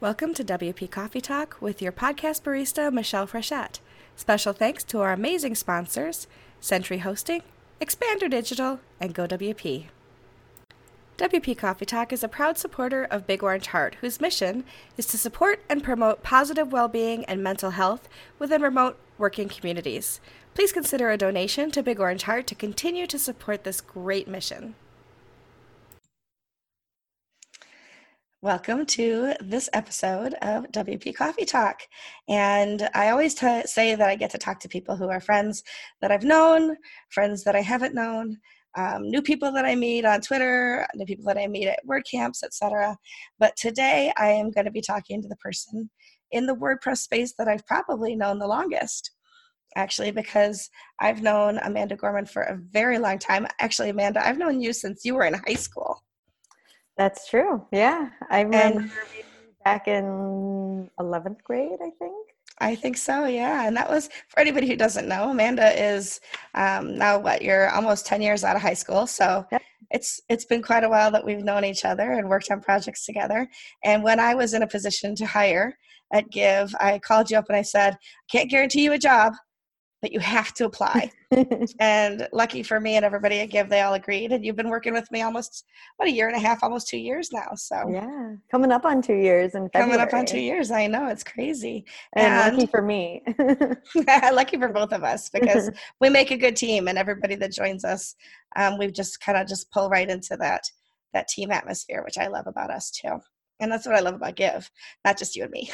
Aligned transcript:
Welcome 0.00 0.32
to 0.32 0.44
WP 0.44 0.90
Coffee 0.90 1.20
Talk 1.20 1.58
with 1.60 1.82
your 1.82 1.92
podcast 1.92 2.40
barista, 2.40 2.90
Michelle 2.90 3.26
Frechette. 3.26 3.80
Special 4.16 4.54
thanks 4.54 4.82
to 4.84 5.00
our 5.00 5.12
amazing 5.12 5.54
sponsors, 5.54 6.26
Century 6.58 7.00
Hosting, 7.00 7.42
Expander 7.82 8.30
Digital, 8.30 8.80
and 8.98 9.14
GoWP. 9.14 9.88
WP 11.18 11.58
Coffee 11.58 11.84
Talk 11.84 12.14
is 12.14 12.24
a 12.24 12.28
proud 12.28 12.56
supporter 12.56 13.04
of 13.10 13.26
Big 13.26 13.42
Orange 13.42 13.66
Heart, 13.66 13.96
whose 14.00 14.22
mission 14.22 14.64
is 14.96 15.04
to 15.04 15.18
support 15.18 15.60
and 15.68 15.84
promote 15.84 16.22
positive 16.22 16.72
well 16.72 16.88
being 16.88 17.26
and 17.26 17.42
mental 17.42 17.72
health 17.72 18.08
within 18.38 18.62
remote 18.62 18.98
working 19.18 19.50
communities. 19.50 20.18
Please 20.54 20.72
consider 20.72 21.10
a 21.10 21.18
donation 21.18 21.70
to 21.72 21.82
Big 21.82 22.00
Orange 22.00 22.22
Heart 22.22 22.46
to 22.46 22.54
continue 22.54 23.06
to 23.06 23.18
support 23.18 23.64
this 23.64 23.82
great 23.82 24.26
mission. 24.26 24.76
Welcome 28.42 28.86
to 28.86 29.34
this 29.42 29.68
episode 29.74 30.32
of 30.40 30.64
WP 30.72 31.14
Coffee 31.14 31.44
Talk. 31.44 31.82
And 32.26 32.88
I 32.94 33.10
always 33.10 33.34
t- 33.34 33.66
say 33.66 33.94
that 33.94 34.08
I 34.08 34.14
get 34.14 34.30
to 34.30 34.38
talk 34.38 34.60
to 34.60 34.68
people 34.68 34.96
who 34.96 35.10
are 35.10 35.20
friends 35.20 35.62
that 36.00 36.10
I've 36.10 36.24
known, 36.24 36.74
friends 37.10 37.44
that 37.44 37.54
I 37.54 37.60
haven't 37.60 37.94
known, 37.94 38.38
um, 38.78 39.02
new 39.10 39.20
people 39.20 39.52
that 39.52 39.66
I 39.66 39.74
meet 39.74 40.06
on 40.06 40.22
Twitter, 40.22 40.86
new 40.94 41.04
people 41.04 41.26
that 41.26 41.36
I 41.36 41.48
meet 41.48 41.68
at 41.68 41.84
WordCamps, 41.86 42.42
etc. 42.42 42.96
But 43.38 43.56
today 43.58 44.10
I 44.16 44.30
am 44.30 44.50
going 44.50 44.64
to 44.64 44.70
be 44.70 44.80
talking 44.80 45.20
to 45.20 45.28
the 45.28 45.36
person 45.36 45.90
in 46.30 46.46
the 46.46 46.56
WordPress 46.56 47.00
space 47.00 47.34
that 47.36 47.46
I've 47.46 47.66
probably 47.66 48.16
known 48.16 48.38
the 48.38 48.46
longest. 48.46 49.10
Actually, 49.76 50.12
because 50.12 50.70
I've 50.98 51.20
known 51.20 51.58
Amanda 51.58 51.94
Gorman 51.94 52.24
for 52.24 52.44
a 52.44 52.58
very 52.70 52.98
long 52.98 53.18
time. 53.18 53.46
Actually, 53.60 53.90
Amanda, 53.90 54.26
I've 54.26 54.38
known 54.38 54.62
you 54.62 54.72
since 54.72 55.04
you 55.04 55.14
were 55.14 55.26
in 55.26 55.34
high 55.34 55.52
school. 55.52 56.02
That's 57.00 57.26
true. 57.30 57.66
Yeah. 57.72 58.10
I 58.28 58.42
remember 58.42 58.80
and, 58.80 58.90
back 59.64 59.88
in 59.88 60.90
11th 61.00 61.42
grade, 61.44 61.78
I 61.80 61.88
think. 61.98 62.26
I 62.58 62.74
think 62.74 62.98
so, 62.98 63.24
yeah. 63.24 63.66
And 63.66 63.74
that 63.74 63.88
was 63.88 64.10
for 64.28 64.38
anybody 64.38 64.66
who 64.66 64.76
doesn't 64.76 65.08
know, 65.08 65.30
Amanda 65.30 65.72
is 65.82 66.20
um, 66.54 66.98
now 66.98 67.18
what 67.18 67.40
you're 67.40 67.70
almost 67.70 68.04
10 68.04 68.20
years 68.20 68.44
out 68.44 68.54
of 68.54 68.60
high 68.60 68.74
school. 68.74 69.06
So 69.06 69.46
yep. 69.50 69.62
it's 69.90 70.20
it's 70.28 70.44
been 70.44 70.60
quite 70.60 70.84
a 70.84 70.90
while 70.90 71.10
that 71.12 71.24
we've 71.24 71.42
known 71.42 71.64
each 71.64 71.86
other 71.86 72.12
and 72.12 72.28
worked 72.28 72.50
on 72.50 72.60
projects 72.60 73.06
together. 73.06 73.48
And 73.82 74.02
when 74.02 74.20
I 74.20 74.34
was 74.34 74.52
in 74.52 74.62
a 74.62 74.66
position 74.66 75.14
to 75.14 75.24
hire 75.24 75.78
at 76.12 76.30
Give, 76.30 76.74
I 76.78 76.98
called 76.98 77.30
you 77.30 77.38
up 77.38 77.46
and 77.48 77.56
I 77.56 77.62
said, 77.62 77.94
I 77.94 78.26
can't 78.30 78.50
guarantee 78.50 78.84
you 78.84 78.92
a 78.92 78.98
job, 78.98 79.32
but 80.02 80.12
you 80.12 80.20
have 80.20 80.54
to 80.54 80.64
apply. 80.64 81.10
and 81.80 82.26
lucky 82.32 82.62
for 82.62 82.80
me 82.80 82.96
and 82.96 83.04
everybody 83.04 83.40
at 83.40 83.50
Give, 83.50 83.68
they 83.68 83.82
all 83.82 83.94
agreed. 83.94 84.32
And 84.32 84.44
you've 84.44 84.56
been 84.56 84.70
working 84.70 84.92
with 84.92 85.10
me 85.10 85.22
almost 85.22 85.64
what 85.96 86.08
a 86.08 86.12
year 86.12 86.28
and 86.28 86.36
a 86.36 86.40
half, 86.40 86.62
almost 86.62 86.88
two 86.88 86.98
years 86.98 87.30
now. 87.32 87.50
So 87.54 87.88
yeah, 87.88 88.34
coming 88.50 88.72
up 88.72 88.84
on 88.84 89.02
two 89.02 89.14
years 89.14 89.54
and 89.54 89.70
coming 89.72 90.00
up 90.00 90.12
on 90.14 90.24
two 90.24 90.40
years. 90.40 90.70
I 90.70 90.86
know 90.86 91.08
it's 91.08 91.24
crazy. 91.24 91.84
And, 92.14 92.26
and 92.26 92.56
lucky 92.56 92.66
for 92.66 92.82
me. 92.82 93.22
lucky 94.32 94.58
for 94.58 94.68
both 94.68 94.92
of 94.92 95.04
us 95.04 95.28
because 95.28 95.70
we 96.00 96.08
make 96.08 96.30
a 96.30 96.36
good 96.36 96.56
team, 96.56 96.88
and 96.88 96.98
everybody 96.98 97.34
that 97.36 97.52
joins 97.52 97.84
us, 97.84 98.14
um, 98.56 98.78
we've 98.78 98.92
just 98.92 99.20
kind 99.20 99.38
of 99.38 99.46
just 99.46 99.70
pull 99.70 99.88
right 99.90 100.08
into 100.08 100.36
that 100.38 100.62
that 101.12 101.28
team 101.28 101.50
atmosphere, 101.50 102.02
which 102.04 102.18
I 102.18 102.28
love 102.28 102.46
about 102.46 102.70
us 102.70 102.90
too. 102.90 103.18
And 103.58 103.70
that's 103.70 103.84
what 103.84 103.94
I 103.94 104.00
love 104.00 104.14
about 104.14 104.36
Give, 104.36 104.70
not 105.04 105.18
just 105.18 105.36
you 105.36 105.42
and 105.42 105.52
me, 105.52 105.70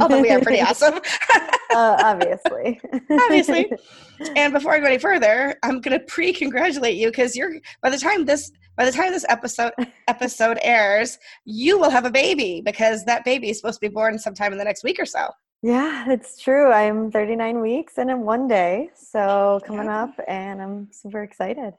although 0.00 0.20
we 0.20 0.30
are 0.30 0.40
pretty 0.40 0.60
awesome. 0.60 0.98
Uh, 1.74 1.96
obviously. 2.02 2.80
obviously. 3.10 3.72
And 4.34 4.52
before 4.52 4.72
I 4.72 4.80
go 4.80 4.86
any 4.86 4.98
further, 4.98 5.56
I'm 5.62 5.80
going 5.80 5.96
to 5.96 6.04
pre-congratulate 6.04 6.96
you 6.96 7.06
because 7.06 7.36
you're 7.36 7.52
by 7.82 7.90
the 7.90 7.98
time 7.98 8.24
this 8.24 8.50
by 8.76 8.84
the 8.84 8.90
time 8.90 9.12
this 9.12 9.24
episode 9.28 9.72
episode 10.08 10.58
airs, 10.62 11.18
you 11.44 11.78
will 11.78 11.90
have 11.90 12.04
a 12.04 12.10
baby 12.10 12.60
because 12.64 13.04
that 13.04 13.24
baby 13.24 13.50
is 13.50 13.58
supposed 13.58 13.80
to 13.80 13.88
be 13.88 13.92
born 13.92 14.18
sometime 14.18 14.50
in 14.50 14.58
the 14.58 14.64
next 14.64 14.82
week 14.82 14.98
or 14.98 15.06
so. 15.06 15.28
Yeah, 15.62 16.10
it's 16.10 16.40
true. 16.40 16.72
I'm 16.72 17.10
39 17.10 17.60
weeks 17.60 17.98
and 17.98 18.10
in 18.10 18.22
one 18.22 18.46
day, 18.46 18.90
so 18.94 19.60
coming 19.64 19.86
yeah. 19.86 20.04
up, 20.04 20.14
and 20.26 20.62
I'm 20.62 20.88
super 20.92 21.22
excited. 21.22 21.74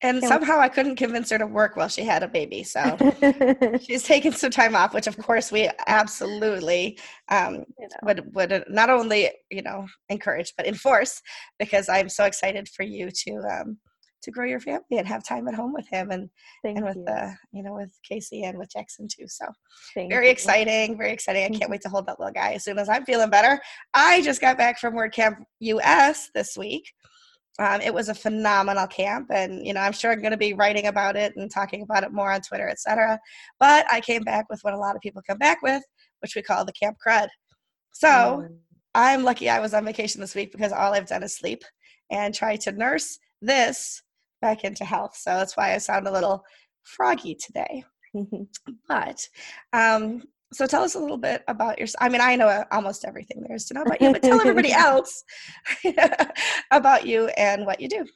And 0.00 0.22
somehow 0.22 0.60
I 0.60 0.68
couldn't 0.68 0.96
convince 0.96 1.30
her 1.30 1.38
to 1.38 1.46
work 1.46 1.76
while 1.76 1.88
she 1.88 2.04
had 2.04 2.22
a 2.22 2.28
baby. 2.28 2.62
So 2.62 2.96
she's 3.82 4.04
taking 4.04 4.32
some 4.32 4.50
time 4.50 4.76
off, 4.76 4.94
which 4.94 5.08
of 5.08 5.18
course 5.18 5.50
we 5.50 5.68
absolutely 5.88 6.98
um, 7.28 7.64
you 7.78 7.88
know. 7.88 7.96
would 8.04 8.34
would 8.34 8.64
not 8.68 8.90
only 8.90 9.30
you 9.50 9.62
know 9.62 9.86
encourage 10.08 10.52
but 10.56 10.66
enforce 10.66 11.20
because 11.58 11.88
I'm 11.88 12.08
so 12.08 12.24
excited 12.24 12.68
for 12.68 12.84
you 12.84 13.10
to 13.10 13.38
um, 13.50 13.78
to 14.22 14.30
grow 14.30 14.44
your 14.44 14.60
family 14.60 14.82
and 14.92 15.06
have 15.06 15.24
time 15.24 15.48
at 15.48 15.54
home 15.54 15.72
with 15.72 15.88
him 15.88 16.10
and 16.10 16.30
Thank 16.62 16.78
and 16.78 16.86
with 16.86 16.96
you. 16.96 17.04
the 17.04 17.34
you 17.52 17.64
know 17.64 17.74
with 17.74 17.90
Casey 18.08 18.44
and 18.44 18.56
with 18.56 18.70
Jackson 18.70 19.08
too. 19.08 19.26
So 19.26 19.46
Thank 19.94 20.12
very 20.12 20.26
you. 20.26 20.32
exciting, 20.32 20.96
very 20.96 21.12
exciting. 21.12 21.44
I 21.44 21.58
can't 21.58 21.70
wait 21.72 21.80
to 21.82 21.88
hold 21.88 22.06
that 22.06 22.20
little 22.20 22.32
guy 22.32 22.52
as 22.52 22.62
soon 22.62 22.78
as 22.78 22.88
I'm 22.88 23.04
feeling 23.04 23.30
better. 23.30 23.60
I 23.94 24.22
just 24.22 24.40
got 24.40 24.58
back 24.58 24.78
from 24.78 24.94
WordCamp 24.94 25.38
US 25.58 26.30
this 26.34 26.56
week 26.56 26.92
um, 27.58 27.80
it 27.80 27.92
was 27.92 28.08
a 28.08 28.14
phenomenal 28.14 28.86
camp 28.86 29.28
and 29.30 29.66
you 29.66 29.72
know 29.72 29.80
i'm 29.80 29.92
sure 29.92 30.12
i'm 30.12 30.20
going 30.20 30.30
to 30.30 30.36
be 30.36 30.54
writing 30.54 30.86
about 30.86 31.16
it 31.16 31.34
and 31.36 31.50
talking 31.50 31.82
about 31.82 32.04
it 32.04 32.12
more 32.12 32.32
on 32.32 32.40
twitter 32.40 32.68
etc 32.68 33.18
but 33.58 33.86
i 33.90 34.00
came 34.00 34.22
back 34.22 34.46
with 34.48 34.60
what 34.62 34.74
a 34.74 34.78
lot 34.78 34.94
of 34.94 35.02
people 35.02 35.22
come 35.26 35.38
back 35.38 35.60
with 35.62 35.82
which 36.20 36.34
we 36.34 36.42
call 36.42 36.64
the 36.64 36.72
camp 36.72 36.96
crud 37.04 37.28
so 37.92 38.08
mm. 38.08 38.48
i'm 38.94 39.22
lucky 39.22 39.48
i 39.48 39.60
was 39.60 39.74
on 39.74 39.84
vacation 39.84 40.20
this 40.20 40.34
week 40.34 40.52
because 40.52 40.72
all 40.72 40.92
i've 40.92 41.08
done 41.08 41.22
is 41.22 41.36
sleep 41.36 41.62
and 42.10 42.34
try 42.34 42.56
to 42.56 42.72
nurse 42.72 43.18
this 43.42 44.02
back 44.40 44.64
into 44.64 44.84
health 44.84 45.16
so 45.16 45.30
that's 45.30 45.56
why 45.56 45.74
i 45.74 45.78
sound 45.78 46.06
a 46.06 46.12
little 46.12 46.42
froggy 46.84 47.34
today 47.34 47.84
but 48.88 49.28
um, 49.72 50.22
so 50.52 50.66
tell 50.66 50.82
us 50.82 50.94
a 50.94 50.98
little 50.98 51.18
bit 51.18 51.42
about 51.48 51.78
yourself. 51.78 52.02
I 52.02 52.08
mean, 52.08 52.20
I 52.20 52.36
know 52.36 52.64
almost 52.70 53.04
everything 53.04 53.42
there 53.46 53.56
is 53.56 53.66
to 53.66 53.74
know 53.74 53.82
about 53.82 54.00
you, 54.00 54.12
but 54.12 54.22
tell 54.22 54.40
everybody 54.40 54.72
else 54.72 55.24
about 56.70 57.06
you 57.06 57.28
and 57.36 57.66
what 57.66 57.80
you 57.80 57.88
do. 57.88 58.06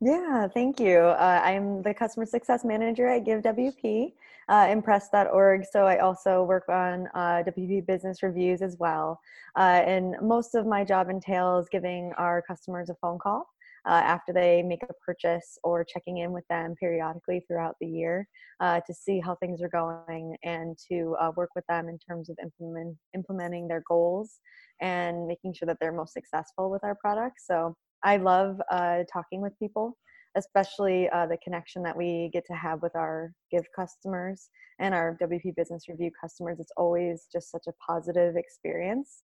Yeah, 0.00 0.46
thank 0.46 0.78
you. 0.78 0.98
Uh, 0.98 1.40
I'm 1.42 1.82
the 1.82 1.92
customer 1.92 2.24
success 2.24 2.64
manager 2.64 3.08
at 3.08 3.24
GiveWP, 3.24 4.12
uh, 4.48 4.68
impress.org. 4.70 5.64
So 5.72 5.86
I 5.86 5.98
also 5.98 6.44
work 6.44 6.68
on 6.68 7.08
uh, 7.14 7.42
WP 7.46 7.84
business 7.84 8.22
reviews 8.22 8.62
as 8.62 8.76
well. 8.78 9.20
Uh, 9.56 9.82
and 9.84 10.14
most 10.22 10.54
of 10.54 10.66
my 10.66 10.84
job 10.84 11.10
entails 11.10 11.68
giving 11.68 12.12
our 12.16 12.42
customers 12.42 12.90
a 12.90 12.94
phone 12.94 13.18
call 13.18 13.48
uh, 13.88 14.02
after 14.04 14.32
they 14.32 14.62
make 14.62 14.82
a 14.82 14.92
purchase 15.04 15.58
or 15.64 15.84
checking 15.84 16.18
in 16.18 16.30
with 16.30 16.46
them 16.48 16.74
periodically 16.78 17.42
throughout 17.46 17.74
the 17.80 17.86
year 17.86 18.28
uh, 18.60 18.80
to 18.86 18.92
see 18.92 19.18
how 19.18 19.34
things 19.36 19.62
are 19.62 19.68
going 19.68 20.36
and 20.44 20.76
to 20.90 21.16
uh, 21.20 21.32
work 21.36 21.50
with 21.56 21.64
them 21.68 21.88
in 21.88 21.98
terms 21.98 22.28
of 22.28 22.36
implement, 22.42 22.96
implementing 23.14 23.66
their 23.66 23.82
goals 23.88 24.40
and 24.80 25.26
making 25.26 25.54
sure 25.54 25.66
that 25.66 25.78
they're 25.80 25.92
most 25.92 26.12
successful 26.12 26.70
with 26.70 26.84
our 26.84 26.96
products. 27.00 27.44
So 27.46 27.74
I 28.04 28.18
love 28.18 28.60
uh, 28.70 29.04
talking 29.12 29.40
with 29.40 29.58
people 29.58 29.96
especially 30.36 31.08
uh, 31.10 31.26
the 31.26 31.38
connection 31.38 31.82
that 31.82 31.96
we 31.96 32.30
get 32.32 32.44
to 32.46 32.52
have 32.52 32.82
with 32.82 32.94
our 32.94 33.32
give 33.50 33.64
customers 33.74 34.50
and 34.78 34.94
our 34.94 35.16
WP 35.20 35.56
Business 35.56 35.88
Review 35.88 36.10
customers. 36.20 36.60
It's 36.60 36.70
always 36.76 37.26
just 37.32 37.50
such 37.50 37.64
a 37.66 37.72
positive 37.84 38.36
experience 38.36 39.22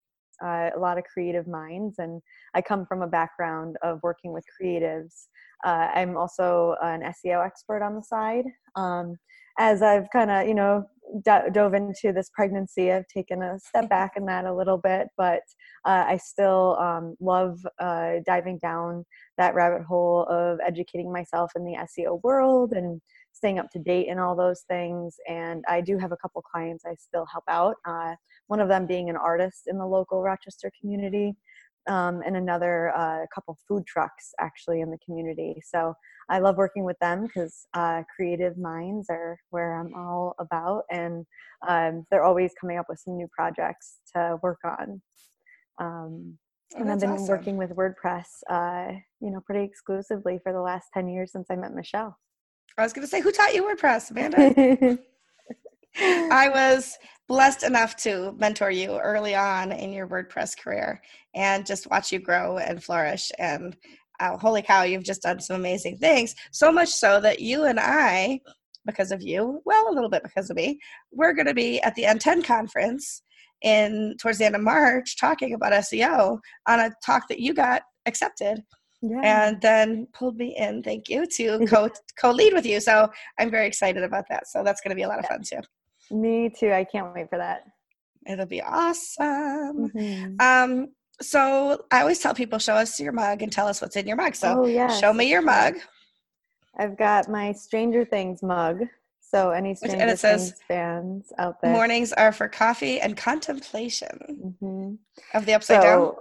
uh, 0.43 0.69
a 0.75 0.79
lot 0.79 0.97
of 0.97 1.03
creative 1.05 1.47
minds, 1.47 1.99
and 1.99 2.21
I 2.53 2.61
come 2.61 2.85
from 2.85 3.01
a 3.01 3.07
background 3.07 3.77
of 3.83 3.99
working 4.03 4.33
with 4.33 4.45
creatives. 4.61 5.27
Uh, 5.65 5.89
I'm 5.93 6.15
also 6.17 6.75
an 6.81 7.01
SEO 7.01 7.45
expert 7.45 7.83
on 7.83 7.95
the 7.95 8.03
side. 8.03 8.45
Um, 8.75 9.17
as 9.57 9.81
I've 9.81 10.09
kind 10.11 10.31
of, 10.31 10.47
you 10.47 10.53
know, 10.53 10.85
dove 11.23 11.73
into 11.73 12.13
this 12.13 12.29
pregnancy, 12.33 12.91
I've 12.91 13.07
taken 13.07 13.41
a 13.41 13.59
step 13.59 13.89
back 13.89 14.13
in 14.15 14.25
that 14.25 14.45
a 14.45 14.53
little 14.53 14.77
bit, 14.77 15.07
but 15.17 15.41
uh, 15.85 16.05
I 16.07 16.17
still 16.17 16.77
um, 16.79 17.15
love 17.19 17.59
uh, 17.79 18.15
diving 18.25 18.59
down 18.59 19.05
that 19.37 19.55
rabbit 19.55 19.83
hole 19.83 20.25
of 20.29 20.59
educating 20.65 21.11
myself 21.11 21.51
in 21.55 21.65
the 21.65 21.77
SEO 21.77 22.21
world 22.23 22.71
and 22.71 23.01
staying 23.39 23.59
up 23.59 23.69
to 23.71 23.79
date 23.79 24.07
in 24.11 24.19
all 24.19 24.35
those 24.35 24.61
things. 24.67 25.15
And 25.27 25.63
I 25.67 25.81
do 25.81 25.97
have 25.97 26.11
a 26.11 26.17
couple 26.17 26.41
clients 26.41 26.83
I 26.85 26.95
still 26.95 27.25
help 27.31 27.45
out. 27.47 27.75
Uh, 27.85 28.13
one 28.47 28.59
of 28.59 28.67
them 28.67 28.85
being 28.85 29.09
an 29.09 29.15
artist 29.15 29.61
in 29.67 29.77
the 29.77 29.85
local 29.97 30.21
Rochester 30.21 30.69
community, 30.79 31.35
um, 31.87 32.21
and 32.25 32.35
another 32.35 32.95
uh, 32.95 33.25
couple 33.33 33.57
food 33.67 33.85
trucks 33.87 34.33
actually 34.39 34.81
in 34.81 34.91
the 34.91 34.97
community. 35.05 35.61
So 35.65 35.93
I 36.29 36.39
love 36.39 36.57
working 36.57 36.83
with 36.83 36.99
them 36.99 37.25
because 37.25 37.67
uh, 37.73 38.03
creative 38.13 38.57
minds 38.57 39.07
are 39.09 39.37
where 39.49 39.79
I'm 39.79 39.93
all 39.95 40.35
about, 40.39 40.83
and 40.91 41.25
um, 41.67 42.05
they're 42.09 42.23
always 42.29 42.51
coming 42.59 42.77
up 42.77 42.87
with 42.89 42.99
some 42.99 43.15
new 43.17 43.29
projects 43.35 43.99
to 44.13 44.37
work 44.43 44.59
on. 44.65 45.01
Um, 45.79 46.37
oh, 46.75 46.81
and 46.81 46.91
I've 46.91 46.99
been 46.99 47.11
awesome. 47.11 47.35
working 47.35 47.57
with 47.57 47.71
WordPress, 47.71 48.27
uh, 48.49 48.91
you 49.21 49.31
know, 49.31 49.41
pretty 49.45 49.63
exclusively 49.63 50.39
for 50.43 50.51
the 50.51 50.61
last 50.61 50.87
ten 50.93 51.07
years 51.07 51.31
since 51.31 51.47
I 51.49 51.55
met 51.55 51.73
Michelle. 51.73 52.17
I 52.79 52.83
was 52.83 52.93
going 52.93 53.05
to 53.05 53.09
say, 53.09 53.21
who 53.21 53.31
taught 53.31 53.53
you 53.53 53.63
WordPress, 53.63 54.11
Amanda? 54.11 54.97
I 55.97 56.49
was 56.49 56.97
blessed 57.27 57.63
enough 57.63 57.95
to 57.97 58.33
mentor 58.37 58.71
you 58.71 58.97
early 58.97 59.35
on 59.35 59.71
in 59.71 59.91
your 59.91 60.07
WordPress 60.07 60.57
career 60.57 61.01
and 61.35 61.65
just 61.65 61.89
watch 61.89 62.11
you 62.11 62.19
grow 62.19 62.57
and 62.57 62.83
flourish. 62.83 63.31
And 63.37 63.75
uh, 64.19 64.37
holy 64.37 64.61
cow, 64.61 64.83
you've 64.83 65.03
just 65.03 65.21
done 65.21 65.39
some 65.39 65.57
amazing 65.57 65.97
things. 65.97 66.33
So 66.51 66.71
much 66.71 66.89
so 66.89 67.19
that 67.21 67.39
you 67.39 67.65
and 67.65 67.79
I, 67.79 68.39
because 68.85 69.11
of 69.11 69.21
you, 69.21 69.61
well, 69.65 69.89
a 69.89 69.93
little 69.93 70.09
bit 70.09 70.23
because 70.23 70.49
of 70.49 70.55
me. 70.55 70.79
We're 71.11 71.33
going 71.33 71.47
to 71.47 71.53
be 71.53 71.81
at 71.81 71.95
the 71.95 72.03
NTEN 72.03 72.43
conference 72.43 73.21
in 73.61 74.15
towards 74.21 74.37
the 74.37 74.45
end 74.45 74.55
of 74.55 74.61
March 74.61 75.17
talking 75.19 75.53
about 75.53 75.73
SEO 75.73 76.39
on 76.67 76.79
a 76.79 76.91
talk 77.05 77.27
that 77.27 77.39
you 77.39 77.53
got 77.53 77.83
accepted 78.05 78.63
yeah. 79.01 79.47
and 79.47 79.61
then 79.61 80.07
pulled 80.13 80.37
me 80.37 80.55
in 80.57 80.83
thank 80.83 81.09
you 81.09 81.25
to 81.25 81.65
co 81.69 81.89
co-lead 82.19 82.53
with 82.53 82.65
you 82.65 82.79
so 82.79 83.09
i'm 83.39 83.49
very 83.49 83.67
excited 83.67 84.03
about 84.03 84.25
that 84.29 84.47
so 84.47 84.63
that's 84.63 84.81
going 84.81 84.89
to 84.89 84.95
be 84.95 85.03
a 85.03 85.07
lot 85.07 85.19
of 85.19 85.25
fun 85.25 85.41
too 85.43 85.59
me 86.11 86.49
too 86.49 86.71
i 86.71 86.83
can't 86.83 87.13
wait 87.13 87.29
for 87.29 87.37
that 87.37 87.63
it'll 88.27 88.45
be 88.45 88.61
awesome 88.61 89.89
mm-hmm. 89.89 90.35
um 90.39 90.87
so 91.21 91.83
i 91.91 92.01
always 92.01 92.19
tell 92.19 92.33
people 92.33 92.59
show 92.59 92.73
us 92.73 92.99
your 92.99 93.11
mug 93.11 93.41
and 93.41 93.51
tell 93.51 93.67
us 93.67 93.81
what's 93.81 93.95
in 93.95 94.07
your 94.07 94.17
mug 94.17 94.35
so 94.35 94.63
oh, 94.63 94.65
yes. 94.65 94.99
show 94.99 95.13
me 95.13 95.29
your 95.29 95.41
mug 95.41 95.75
i've 96.77 96.97
got 96.97 97.29
my 97.29 97.51
stranger 97.51 98.03
things 98.03 98.43
mug 98.43 98.81
so 99.21 99.51
any 99.51 99.75
stranger 99.75 99.97
and 99.97 100.09
it 100.09 100.17
says, 100.17 100.49
things 100.49 100.61
fans 100.67 101.33
out 101.37 101.61
there 101.61 101.71
mornings 101.71 102.11
are 102.13 102.31
for 102.31 102.47
coffee 102.47 102.99
and 102.99 103.15
contemplation 103.15 104.19
mm-hmm. 104.61 105.37
of 105.37 105.45
the 105.45 105.53
upside 105.53 105.81
so, 105.81 105.83
down 105.83 106.13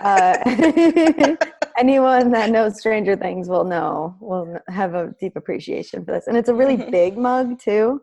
uh, 0.00 1.36
anyone 1.76 2.30
that 2.30 2.50
knows 2.50 2.78
Stranger 2.78 3.16
Things 3.16 3.48
will 3.48 3.64
know, 3.64 4.16
will 4.20 4.58
have 4.68 4.94
a 4.94 5.14
deep 5.20 5.36
appreciation 5.36 6.04
for 6.04 6.12
this. 6.12 6.26
And 6.26 6.36
it's 6.36 6.48
a 6.48 6.54
really 6.54 6.76
big 6.90 7.16
mug 7.16 7.58
too. 7.58 8.02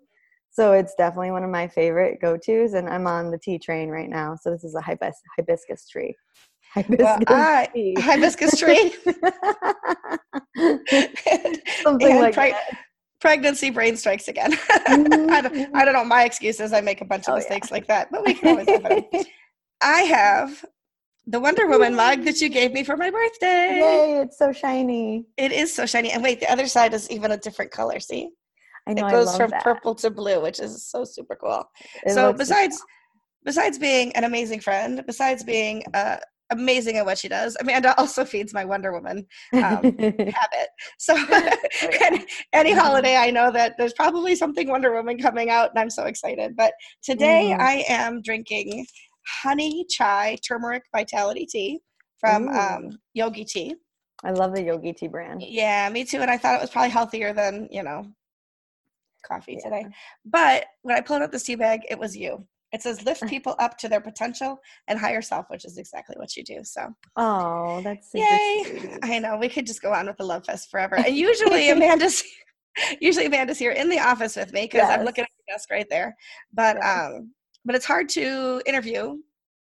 So 0.51 0.73
it's 0.73 0.94
definitely 0.95 1.31
one 1.31 1.44
of 1.44 1.50
my 1.50 1.68
favorite 1.68 2.19
go 2.21 2.38
tos. 2.38 2.73
And 2.73 2.89
I'm 2.89 3.07
on 3.07 3.31
the 3.31 3.38
tea 3.38 3.57
train 3.57 3.89
right 3.89 4.09
now. 4.09 4.35
So 4.35 4.51
this 4.51 4.63
is 4.63 4.75
a 4.75 4.81
hibis- 4.81 5.21
hibiscus 5.38 5.88
tree. 5.88 6.15
Hibiscus 6.73 7.00
well, 7.00 7.19
I, 7.27 7.68
tree. 7.71 7.95
Hibiscus 7.97 8.59
tree. 8.63 8.94
Something 11.81 12.12
and 12.12 12.35
like. 12.35 12.56
Pregnancy 13.19 13.69
brain 13.69 13.95
strikes 13.97 14.27
again. 14.27 14.51
Mm-hmm. 14.51 15.29
I, 15.29 15.41
don't, 15.41 15.75
I 15.75 15.85
don't 15.85 15.94
know. 15.94 16.03
My 16.03 16.24
excuse 16.24 16.59
is 16.59 16.74
I 16.74 16.81
make 16.81 17.01
a 17.01 17.06
bunch 17.06 17.27
of 17.27 17.33
oh, 17.33 17.35
mistakes 17.35 17.69
yeah. 17.69 17.75
like 17.75 17.85
that, 17.85 18.12
but 18.12 18.25
we 18.25 18.33
can 18.33 18.50
always 18.50 18.67
have 18.67 18.88
it. 18.89 19.27
I 19.79 20.01
have 20.01 20.65
the 21.27 21.39
Wonder 21.39 21.68
Woman 21.68 21.95
mug 21.95 22.23
that 22.23 22.41
you 22.41 22.50
gave 22.50 22.73
me 22.73 22.83
for 22.83 22.97
my 22.97 23.09
birthday. 23.09 23.79
Yay, 23.79 24.21
it's 24.21 24.38
so 24.38 24.51
shiny. 24.51 25.25
It 25.38 25.51
is 25.51 25.73
so 25.73 25.85
shiny. 25.85 26.12
And 26.12 26.23
wait, 26.23 26.39
the 26.39 26.51
other 26.51 26.68
side 26.68 26.94
is 26.94 27.09
even 27.12 27.31
a 27.31 27.38
different 27.38 27.71
color. 27.71 28.00
See? 28.00 28.29
I 28.88 28.94
know. 28.94 29.07
It 29.07 29.12
goes 29.12 29.38
from 29.38 29.51
that. 29.51 29.63
purple 29.63 29.94
to 29.95 30.09
blue, 30.09 30.41
which 30.41 30.59
is 30.59 30.85
so 30.85 31.03
super 31.03 31.35
cool. 31.35 31.63
It 32.06 32.13
so 32.13 32.33
besides 32.33 32.81
besides 33.44 33.77
being 33.77 34.15
an 34.15 34.23
amazing 34.23 34.59
friend, 34.59 35.03
besides 35.06 35.44
being 35.44 35.83
uh, 35.94 36.18
amazing 36.51 36.97
at 36.97 37.06
what 37.06 37.18
she 37.18 37.27
does, 37.27 37.56
Amanda 37.59 37.97
also 38.00 38.25
feeds 38.25 38.53
my 38.53 38.65
Wonder 38.65 38.91
Woman 38.91 39.25
um, 39.53 39.62
habit. 40.00 40.69
So 41.00 41.15
any, 42.01 42.25
any, 42.53 42.71
holiday, 42.74 43.15
I 43.15 43.31
know 43.31 43.51
that 43.51 43.75
there's 43.77 43.94
probably 43.94 44.35
something 44.35 44.67
Wonder 44.67 44.94
Woman 44.94 45.17
coming 45.17 45.50
out, 45.50 45.69
and 45.69 45.79
I'm 45.79 45.89
so 45.89 46.06
excited. 46.06 46.56
But 46.56 46.74
today, 47.03 47.53
mm. 47.56 47.59
I 47.59 47.85
am 47.88 48.21
drinking 48.21 48.85
honey 49.27 49.85
chai 49.89 50.38
turmeric 50.45 50.83
vitality 50.95 51.45
tea 51.45 51.79
from 52.19 52.47
um, 52.50 53.00
Yogi 53.13 53.44
Tea. 53.44 53.75
I 54.23 54.31
love 54.31 54.53
the 54.53 54.62
Yogi 54.62 54.94
Tea 54.94 55.07
brand. 55.07 55.41
Yeah, 55.41 55.89
me 55.89 56.06
too. 56.06 56.19
And 56.19 56.29
I 56.29 56.38
thought 56.38 56.56
it 56.56 56.62
was 56.62 56.69
probably 56.69 56.91
healthier 56.91 57.33
than, 57.33 57.68
you 57.71 57.81
know, 57.81 58.06
coffee 59.27 59.57
yeah. 59.57 59.63
today. 59.63 59.85
But 60.25 60.65
when 60.83 60.95
I 60.95 61.01
pulled 61.01 61.23
out 61.23 61.31
this 61.31 61.44
tea 61.44 61.56
bag, 61.56 61.81
it 61.89 61.97
was 61.97 62.15
you. 62.15 62.45
It 62.71 62.81
says 62.81 63.03
lift 63.03 63.25
people 63.27 63.56
up 63.59 63.77
to 63.79 63.89
their 63.89 64.00
potential 64.00 64.59
and 64.88 65.00
higher 65.00 65.21
self, 65.21 65.47
which 65.50 65.65
is 65.65 65.77
exactly 65.77 66.15
what 66.17 66.38
you 66.38 66.44
do. 66.44 66.59
So, 66.63 66.94
oh, 67.15 67.81
that's 67.81 68.09
yay! 68.13 68.63
Sweet. 68.65 69.00
I 69.03 69.19
know 69.19 69.38
we 69.38 69.50
could 69.50 69.65
just 69.65 69.81
go 69.81 69.91
on 69.91 70.07
with 70.07 70.17
the 70.17 70.25
love 70.25 70.45
fest 70.45 70.69
forever. 70.69 70.95
And 70.95 71.15
usually 71.15 71.71
Amanda's 71.71 72.24
usually 73.01 73.25
Amanda's 73.25 73.57
here 73.57 73.71
in 73.71 73.89
the 73.89 74.00
office 74.00 74.35
with 74.35 74.53
me 74.53 74.63
because 74.63 74.88
yes. 74.88 75.00
I'm 75.00 75.06
looking 75.06 75.24
at 75.24 75.29
the 75.38 75.53
desk 75.53 75.69
right 75.71 75.88
there. 75.89 76.15
But 76.53 76.77
yes. 76.77 77.12
um, 77.12 77.31
but 77.65 77.75
it's 77.75 77.85
hard 77.85 78.09
to 78.09 78.61
interview 78.65 79.17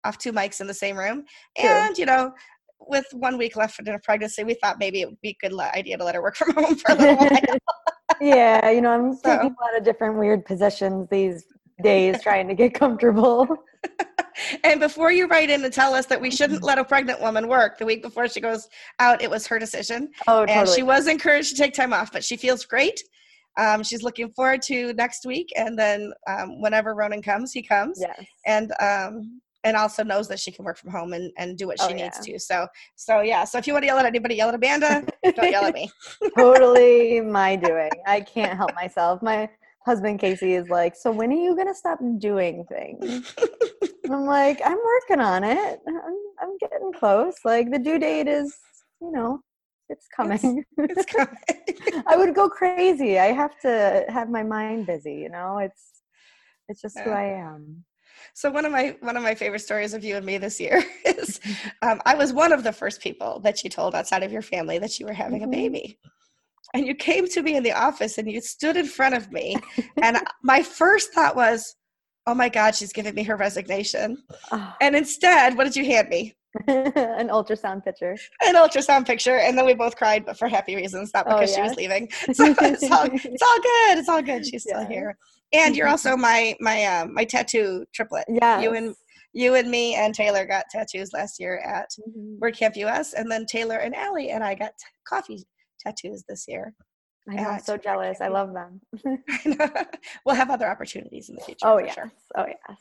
off 0.04 0.18
two 0.18 0.32
mics 0.32 0.60
in 0.60 0.66
the 0.66 0.74
same 0.74 0.96
room. 0.96 1.24
And, 1.56 1.96
you 1.96 2.06
know, 2.06 2.32
with 2.80 3.06
one 3.12 3.38
week 3.38 3.56
left 3.56 3.78
in 3.78 3.88
a 3.88 3.98
pregnancy, 3.98 4.44
we 4.44 4.54
thought 4.54 4.78
maybe 4.78 5.00
it 5.00 5.08
would 5.08 5.20
be 5.20 5.36
a 5.42 5.48
good 5.48 5.58
idea 5.60 5.96
to 5.96 6.04
let 6.04 6.14
her 6.14 6.22
work 6.22 6.36
from 6.36 6.52
home 6.54 6.74
for 6.86 6.92
a 6.92 6.94
little 6.94 7.16
while. 7.16 7.58
yeah, 8.20 8.70
you 8.70 8.80
know, 8.80 8.90
I'm 8.90 9.14
so. 9.16 9.22
taking 9.22 9.54
a 9.58 9.62
lot 9.62 9.76
of 9.76 9.84
different 9.84 10.18
weird 10.18 10.44
positions 10.44 11.08
these 11.10 11.44
days 11.82 12.22
trying 12.22 12.48
to 12.48 12.54
get 12.54 12.74
comfortable. 12.74 13.48
and 14.64 14.80
before 14.80 15.10
you 15.10 15.26
write 15.26 15.50
in 15.50 15.64
and 15.64 15.72
tell 15.72 15.94
us 15.94 16.06
that 16.06 16.20
we 16.20 16.30
shouldn't 16.30 16.60
mm-hmm. 16.60 16.66
let 16.66 16.78
a 16.78 16.84
pregnant 16.84 17.20
woman 17.20 17.48
work 17.48 17.78
the 17.78 17.86
week 17.86 18.02
before 18.02 18.28
she 18.28 18.40
goes 18.40 18.68
out, 18.98 19.22
it 19.22 19.30
was 19.30 19.46
her 19.46 19.58
decision. 19.58 20.10
Oh, 20.26 20.40
totally. 20.40 20.58
And 20.58 20.68
she 20.68 20.82
was 20.82 21.06
encouraged 21.06 21.50
to 21.50 21.56
take 21.56 21.74
time 21.74 21.92
off, 21.92 22.12
but 22.12 22.24
she 22.24 22.36
feels 22.36 22.64
great. 22.64 23.02
Um, 23.58 23.82
she's 23.82 24.02
looking 24.02 24.30
forward 24.32 24.62
to 24.62 24.92
next 24.94 25.26
week, 25.26 25.50
and 25.56 25.78
then 25.78 26.12
um, 26.26 26.60
whenever 26.60 26.94
Ronan 26.94 27.22
comes, 27.22 27.52
he 27.52 27.62
comes. 27.62 27.98
Yes. 28.00 28.24
And 28.46 28.72
um, 28.80 29.40
and 29.64 29.76
also 29.76 30.02
knows 30.02 30.28
that 30.28 30.40
she 30.40 30.50
can 30.50 30.64
work 30.64 30.76
from 30.76 30.90
home 30.90 31.12
and, 31.12 31.32
and 31.38 31.56
do 31.56 31.66
what 31.66 31.80
she 31.80 31.86
oh, 31.86 31.94
needs 31.94 32.18
yeah. 32.26 32.34
to. 32.34 32.38
So 32.38 32.66
so 32.96 33.20
yeah. 33.20 33.44
So 33.44 33.58
if 33.58 33.66
you 33.66 33.72
want 33.72 33.84
to 33.84 33.86
yell 33.86 33.98
at 33.98 34.06
anybody, 34.06 34.36
yell 34.36 34.48
at 34.48 34.54
Amanda. 34.54 35.04
don't 35.22 35.50
yell 35.50 35.64
at 35.64 35.74
me. 35.74 35.90
totally 36.36 37.20
my 37.20 37.56
doing. 37.56 37.90
I 38.06 38.20
can't 38.20 38.56
help 38.56 38.74
myself. 38.74 39.22
My 39.22 39.48
husband 39.84 40.18
Casey 40.20 40.54
is 40.54 40.68
like, 40.68 40.94
so 40.96 41.10
when 41.10 41.30
are 41.32 41.36
you 41.36 41.56
gonna 41.56 41.74
stop 41.74 41.98
doing 42.18 42.64
things? 42.64 43.34
I'm 44.10 44.26
like, 44.26 44.60
I'm 44.64 44.78
working 44.78 45.20
on 45.20 45.44
it. 45.44 45.80
I'm, 45.86 46.16
I'm 46.40 46.58
getting 46.58 46.92
close. 46.92 47.34
Like 47.44 47.70
the 47.70 47.78
due 47.78 47.98
date 47.98 48.28
is, 48.28 48.56
you 49.00 49.12
know, 49.12 49.40
it's 49.88 50.06
coming. 50.14 50.64
It's, 50.78 51.06
it's 51.06 51.12
coming. 51.12 52.04
I 52.06 52.16
would 52.16 52.34
go 52.34 52.48
crazy. 52.48 53.18
I 53.18 53.26
have 53.26 53.58
to 53.60 54.04
have 54.08 54.30
my 54.30 54.42
mind 54.42 54.86
busy, 54.86 55.14
you 55.14 55.28
know. 55.28 55.58
It's 55.58 56.02
it's 56.68 56.80
just 56.80 56.96
yeah. 56.96 57.04
who 57.04 57.10
I 57.10 57.24
am. 57.24 57.84
So 58.34 58.50
one 58.50 58.64
of 58.64 58.72
my 58.72 58.96
one 59.00 59.16
of 59.16 59.22
my 59.22 59.34
favorite 59.34 59.60
stories 59.60 59.94
of 59.94 60.04
you 60.04 60.16
and 60.16 60.24
me 60.24 60.38
this 60.38 60.60
year 60.60 60.82
is 61.04 61.40
um, 61.82 62.00
I 62.06 62.14
was 62.14 62.32
one 62.32 62.52
of 62.52 62.64
the 62.64 62.72
first 62.72 63.00
people 63.00 63.40
that 63.40 63.62
you 63.62 63.70
told 63.70 63.94
outside 63.94 64.22
of 64.22 64.32
your 64.32 64.42
family 64.42 64.78
that 64.78 64.98
you 64.98 65.06
were 65.06 65.12
having 65.12 65.42
mm-hmm. 65.42 65.52
a 65.52 65.56
baby. 65.56 65.98
And 66.74 66.86
you 66.86 66.94
came 66.94 67.28
to 67.28 67.42
me 67.42 67.56
in 67.56 67.62
the 67.62 67.72
office 67.72 68.16
and 68.16 68.30
you 68.30 68.40
stood 68.40 68.78
in 68.78 68.86
front 68.86 69.14
of 69.14 69.30
me. 69.30 69.56
and 70.02 70.16
my 70.42 70.62
first 70.62 71.12
thought 71.12 71.36
was, 71.36 71.74
oh 72.26 72.34
my 72.34 72.48
God, 72.48 72.74
she's 72.74 72.94
giving 72.94 73.14
me 73.14 73.24
her 73.24 73.36
resignation. 73.36 74.16
Oh. 74.50 74.74
And 74.80 74.96
instead, 74.96 75.56
what 75.56 75.64
did 75.64 75.76
you 75.76 75.84
hand 75.84 76.08
me? 76.08 76.34
an 76.66 77.28
ultrasound 77.28 77.84
picture. 77.84 78.16
An 78.44 78.54
ultrasound 78.54 79.06
picture, 79.06 79.38
and 79.38 79.56
then 79.56 79.64
we 79.64 79.74
both 79.74 79.96
cried, 79.96 80.26
but 80.26 80.36
for 80.36 80.48
happy 80.48 80.76
reasons, 80.76 81.10
not 81.14 81.26
oh, 81.26 81.36
because 81.36 81.54
oh, 81.54 81.56
yes. 81.56 81.56
she 81.56 81.62
was 81.62 81.76
leaving. 81.76 82.08
So 82.34 82.54
it's 82.60 82.90
all, 82.90 83.08
it's 83.12 83.42
all 83.42 83.60
good. 83.60 83.98
It's 83.98 84.08
all 84.08 84.22
good. 84.22 84.46
She's 84.46 84.62
still 84.62 84.82
yeah. 84.82 84.88
here. 84.88 85.18
And 85.52 85.76
you're 85.76 85.88
also 85.88 86.16
my 86.28 86.54
my 86.60 86.84
uh, 86.84 87.06
my 87.06 87.24
tattoo 87.24 87.84
triplet. 87.94 88.24
Yeah. 88.28 88.60
You 88.60 88.74
and 88.74 88.94
you 89.32 89.54
and 89.54 89.70
me 89.70 89.94
and 89.94 90.14
Taylor 90.14 90.46
got 90.46 90.66
tattoos 90.70 91.12
last 91.12 91.40
year 91.40 91.58
at 91.58 91.88
mm-hmm. 92.00 92.42
WordCamp 92.42 92.76
US, 92.76 93.14
and 93.14 93.30
then 93.30 93.46
Taylor 93.46 93.78
and 93.78 93.94
Allie 93.94 94.30
and 94.30 94.44
I 94.44 94.54
got 94.54 94.72
t- 94.78 94.84
coffee 95.06 95.44
tattoos 95.80 96.24
this 96.28 96.44
year. 96.46 96.74
I 97.30 97.34
know, 97.34 97.42
I'm 97.44 97.60
so 97.60 97.76
jealous. 97.76 98.20
I 98.20 98.28
love 98.28 98.52
them. 98.52 98.80
we'll 100.26 100.34
have 100.34 100.50
other 100.50 100.66
opportunities 100.66 101.28
in 101.28 101.36
the 101.36 101.40
future. 101.40 101.60
Oh, 101.62 101.78
yes. 101.78 101.94
Sure. 101.94 102.12
Oh, 102.36 102.46
yes. 102.46 102.78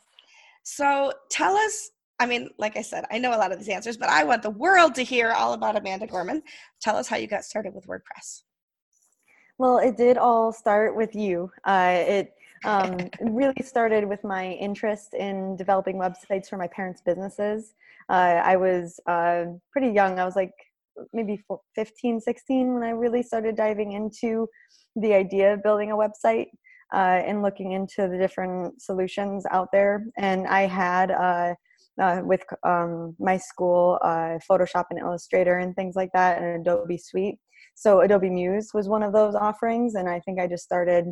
So 0.64 1.14
tell 1.30 1.56
us 1.56 1.92
I 2.22 2.28
mean, 2.28 2.52
like 2.60 2.78
I 2.78 2.84
said, 2.84 3.06
I 3.10 3.18
know 3.18 3.36
a 3.36 3.40
lot 3.40 3.52
of 3.52 3.58
these 3.58 3.68
answers, 3.68 3.98
but 3.98 4.08
I 4.08 4.24
want 4.24 4.44
the 4.44 4.52
world 4.52 4.94
to 4.94 5.02
hear 5.02 5.32
all 5.32 5.54
about 5.54 5.76
Amanda 5.76 6.06
Gorman. 6.06 6.44
Tell 6.80 6.96
us 6.96 7.08
how 7.08 7.18
you 7.18 7.26
got 7.26 7.44
started 7.44 7.74
with 7.74 7.88
WordPress. 7.88 8.44
Well, 9.58 9.80
it 9.80 9.98
did 9.98 10.20
all 10.20 10.54
start 10.54 10.96
with 10.96 11.16
you. 11.16 11.50
Uh, 11.66 11.96
it 11.98 12.34
um, 12.64 12.96
really 13.22 13.64
started 13.64 14.08
with 14.08 14.24
my 14.24 14.52
interest 14.52 15.16
in 15.16 15.56
developing 15.56 15.96
websites 15.96 16.48
for 16.48 16.58
my 16.58 16.68
parents' 16.68 17.02
businesses. 17.04 17.74
Uh, 18.08 18.40
I 18.44 18.56
was 18.56 19.00
uh, 19.08 19.46
pretty 19.72 19.90
young. 19.90 20.20
I 20.20 20.26
was 20.26 20.36
like 20.36 20.54
maybe 21.14 21.44
15, 21.74 22.22
16 22.22 22.74
when 22.76 22.84
I 22.84 22.92
really 22.92 23.24
started 23.24 23.56
diving 23.56 23.94
into 23.94 24.48
the 24.96 25.16
idea 25.16 25.56
of 25.56 25.64
building 25.64 25.92
a 25.92 25.96
website. 25.96 26.50
Uh, 26.94 27.24
and 27.26 27.42
looking 27.42 27.72
into 27.72 28.10
the 28.10 28.18
different 28.18 28.82
solutions 28.82 29.46
out 29.50 29.70
there. 29.72 30.08
And 30.18 30.46
I 30.46 30.64
had 30.64 31.10
uh, 31.10 31.54
uh, 32.00 32.22
with 32.24 32.44
um, 32.64 33.16
my 33.20 33.38
school, 33.38 34.00
uh, 34.04 34.38
Photoshop 34.50 34.86
and 34.90 35.00
Illustrator 35.00 35.58
and 35.58 35.76
things 35.76 35.96
like 35.96 36.12
that, 36.14 36.42
and 36.42 36.62
Adobe 36.62 36.98
Suite. 36.98 37.40
So 37.76 38.02
Adobe 38.02 38.30
Muse 38.30 38.72
was 38.74 38.88
one 38.88 39.04
of 39.04 39.14
those 39.14 39.36
offerings, 39.36 39.96
and 39.96 40.10
I 40.10 40.20
think 40.20 40.40
I 40.40 40.48
just 40.48 40.64
started 40.64 41.06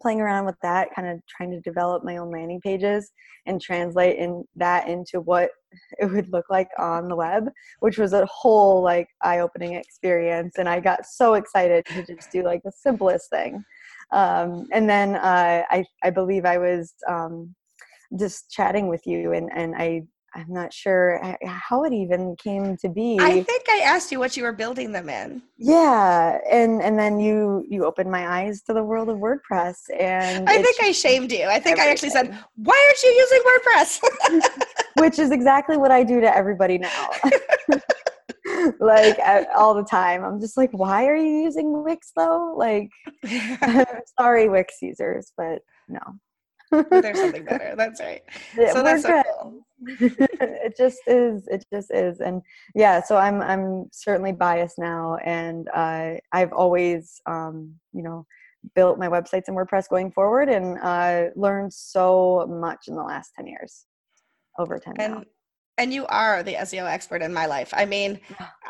playing 0.00 0.20
around 0.20 0.46
with 0.46 0.56
that, 0.62 0.88
kind 0.94 1.08
of 1.08 1.20
trying 1.28 1.50
to 1.50 1.60
develop 1.60 2.04
my 2.04 2.16
own 2.16 2.30
landing 2.30 2.60
pages 2.60 3.10
and 3.46 3.60
translate 3.60 4.18
in 4.18 4.44
that 4.56 4.88
into 4.88 5.20
what 5.20 5.50
it 5.98 6.06
would 6.06 6.30
look 6.32 6.46
like 6.48 6.68
on 6.78 7.08
the 7.08 7.16
web, 7.16 7.48
which 7.80 7.98
was 7.98 8.12
a 8.12 8.26
whole 8.26 8.82
like 8.82 9.08
eye-opening 9.22 9.74
experience. 9.74 10.54
And 10.58 10.68
I 10.68 10.80
got 10.80 11.06
so 11.06 11.34
excited 11.34 11.84
to 11.86 12.04
just 12.06 12.30
do 12.30 12.42
like 12.42 12.62
the 12.64 12.72
simplest 12.72 13.28
thing. 13.30 13.62
Um, 14.12 14.66
and 14.72 14.88
then 14.88 15.16
uh, 15.16 15.64
I, 15.70 15.84
I 16.02 16.10
believe 16.10 16.44
I 16.44 16.58
was 16.58 16.94
um, 17.08 17.54
just 18.18 18.50
chatting 18.50 18.88
with 18.88 19.06
you 19.06 19.32
and, 19.32 19.50
and 19.54 19.74
I 19.76 20.02
I'm 20.34 20.52
not 20.52 20.72
sure 20.72 21.20
how 21.44 21.82
it 21.84 21.92
even 21.92 22.36
came 22.36 22.76
to 22.78 22.88
be. 22.88 23.18
I 23.20 23.42
think 23.42 23.68
I 23.68 23.80
asked 23.80 24.12
you 24.12 24.20
what 24.20 24.36
you 24.36 24.44
were 24.44 24.52
building 24.52 24.92
them 24.92 25.08
in. 25.08 25.42
Yeah, 25.58 26.38
and 26.48 26.80
and 26.80 26.98
then 26.98 27.18
you 27.18 27.64
you 27.68 27.84
opened 27.84 28.10
my 28.10 28.28
eyes 28.28 28.62
to 28.62 28.72
the 28.72 28.82
world 28.82 29.08
of 29.08 29.16
WordPress, 29.16 29.76
and 29.98 30.48
I 30.48 30.62
think 30.62 30.76
I 30.80 30.92
shamed 30.92 31.32
you. 31.32 31.46
I 31.46 31.58
think 31.58 31.78
everything. 31.78 31.80
I 31.80 31.90
actually 31.90 32.10
said, 32.10 32.38
"Why 32.54 32.86
aren't 32.88 33.02
you 33.02 33.10
using 33.10 33.42
WordPress?" 34.40 34.62
Which 35.00 35.18
is 35.18 35.32
exactly 35.32 35.76
what 35.76 35.90
I 35.90 36.04
do 36.04 36.20
to 36.20 36.36
everybody 36.36 36.78
now. 36.78 37.10
like 38.80 39.18
all 39.56 39.74
the 39.74 39.84
time. 39.84 40.24
I'm 40.24 40.40
just 40.40 40.56
like, 40.56 40.70
"Why 40.72 41.06
are 41.06 41.16
you 41.16 41.42
using 41.42 41.82
Wix 41.82 42.12
though?" 42.14 42.54
Like, 42.56 42.88
sorry, 44.18 44.48
Wix 44.48 44.76
users, 44.80 45.32
but 45.36 45.62
no. 45.88 46.00
There's 46.70 47.18
something 47.20 47.44
better. 47.44 47.74
That's 47.76 48.00
right. 48.00 48.22
Yeah, 48.56 48.72
so 48.72 48.82
that's 48.82 49.02
so 49.02 49.22
cool. 49.40 49.66
it 49.86 50.76
just 50.76 51.00
is. 51.06 51.46
It 51.48 51.64
just 51.72 51.90
is. 51.92 52.20
And 52.20 52.42
yeah, 52.74 53.02
so 53.02 53.16
I'm 53.16 53.40
I'm 53.42 53.88
certainly 53.92 54.32
biased 54.32 54.78
now, 54.78 55.16
and 55.24 55.68
uh, 55.74 56.14
I've 56.32 56.52
always 56.52 57.20
um, 57.26 57.74
you 57.92 58.02
know 58.02 58.26
built 58.74 58.98
my 58.98 59.08
websites 59.08 59.48
in 59.48 59.54
WordPress 59.54 59.88
going 59.88 60.12
forward, 60.12 60.48
and 60.48 60.78
uh, 60.82 61.30
learned 61.34 61.72
so 61.72 62.46
much 62.48 62.88
in 62.88 62.94
the 62.94 63.02
last 63.02 63.32
ten 63.36 63.46
years. 63.46 63.86
Over 64.58 64.78
ten 64.78 64.94
and, 64.98 65.14
now 65.14 65.22
and 65.80 65.94
you 65.94 66.04
are 66.08 66.42
the 66.42 66.52
SEO 66.54 66.84
expert 66.84 67.22
in 67.22 67.32
my 67.32 67.46
life. 67.46 67.72
I 67.72 67.86
mean, 67.86 68.20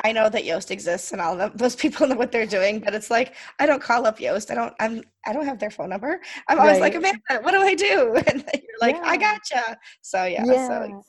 I 0.05 0.13
know 0.13 0.29
that 0.29 0.45
Yoast 0.45 0.71
exists 0.71 1.11
and 1.11 1.21
all 1.21 1.37
those 1.57 1.75
people 1.75 2.07
know 2.09 2.15
what 2.15 2.31
they're 2.31 2.47
doing, 2.47 2.79
but 2.79 2.95
it's 2.95 3.11
like 3.11 3.35
I 3.59 3.67
don't 3.67 3.83
call 3.83 4.07
up 4.07 4.19
Yoast. 4.19 4.51
I 4.53 4.55
don't. 4.55 4.73
I'm. 4.79 5.03
I 5.27 5.33
don't 5.33 5.45
have 5.45 5.59
their 5.59 5.71
phone 5.71 5.91
number. 5.91 6.21
I'm 6.49 6.61
always 6.61 6.75
right. 6.75 6.83
like 6.83 6.95
Amanda. 6.95 7.43
What 7.43 7.51
do 7.51 7.61
I 7.61 7.75
do? 7.75 8.17
And 8.31 8.45
you're 8.55 8.81
like, 8.81 8.95
yeah. 8.95 9.03
I 9.05 9.17
gotcha. 9.17 9.77
So 10.03 10.25
yeah, 10.25 10.45
yeah. 10.47 10.69
So 10.69 11.03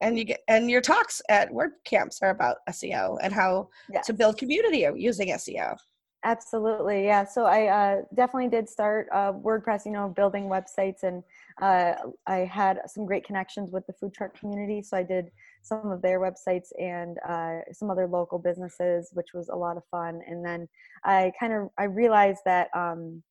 and 0.00 0.16
you 0.16 0.24
get 0.24 0.40
and 0.46 0.70
your 0.70 0.80
talks 0.80 1.20
at 1.28 1.50
WordCamps 1.50 2.22
are 2.22 2.30
about 2.30 2.58
SEO 2.70 3.18
and 3.20 3.32
how 3.32 3.68
yes. 3.92 4.06
to 4.06 4.12
build 4.12 4.38
community 4.38 4.86
using 4.94 5.28
SEO. 5.30 5.76
Absolutely, 6.22 7.04
yeah. 7.04 7.24
So 7.24 7.44
I 7.44 7.66
uh, 7.66 8.02
definitely 8.14 8.50
did 8.50 8.68
start 8.68 9.08
uh, 9.10 9.32
WordPress, 9.32 9.86
you 9.86 9.92
know, 9.92 10.08
building 10.08 10.44
websites, 10.44 11.02
and 11.02 11.24
uh, 11.60 11.94
I 12.26 12.38
had 12.38 12.80
some 12.86 13.06
great 13.06 13.24
connections 13.24 13.70
with 13.70 13.86
the 13.86 13.92
food 13.92 14.14
truck 14.14 14.38
community. 14.38 14.82
So 14.82 14.96
I 14.96 15.02
did 15.02 15.30
some 15.62 15.90
of 15.90 16.02
their 16.02 16.20
websites 16.20 16.68
and 16.78 17.18
uh, 17.28 17.60
some 17.72 17.90
other 17.90 18.06
local 18.06 18.38
businesses, 18.38 19.10
which 19.12 19.28
was 19.34 19.48
a 19.48 19.56
lot 19.56 19.76
of 19.76 19.82
fun. 19.90 20.20
And 20.26 20.44
then 20.44 20.68
I 21.04 21.32
kind 21.38 21.52
of 21.52 21.68
I 21.78 21.84
realized 21.84 22.40
that 22.44 22.68
um, 22.74 23.22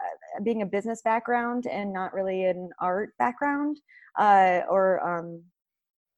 uh, 0.00 0.42
being 0.42 0.62
a 0.62 0.66
business 0.66 1.02
background 1.02 1.66
and 1.66 1.92
not 1.92 2.14
really 2.14 2.44
an 2.44 2.70
art 2.80 3.10
background 3.18 3.78
uh, 4.18 4.60
or 4.68 5.00
um, 5.06 5.42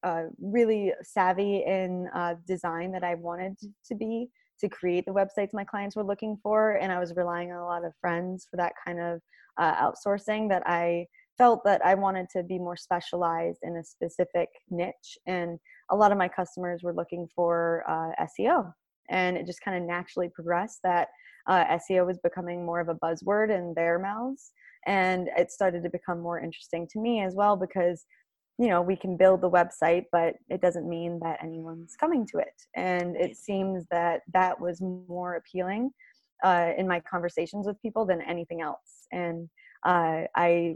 uh, 0.03 0.23
really 0.39 0.93
savvy 1.03 1.63
in 1.65 2.07
uh, 2.13 2.35
design 2.45 2.91
that 2.91 3.03
I 3.03 3.15
wanted 3.15 3.57
to 3.87 3.95
be 3.95 4.29
to 4.59 4.69
create 4.69 5.05
the 5.05 5.13
websites 5.13 5.53
my 5.53 5.63
clients 5.63 5.95
were 5.95 6.03
looking 6.03 6.37
for. 6.41 6.73
And 6.73 6.91
I 6.91 6.99
was 6.99 7.15
relying 7.15 7.51
on 7.51 7.57
a 7.57 7.65
lot 7.65 7.85
of 7.85 7.93
friends 8.01 8.47
for 8.49 8.57
that 8.57 8.73
kind 8.85 8.99
of 8.99 9.21
uh, 9.57 9.75
outsourcing 9.75 10.49
that 10.49 10.63
I 10.65 11.07
felt 11.37 11.63
that 11.65 11.85
I 11.85 11.93
wanted 11.93 12.27
to 12.35 12.43
be 12.43 12.57
more 12.57 12.75
specialized 12.75 13.59
in 13.63 13.77
a 13.77 13.83
specific 13.83 14.49
niche. 14.69 15.17
And 15.27 15.59
a 15.91 15.95
lot 15.95 16.11
of 16.11 16.17
my 16.17 16.27
customers 16.27 16.81
were 16.83 16.93
looking 16.93 17.27
for 17.35 17.83
uh, 17.87 18.25
SEO. 18.25 18.73
And 19.09 19.37
it 19.37 19.45
just 19.45 19.61
kind 19.61 19.77
of 19.77 19.87
naturally 19.87 20.29
progressed 20.29 20.79
that 20.83 21.09
uh, 21.47 21.77
SEO 21.77 22.05
was 22.05 22.19
becoming 22.19 22.65
more 22.65 22.79
of 22.79 22.89
a 22.89 22.95
buzzword 22.95 23.55
in 23.55 23.73
their 23.75 23.99
mouths. 23.99 24.51
And 24.85 25.29
it 25.37 25.51
started 25.51 25.83
to 25.83 25.89
become 25.89 26.19
more 26.19 26.39
interesting 26.39 26.87
to 26.91 26.99
me 26.99 27.21
as 27.21 27.35
well 27.35 27.55
because 27.55 28.05
you 28.57 28.67
know 28.67 28.81
we 28.81 28.95
can 28.95 29.15
build 29.15 29.41
the 29.41 29.49
website 29.49 30.05
but 30.11 30.35
it 30.49 30.61
doesn't 30.61 30.89
mean 30.89 31.19
that 31.21 31.43
anyone's 31.43 31.95
coming 31.95 32.25
to 32.27 32.37
it. 32.39 32.61
And 32.75 33.15
it 33.15 33.37
seems 33.37 33.85
that 33.91 34.21
that 34.33 34.59
was 34.59 34.81
more 34.81 35.35
appealing 35.35 35.91
uh, 36.43 36.71
in 36.77 36.87
my 36.87 37.01
conversations 37.01 37.65
with 37.67 37.81
people 37.81 38.05
than 38.05 38.21
anything 38.21 38.61
else. 38.61 39.07
And 39.11 39.49
uh, 39.85 40.23
i 40.35 40.75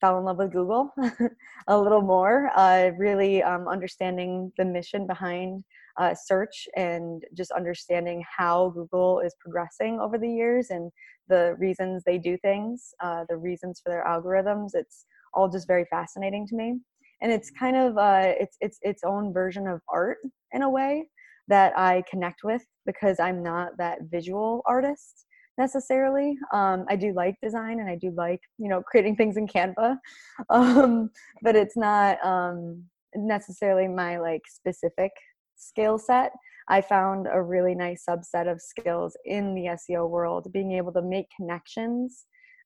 fell 0.00 0.18
in 0.18 0.24
love 0.24 0.38
with 0.38 0.52
google 0.52 0.92
a 1.68 1.78
little 1.78 2.02
more 2.02 2.50
uh, 2.56 2.90
really 2.98 3.42
um, 3.42 3.68
understanding 3.68 4.52
the 4.58 4.64
mission 4.64 5.06
behind 5.06 5.62
uh, 6.00 6.12
search 6.12 6.66
and 6.76 7.22
just 7.36 7.52
understanding 7.52 8.22
how 8.36 8.70
google 8.70 9.20
is 9.20 9.36
progressing 9.40 10.00
over 10.00 10.18
the 10.18 10.28
years 10.28 10.70
and 10.70 10.90
the 11.28 11.54
reasons 11.58 12.02
they 12.04 12.18
do 12.18 12.36
things 12.38 12.92
uh, 13.02 13.24
the 13.28 13.36
reasons 13.36 13.80
for 13.82 13.90
their 13.90 14.04
algorithms. 14.04 14.70
It's 14.74 15.06
all 15.32 15.48
just 15.48 15.66
very 15.66 15.86
fascinating 15.90 16.46
to 16.48 16.56
me 16.56 16.80
and 17.22 17.32
it's 17.32 17.50
kind 17.50 17.76
of 17.76 17.96
uh, 17.98 18.32
it's 18.40 18.56
it's 18.60 18.78
its 18.82 19.02
own 19.04 19.32
version 19.32 19.66
of 19.66 19.80
art 19.88 20.18
in 20.52 20.62
a 20.62 20.70
way 20.70 21.08
that 21.48 21.76
I 21.78 22.02
connect 22.10 22.40
with 22.44 22.62
because 22.86 23.20
I'm 23.20 23.42
not 23.42 23.76
that 23.78 23.98
visual 24.10 24.62
artist 24.66 25.26
necessarily. 25.58 26.36
Um, 26.52 26.84
I 26.88 26.96
do 26.96 27.12
like 27.12 27.36
design 27.42 27.80
and 27.80 27.88
I 27.88 27.96
do 27.96 28.12
like 28.16 28.40
you 28.58 28.68
know 28.68 28.82
creating 28.82 29.16
things 29.16 29.36
in 29.36 29.46
Canva, 29.46 29.98
um, 30.50 31.10
but 31.42 31.56
it's 31.56 31.76
not 31.76 32.24
um, 32.24 32.84
necessarily 33.14 33.88
my 33.88 34.18
like 34.18 34.42
specific 34.48 35.12
skill 35.56 35.98
set. 35.98 36.32
I 36.68 36.80
found 36.80 37.26
a 37.30 37.42
really 37.42 37.74
nice 37.74 38.04
subset 38.08 38.50
of 38.50 38.60
skills 38.60 39.16
in 39.26 39.54
the 39.54 39.76
SEO 39.76 40.08
world, 40.08 40.50
being 40.52 40.72
able 40.72 40.92
to 40.94 41.02
make 41.02 41.26
connections 41.36 42.24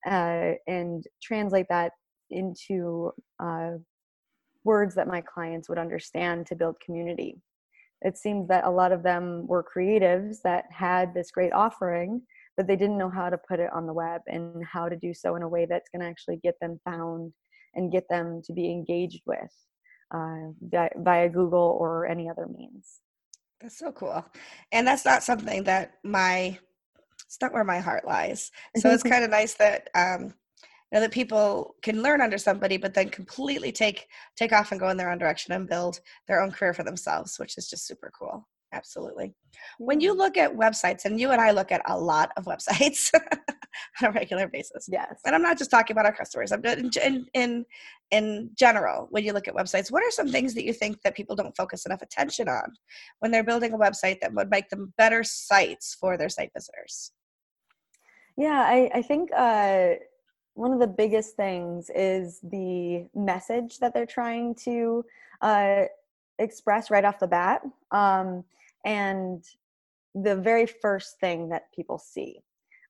uh, 0.09 0.53
and 0.67 1.03
translate 1.21 1.65
that 1.69 1.91
into 2.29 3.11
uh, 3.43 3.71
words 4.63 4.95
that 4.95 5.07
my 5.07 5.21
clients 5.21 5.69
would 5.69 5.77
understand 5.77 6.47
to 6.47 6.55
build 6.55 6.79
community. 6.83 7.37
It 8.01 8.17
seems 8.17 8.47
that 8.47 8.65
a 8.65 8.69
lot 8.69 8.91
of 8.91 9.03
them 9.03 9.45
were 9.47 9.63
creatives 9.63 10.37
that 10.43 10.65
had 10.71 11.13
this 11.13 11.31
great 11.31 11.51
offering, 11.51 12.21
but 12.55 12.67
they 12.67 12.75
didn't 12.75 12.97
know 12.97 13.09
how 13.09 13.29
to 13.29 13.37
put 13.37 13.59
it 13.59 13.71
on 13.73 13.85
the 13.85 13.93
web 13.93 14.21
and 14.27 14.63
how 14.65 14.87
to 14.87 14.95
do 14.95 15.13
so 15.13 15.35
in 15.35 15.43
a 15.43 15.47
way 15.47 15.65
that's 15.65 15.89
going 15.89 16.01
to 16.01 16.07
actually 16.07 16.37
get 16.37 16.55
them 16.61 16.79
found 16.85 17.33
and 17.75 17.91
get 17.91 18.05
them 18.09 18.41
to 18.45 18.53
be 18.53 18.71
engaged 18.71 19.21
with 19.25 19.53
uh, 20.13 20.89
via 20.97 21.29
Google 21.29 21.77
or 21.79 22.07
any 22.07 22.29
other 22.29 22.47
means. 22.47 22.99
That's 23.61 23.77
so 23.77 23.91
cool. 23.91 24.25
And 24.71 24.87
that's 24.87 25.05
not 25.05 25.23
something 25.23 25.65
that 25.65 25.95
my, 26.03 26.57
it's 27.25 27.37
not 27.41 27.53
where 27.53 27.65
my 27.65 27.79
heart 27.79 28.05
lies. 28.07 28.51
So 28.77 28.89
it's 28.89 29.03
kind 29.11 29.23
of 29.23 29.29
nice 29.29 29.55
that 29.55 29.89
um, 29.93 30.33
know 30.91 31.01
that 31.01 31.11
people 31.11 31.75
can 31.81 32.01
learn 32.01 32.21
under 32.21 32.37
somebody 32.37 32.77
but 32.77 32.93
then 32.93 33.09
completely 33.09 33.71
take 33.71 34.07
take 34.35 34.53
off 34.53 34.71
and 34.71 34.79
go 34.79 34.89
in 34.89 34.97
their 34.97 35.11
own 35.11 35.17
direction 35.17 35.53
and 35.53 35.69
build 35.69 35.99
their 36.27 36.41
own 36.41 36.51
career 36.51 36.73
for 36.73 36.83
themselves 36.83 37.39
which 37.39 37.57
is 37.57 37.69
just 37.69 37.85
super 37.87 38.11
cool. 38.17 38.47
Absolutely. 38.71 39.33
When 39.79 39.99
you 39.99 40.13
look 40.13 40.37
at 40.37 40.55
websites 40.55 41.05
and 41.05 41.19
you 41.19 41.31
and 41.31 41.41
i 41.41 41.51
look 41.51 41.71
at 41.71 41.81
a 41.87 41.97
lot 41.97 42.31
of 42.37 42.45
websites 42.45 43.09
on 44.01 44.09
a 44.09 44.11
regular 44.11 44.47
basis 44.47 44.87
yes. 44.91 45.19
and 45.25 45.33
i'm 45.33 45.41
not 45.41 45.57
just 45.57 45.71
talking 45.71 45.95
about 45.95 46.05
our 46.05 46.15
customers 46.15 46.51
i'm 46.51 46.63
in, 46.65 47.25
in 47.33 47.65
in 48.11 48.49
general 48.55 49.07
when 49.09 49.23
you 49.23 49.33
look 49.33 49.47
at 49.47 49.55
websites 49.55 49.91
what 49.91 50.03
are 50.03 50.11
some 50.11 50.29
things 50.29 50.53
that 50.53 50.65
you 50.65 50.73
think 50.73 51.01
that 51.03 51.15
people 51.15 51.35
don't 51.35 51.55
focus 51.57 51.85
enough 51.85 52.01
attention 52.01 52.47
on 52.47 52.71
when 53.19 53.31
they're 53.31 53.43
building 53.43 53.73
a 53.73 53.77
website 53.77 54.19
that 54.21 54.33
would 54.33 54.49
make 54.49 54.69
them 54.69 54.93
better 54.97 55.23
sites 55.23 55.95
for 55.99 56.17
their 56.17 56.29
site 56.29 56.51
visitors? 56.55 57.11
Yeah 58.37 58.65
i, 58.67 58.89
I 58.93 59.01
think 59.01 59.31
uh 59.35 59.95
one 60.59 60.73
of 60.73 60.79
the 60.79 60.87
biggest 60.87 61.37
things 61.37 61.89
is 61.95 62.41
the 62.43 63.07
message 63.15 63.79
that 63.79 63.93
they're 63.93 64.05
trying 64.05 64.53
to 64.53 65.05
uh, 65.41 65.83
express 66.37 66.91
right 66.91 67.05
off 67.05 67.17
the 67.17 67.27
bat 67.27 67.61
um, 67.91 68.43
and 68.83 69.45
the 70.13 70.35
very 70.35 70.65
first 70.65 71.17
thing 71.21 71.47
that 71.47 71.71
people 71.73 71.97
see. 71.97 72.41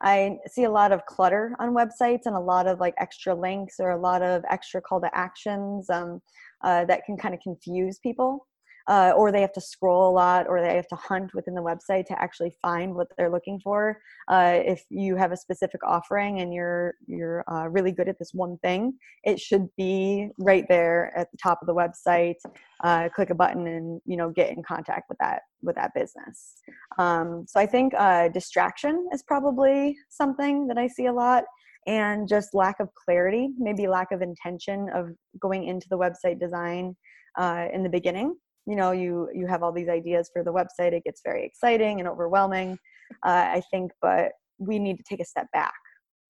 I 0.01 0.37
see 0.47 0.63
a 0.63 0.71
lot 0.71 0.91
of 0.91 1.05
clutter 1.05 1.55
on 1.59 1.75
websites 1.75 2.25
and 2.25 2.35
a 2.35 2.39
lot 2.39 2.65
of 2.65 2.79
like 2.79 2.95
extra 2.97 3.35
links 3.35 3.75
or 3.79 3.91
a 3.91 4.01
lot 4.01 4.23
of 4.23 4.43
extra 4.49 4.81
call 4.81 4.99
to 5.01 5.15
actions 5.15 5.91
um, 5.91 6.23
uh, 6.63 6.85
that 6.85 7.05
can 7.05 7.17
kind 7.17 7.35
of 7.35 7.41
confuse 7.41 7.99
people 7.99 8.47
uh, 8.89 9.13
or 9.15 9.31
they 9.31 9.41
have 9.41 9.53
to 9.53 9.61
scroll 9.61 10.09
a 10.09 10.11
lot 10.11 10.47
or 10.47 10.61
they 10.61 10.75
have 10.75 10.87
to 10.87 10.95
hunt 10.95 11.33
within 11.35 11.53
the 11.53 11.61
website 11.61 12.05
to 12.07 12.19
actually 12.19 12.51
find 12.59 12.93
what 12.93 13.07
they're 13.17 13.29
looking 13.29 13.59
for. 13.59 14.01
Uh, 14.27 14.59
if 14.65 14.83
you 14.89 15.15
have 15.15 15.31
a 15.31 15.37
specific 15.37 15.79
offering 15.85 16.41
and 16.41 16.53
you're 16.53 16.95
you're 17.05 17.43
uh, 17.51 17.67
really 17.67 17.91
good 17.91 18.09
at 18.09 18.17
this 18.17 18.33
one 18.33 18.57
thing 18.57 18.93
it 19.23 19.39
should 19.39 19.67
be 19.77 20.29
right 20.39 20.65
there 20.67 21.15
at 21.15 21.29
the 21.31 21.37
top 21.37 21.59
of 21.61 21.67
the 21.67 21.73
website. 21.73 22.35
Uh, 22.83 23.09
click 23.09 23.29
a 23.29 23.35
button 23.35 23.67
and 23.67 24.01
you 24.05 24.17
know 24.17 24.29
get 24.29 24.49
in 24.49 24.63
contact 24.63 25.07
with 25.07 25.17
that 25.19 25.43
with 25.61 25.75
that 25.75 25.93
business. 25.93 26.55
Um, 26.97 27.45
so 27.47 27.59
i 27.59 27.65
think 27.65 27.93
uh, 27.97 28.29
distraction 28.29 29.07
is 29.13 29.21
probably 29.23 29.95
something 30.09 30.67
that 30.67 30.77
i 30.77 30.87
see 30.87 31.05
a 31.05 31.13
lot 31.13 31.43
and 31.87 32.27
just 32.27 32.53
lack 32.53 32.79
of 32.79 32.89
clarity 32.95 33.49
maybe 33.57 33.87
lack 33.87 34.11
of 34.11 34.21
intention 34.21 34.89
of 34.93 35.09
going 35.39 35.65
into 35.65 35.87
the 35.89 35.97
website 35.97 36.39
design 36.39 36.95
uh, 37.37 37.67
in 37.73 37.83
the 37.83 37.89
beginning 37.89 38.35
you 38.65 38.75
know 38.75 38.91
you 38.91 39.29
you 39.33 39.47
have 39.47 39.63
all 39.63 39.71
these 39.71 39.89
ideas 39.89 40.29
for 40.31 40.43
the 40.43 40.51
website 40.53 40.93
it 40.93 41.03
gets 41.03 41.21
very 41.25 41.45
exciting 41.45 41.99
and 41.99 42.07
overwhelming 42.07 42.77
uh, 43.25 43.47
i 43.53 43.61
think 43.71 43.91
but 44.01 44.31
we 44.57 44.77
need 44.79 44.97
to 44.97 45.03
take 45.07 45.21
a 45.21 45.25
step 45.25 45.47
back 45.53 45.73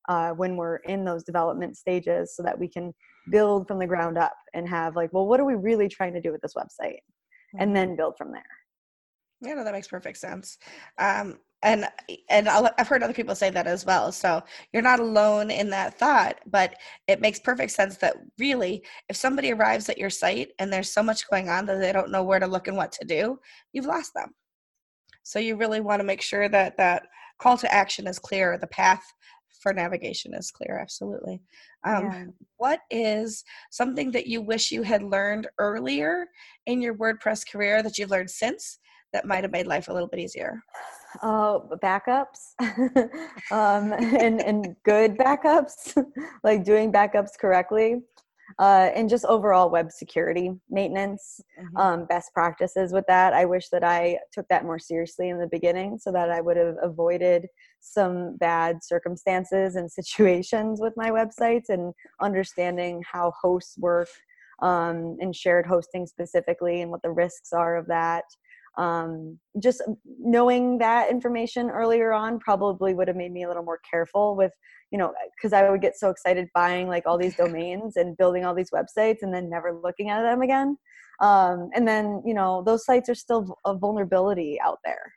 uh, 0.08 0.32
when 0.32 0.56
we're 0.56 0.78
in 0.78 1.04
those 1.06 1.24
development 1.24 1.78
stages 1.78 2.36
so 2.36 2.42
that 2.44 2.58
we 2.58 2.68
can 2.68 2.94
build 3.32 3.68
from 3.68 3.80
the 3.80 3.88
ground 3.88 4.18
up 4.18 4.34
and 4.54 4.68
have 4.68 4.96
like 4.96 5.12
well 5.14 5.28
what 5.28 5.40
are 5.40 5.46
we 5.46 5.56
really 5.56 5.88
trying 5.88 6.14
to 6.14 6.22
do 6.22 6.32
with 6.32 6.42
this 6.42 6.54
website 6.56 7.00
and 7.60 7.76
Mm-hmm. 7.76 7.76
then 7.76 7.96
build 7.96 8.16
from 8.18 8.32
there 8.32 8.44
Yeah, 9.42 9.54
no, 9.56 9.64
that 9.64 9.74
makes 9.74 9.88
perfect 9.88 10.18
sense. 10.18 10.58
Um, 10.98 11.40
and 11.62 11.86
and 12.30 12.48
I'll, 12.48 12.70
I've 12.78 12.88
heard 12.88 13.04
other 13.04 13.14
people 13.14 13.36
say 13.36 13.50
that 13.50 13.68
as 13.68 13.86
well. 13.86 14.12
So 14.12 14.42
you're 14.72 14.82
not 14.82 15.00
alone 15.00 15.52
in 15.52 15.70
that 15.72 16.00
thought, 16.00 16.40
but 16.46 16.76
it 17.08 17.22
makes 17.22 17.40
perfect 17.40 17.72
sense 17.72 17.98
that 17.98 18.16
really, 18.38 18.84
if 19.10 19.18
somebody 19.18 19.52
arrives 19.52 19.90
at 19.90 19.98
your 19.98 20.10
site 20.10 20.52
and 20.60 20.72
there's 20.72 20.92
so 20.92 21.04
much 21.04 21.30
going 21.30 21.50
on 21.50 21.66
that 21.66 21.80
they 21.80 21.92
don't 21.92 22.12
know 22.12 22.24
where 22.24 22.40
to 22.40 22.48
look 22.48 22.68
and 22.68 22.78
what 22.78 22.92
to 22.94 23.06
do, 23.06 23.40
you've 23.74 23.86
lost 23.86 24.14
them. 24.14 24.34
So 25.24 25.38
you 25.40 25.58
really 25.58 25.82
want 25.82 26.00
to 26.00 26.06
make 26.06 26.22
sure 26.22 26.48
that 26.50 26.78
that 26.78 27.04
call 27.40 27.58
to 27.58 27.74
action 27.74 28.08
is 28.08 28.20
clear, 28.20 28.58
the 28.58 28.68
path 28.68 29.04
for 29.62 29.74
navigation 29.74 30.34
is 30.34 30.52
clear. 30.52 30.80
Absolutely. 30.82 31.42
Um, 31.86 32.06
Yeah. 32.06 32.26
What 32.58 32.80
is 32.90 33.44
something 33.72 34.12
that 34.12 34.28
you 34.28 34.42
wish 34.42 34.72
you 34.72 34.84
had 34.84 35.04
learned 35.04 35.48
earlier 35.58 36.28
in 36.66 36.82
your 36.82 36.96
WordPress 36.96 37.50
career 37.50 37.84
that 37.84 37.98
you've 37.98 38.10
learned 38.10 38.30
since 38.30 38.80
that 39.14 39.26
might 39.26 39.44
have 39.44 39.52
made 39.52 39.68
life 39.68 39.88
a 39.88 39.94
little 39.94 40.08
bit 40.08 40.20
easier? 40.20 40.62
Uh, 41.22 41.60
backups 41.82 42.54
um, 43.52 43.94
and, 43.94 44.42
and 44.42 44.76
good 44.84 45.18
backups, 45.18 46.02
like 46.44 46.64
doing 46.64 46.92
backups 46.92 47.32
correctly, 47.40 48.02
uh, 48.58 48.90
and 48.96 49.10
just 49.10 49.26
overall 49.26 49.70
web 49.70 49.92
security 49.92 50.52
maintenance, 50.70 51.40
um, 51.76 52.06
best 52.06 52.34
practices 52.34 52.92
with 52.92 53.06
that. 53.08 53.34
I 53.34 53.46
wish 53.46 53.70
that 53.70 53.84
I 53.84 54.18
took 54.34 54.48
that 54.50 54.66
more 54.66 54.80
seriously 54.80 55.30
in 55.30 55.40
the 55.40 55.48
beginning 55.48 56.00
so 56.00 56.12
that 56.12 56.32
I 56.32 56.42
would 56.42 56.58
have 56.58 56.76
avoided 56.82 57.48
some 57.80 58.38
bad 58.38 58.84
circumstances 58.84 59.76
and 59.76 59.92
situations 59.92 60.82
with 60.82 60.94
my 60.96 61.12
websites 61.12 61.70
and 61.70 61.94
understanding 62.22 63.04
how 63.10 63.34
hosts 63.42 63.78
work 63.78 64.10
um, 64.62 65.18
and 65.22 65.36
shared 65.36 65.66
hosting 65.66 66.06
specifically 66.06 66.82
and 66.82 66.92
what 66.92 67.02
the 67.02 67.12
risks 67.12 67.54
are 67.54 67.78
of 67.78 67.88
that 67.88 68.26
um, 68.80 69.38
just 69.62 69.84
knowing 70.20 70.78
that 70.78 71.12
information 71.12 71.70
earlier 71.70 72.14
on 72.14 72.40
probably 72.40 72.94
would 72.94 73.10
have 73.10 73.18
made 73.18 73.34
me 73.34 73.44
a 73.44 73.48
little 73.48 73.64
more 73.64 73.80
careful 73.90 74.38
with 74.38 74.54
you 74.90 74.98
know 74.98 75.14
because 75.36 75.52
i 75.52 75.70
would 75.70 75.82
get 75.82 75.98
so 75.98 76.10
excited 76.10 76.48
buying 76.56 76.88
like 76.88 77.04
all 77.06 77.18
these 77.18 77.36
domains 77.36 77.98
and 77.98 78.18
building 78.18 78.46
all 78.46 78.56
these 78.56 78.72
websites 78.72 79.18
and 79.22 79.34
then 79.34 79.50
never 79.50 79.74
looking 79.74 80.10
at 80.10 80.22
them 80.22 80.42
again. 80.42 80.78
Um, 81.22 81.70
and 81.76 81.86
then 81.86 82.24
you 82.26 82.34
know 82.34 82.64
those 82.66 82.86
sites 82.86 83.10
are 83.10 83.16
still 83.16 83.58
a 83.66 83.76
vulnerability 83.76 84.58
out 84.66 84.80
there. 84.86 85.14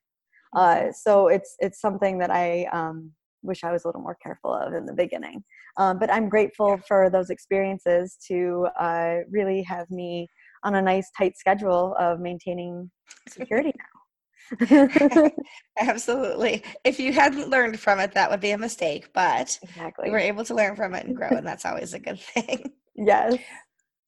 Uh, 0.54 0.92
so 0.92 1.28
it's 1.28 1.54
it's 1.60 1.80
something 1.80 2.18
that 2.18 2.30
i 2.30 2.64
um, 2.72 3.12
wish 3.42 3.64
i 3.64 3.72
was 3.72 3.84
a 3.84 3.88
little 3.88 4.02
more 4.02 4.18
careful 4.22 4.52
of 4.52 4.74
in 4.74 4.84
the 4.84 4.92
beginning. 4.92 5.44
Um, 5.76 5.98
but 5.98 6.12
i'm 6.12 6.28
grateful 6.28 6.78
for 6.88 7.08
those 7.08 7.30
experiences 7.30 8.18
to 8.28 8.66
uh, 8.78 9.18
really 9.30 9.62
have 9.62 9.88
me 9.90 10.28
on 10.64 10.74
a 10.74 10.82
nice 10.82 11.10
tight 11.16 11.36
schedule 11.36 11.94
of 11.98 12.20
maintaining 12.20 12.90
security 13.28 13.72
now. 13.78 15.30
Absolutely. 15.78 16.62
If 16.84 16.98
you 17.00 17.12
hadn't 17.12 17.48
learned 17.48 17.78
from 17.80 18.00
it, 18.00 18.12
that 18.12 18.30
would 18.30 18.40
be 18.40 18.50
a 18.50 18.58
mistake, 18.58 19.12
but 19.14 19.58
exactly. 19.62 20.06
you 20.06 20.12
were 20.12 20.18
able 20.18 20.44
to 20.44 20.54
learn 20.54 20.76
from 20.76 20.94
it 20.94 21.06
and 21.06 21.16
grow, 21.16 21.30
and 21.30 21.46
that's 21.46 21.64
always 21.64 21.94
a 21.94 21.98
good 21.98 22.20
thing. 22.20 22.72
Yes. 22.94 23.36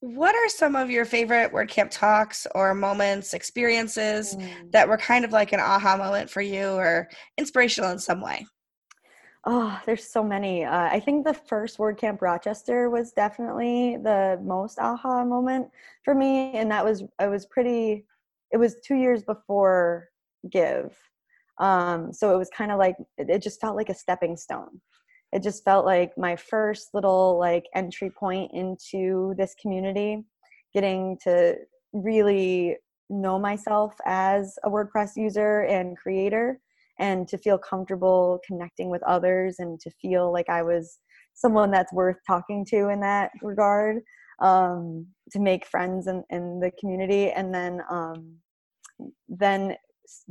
What 0.01 0.35
are 0.35 0.49
some 0.51 0.77
of 0.77 0.91
your 0.91 1.07
favorite 1.07 1.53
WordCamp 1.53 1.91
talks 1.91 2.47
or 2.55 2.75
moments, 2.75 3.33
experiences 3.33 4.37
Mm. 4.37 4.73
that 4.73 4.87
were 4.89 4.99
kind 4.99 5.25
of 5.25 5.33
like 5.33 5.53
an 5.53 5.61
aha 5.61 5.97
moment 5.97 6.29
for 6.29 6.43
you 6.43 6.67
or 6.73 7.09
inspirational 7.39 7.91
in 7.91 7.99
some 7.99 8.21
way? 8.21 8.45
Oh, 9.47 9.79
there's 9.85 10.09
so 10.09 10.23
many. 10.25 10.65
Uh, 10.65 10.89
I 10.91 11.01
think 11.01 11.25
the 11.25 11.35
first 11.35 11.77
WordCamp 11.79 12.23
Rochester 12.23 12.89
was 12.89 13.13
definitely 13.13 13.99
the 14.03 14.41
most 14.43 14.79
aha 14.79 15.25
moment 15.25 15.69
for 16.03 16.15
me, 16.15 16.53
and 16.57 16.71
that 16.71 16.85
was 16.85 17.03
I 17.19 17.27
was 17.29 17.45
pretty. 17.47 18.07
It 18.53 18.57
was 18.57 18.77
two 18.85 18.95
years 18.95 19.23
before 19.23 20.09
Give, 20.51 20.97
um, 21.59 22.13
so 22.13 22.35
it 22.35 22.39
was 22.39 22.49
kind 22.57 22.71
of 22.73 22.79
like 22.79 22.97
it, 23.19 23.29
it 23.29 23.43
just 23.43 23.61
felt 23.61 23.77
like 23.77 23.91
a 23.91 23.95
stepping 23.95 24.37
stone. 24.37 24.81
It 25.33 25.43
just 25.43 25.65
felt 25.65 25.85
like 25.85 26.17
my 26.17 26.37
first 26.37 26.95
little 26.95 27.39
like 27.39 27.67
entry 27.75 28.11
point 28.11 28.51
into 28.55 29.35
this 29.37 29.55
community, 29.61 30.25
getting 30.73 31.19
to 31.25 31.57
really 31.93 32.77
know 33.11 33.39
myself 33.39 33.95
as 34.07 34.59
a 34.65 34.71
WordPress 34.71 35.17
user 35.17 35.61
and 35.65 35.99
creator 35.99 36.61
and 36.99 37.27
to 37.29 37.39
feel 37.39 37.59
comfortable 37.59 38.41
connecting 38.47 38.91
with 38.91 39.03
others 39.03 39.57
and 39.59 39.81
to 39.81 39.91
feel 40.01 40.33
like 40.33 40.49
I 40.49 40.63
was 40.63 40.99
someone 41.35 41.71
that's 41.71 41.93
worth 41.93 42.17
talking 42.27 42.65
to 42.67 42.89
in 42.89 43.01
that 43.01 43.31
regard, 43.43 44.03
um, 44.41 45.07
to 45.33 45.41
make 45.41 45.67
friends 45.67 46.07
in, 46.07 46.23
in 46.31 46.61
the 46.61 46.71
community. 46.79 47.31
And 47.31 47.53
then, 47.53 47.81
um, 47.91 48.37
then 49.29 49.77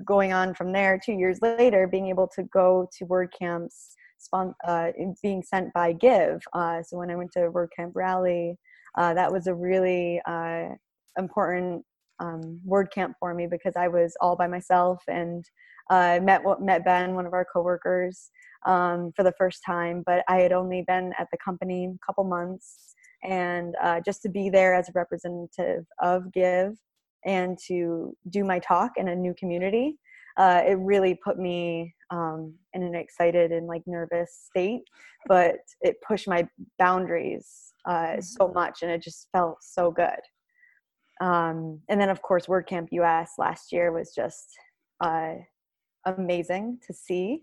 going 0.06 0.32
on 0.32 0.54
from 0.54 0.72
there, 0.72 1.00
two 1.04 1.14
years 1.14 1.40
later, 1.42 1.88
being 1.88 2.08
able 2.08 2.30
to 2.36 2.44
go 2.44 2.90
to 2.98 3.06
WordCamps, 3.06 3.96
spon- 4.18 4.56
uh, 4.66 4.92
being 5.22 5.44
sent 5.44 5.74
by 5.74 5.92
Give. 5.92 6.42
Uh, 6.54 6.82
so 6.84 6.98
when 6.98 7.12
I 7.12 7.16
went 7.16 7.32
to 7.34 7.52
WordCamp 7.52 7.92
Raleigh, 7.94 8.56
uh, 8.98 9.14
that 9.14 9.32
was 9.32 9.48
a 9.48 9.54
really 9.54 10.22
uh, 10.26 10.70
important 11.18 11.84
um, 12.20 12.62
WordCamp 12.68 13.14
for 13.20 13.34
me 13.34 13.48
because 13.48 13.74
I 13.76 13.88
was 13.88 14.16
all 14.22 14.36
by 14.36 14.48
myself 14.48 15.02
and 15.08 15.44
uh, 15.90 16.20
met 16.22 16.42
met 16.62 16.86
Ben, 16.86 17.16
one 17.16 17.26
of 17.26 17.34
our 17.34 17.46
coworkers, 17.52 18.30
um, 18.66 19.12
for 19.16 19.24
the 19.24 19.34
first 19.38 19.62
time. 19.66 20.04
But 20.06 20.24
I 20.28 20.40
had 20.40 20.52
only 20.52 20.84
been 20.88 21.14
at 21.20 21.28
the 21.32 21.38
company 21.44 21.86
a 21.86 22.06
couple 22.06 22.24
months, 22.24 22.94
and 23.24 23.76
uh, 23.82 24.00
just 24.06 24.22
to 24.24 24.30
be 24.30 24.50
there 24.50 24.74
as 24.74 24.90
a 24.90 24.94
representative 24.96 25.86
of 26.02 26.32
Give 26.34 26.74
and 27.26 27.58
to 27.68 28.16
do 28.30 28.44
my 28.44 28.60
talk 28.60 28.92
in 28.98 29.08
a 29.08 29.16
new 29.16 29.34
community, 29.34 29.98
uh, 30.38 30.62
it 30.66 30.78
really 30.80 31.18
put 31.24 31.38
me 31.38 31.94
um, 32.10 32.54
in 32.74 32.84
an 32.84 32.96
excited 32.96 33.52
and 33.52 33.68
like 33.68 33.84
nervous 33.86 34.48
state. 34.50 34.82
But 35.28 35.58
it 35.82 35.96
pushed 36.06 36.28
my 36.28 36.48
boundaries 36.80 37.74
uh, 37.86 38.20
so 38.22 38.50
much, 38.50 38.82
and 38.82 38.92
it 38.92 39.02
just 39.02 39.28
felt 39.32 39.58
so 39.62 39.92
good. 39.92 40.20
Um, 41.22 41.80
and 41.90 42.02
then, 42.02 42.10
of 42.10 42.22
course, 42.22 42.48
WordCamp 42.48 42.88
US 42.92 43.34
last 43.38 43.72
year 43.72 43.92
was 43.92 44.14
just 44.16 44.50
uh, 45.00 45.36
amazing 46.06 46.80
to 46.86 46.94
see 46.94 47.42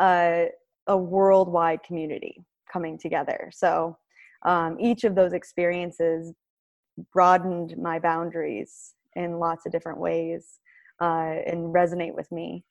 uh, 0.00 0.44
a 0.86 0.96
worldwide 0.96 1.82
community 1.82 2.44
coming 2.72 2.98
together. 2.98 3.50
So 3.52 3.96
um, 4.44 4.78
each 4.80 5.04
of 5.04 5.14
those 5.14 5.32
experiences 5.32 6.32
broadened 7.12 7.76
my 7.78 7.98
boundaries 7.98 8.94
in 9.16 9.38
lots 9.38 9.66
of 9.66 9.72
different 9.72 9.98
ways 9.98 10.60
uh, 11.00 11.36
and 11.46 11.74
resonate 11.74 12.14
with 12.14 12.30
me 12.32 12.64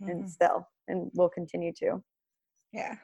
and 0.00 0.24
Mhm. 0.24 0.28
still 0.30 0.68
and 0.88 1.10
will 1.14 1.28
continue 1.28 1.72
to. 1.74 2.02
Yeah. 2.72 2.96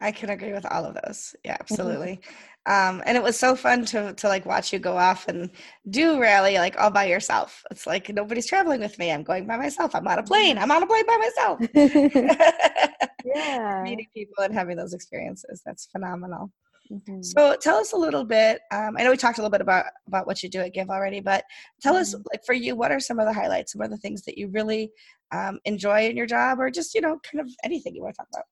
I 0.00 0.12
can 0.12 0.30
agree 0.30 0.52
with 0.52 0.66
all 0.66 0.84
of 0.84 0.96
those. 1.04 1.34
Yeah, 1.44 1.56
absolutely. 1.60 2.20
Um, 2.66 3.02
and 3.06 3.16
it 3.16 3.22
was 3.22 3.38
so 3.38 3.56
fun 3.56 3.84
to 3.86 4.12
to 4.14 4.28
like 4.28 4.46
watch 4.46 4.72
you 4.72 4.78
go 4.78 4.96
off 4.96 5.26
and 5.28 5.50
do 5.90 6.20
Raleigh 6.20 6.58
like 6.58 6.78
all 6.78 6.90
by 6.90 7.06
yourself. 7.06 7.64
It's 7.70 7.86
like 7.86 8.08
nobody's 8.08 8.46
traveling 8.46 8.80
with 8.80 8.98
me. 8.98 9.10
I'm 9.10 9.22
going 9.24 9.46
by 9.46 9.56
myself. 9.56 9.94
I'm 9.94 10.06
on 10.06 10.18
a 10.18 10.22
plane. 10.22 10.58
I'm 10.58 10.70
on 10.70 10.82
a 10.82 10.86
plane 10.86 11.06
by 11.06 11.16
myself. 11.16 11.60
yeah. 13.24 13.82
Meeting 13.84 14.06
people 14.14 14.44
and 14.44 14.54
having 14.54 14.76
those 14.76 14.94
experiences. 14.94 15.62
That's 15.64 15.86
phenomenal. 15.86 16.50
Mhm. 16.92 17.24
So 17.24 17.56
tell 17.60 17.76
us 17.76 17.92
a 17.92 17.96
little 17.96 18.24
bit. 18.24 18.60
Um, 18.70 18.96
I 18.98 19.02
know 19.04 19.10
we 19.10 19.16
talked 19.16 19.38
a 19.38 19.40
little 19.40 19.50
bit 19.50 19.60
about 19.60 19.86
about 20.06 20.26
what 20.26 20.42
you 20.42 20.48
do 20.48 20.60
at 20.60 20.74
Give 20.74 20.90
already, 20.90 21.20
but 21.20 21.44
tell 21.80 21.96
us, 21.96 22.14
Mhm. 22.14 22.22
like, 22.32 22.44
for 22.44 22.52
you, 22.52 22.76
what 22.76 22.92
are 22.92 23.00
some 23.00 23.18
of 23.18 23.26
the 23.26 23.32
highlights? 23.32 23.72
Some 23.72 23.80
of 23.80 23.90
the 23.90 23.96
things 23.96 24.22
that 24.24 24.36
you 24.36 24.48
really 24.48 24.92
um, 25.32 25.58
enjoy 25.64 26.08
in 26.10 26.16
your 26.16 26.26
job, 26.26 26.60
or 26.60 26.70
just 26.70 26.94
you 26.94 27.00
know, 27.00 27.18
kind 27.22 27.40
of 27.40 27.48
anything 27.64 27.94
you 27.94 28.02
want 28.02 28.14
to 28.14 28.18
talk 28.18 28.28
about. 28.32 28.44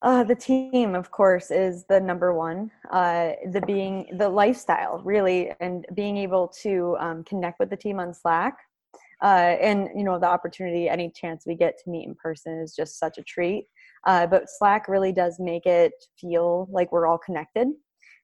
Uh, 0.00 0.22
the 0.22 0.34
team, 0.34 0.94
of 0.94 1.10
course, 1.10 1.50
is 1.50 1.84
the 1.88 2.00
number 2.00 2.32
one. 2.32 2.70
Uh, 2.90 3.32
the 3.50 3.60
being 3.66 4.06
the 4.16 4.28
lifestyle, 4.28 5.02
really, 5.04 5.52
and 5.58 5.86
being 5.94 6.16
able 6.16 6.46
to 6.46 6.96
um, 7.00 7.24
connect 7.24 7.58
with 7.58 7.68
the 7.68 7.76
team 7.76 7.98
on 7.98 8.14
Slack, 8.14 8.56
uh, 9.22 9.56
and 9.60 9.88
you 9.96 10.04
know 10.04 10.18
the 10.18 10.26
opportunity, 10.26 10.88
any 10.88 11.10
chance 11.10 11.44
we 11.46 11.56
get 11.56 11.76
to 11.82 11.90
meet 11.90 12.06
in 12.06 12.14
person 12.14 12.60
is 12.60 12.76
just 12.76 12.98
such 12.98 13.18
a 13.18 13.24
treat. 13.24 13.66
Uh, 14.06 14.24
but 14.26 14.44
Slack 14.46 14.86
really 14.86 15.10
does 15.12 15.40
make 15.40 15.66
it 15.66 15.92
feel 16.20 16.68
like 16.70 16.92
we're 16.92 17.08
all 17.08 17.18
connected, 17.18 17.66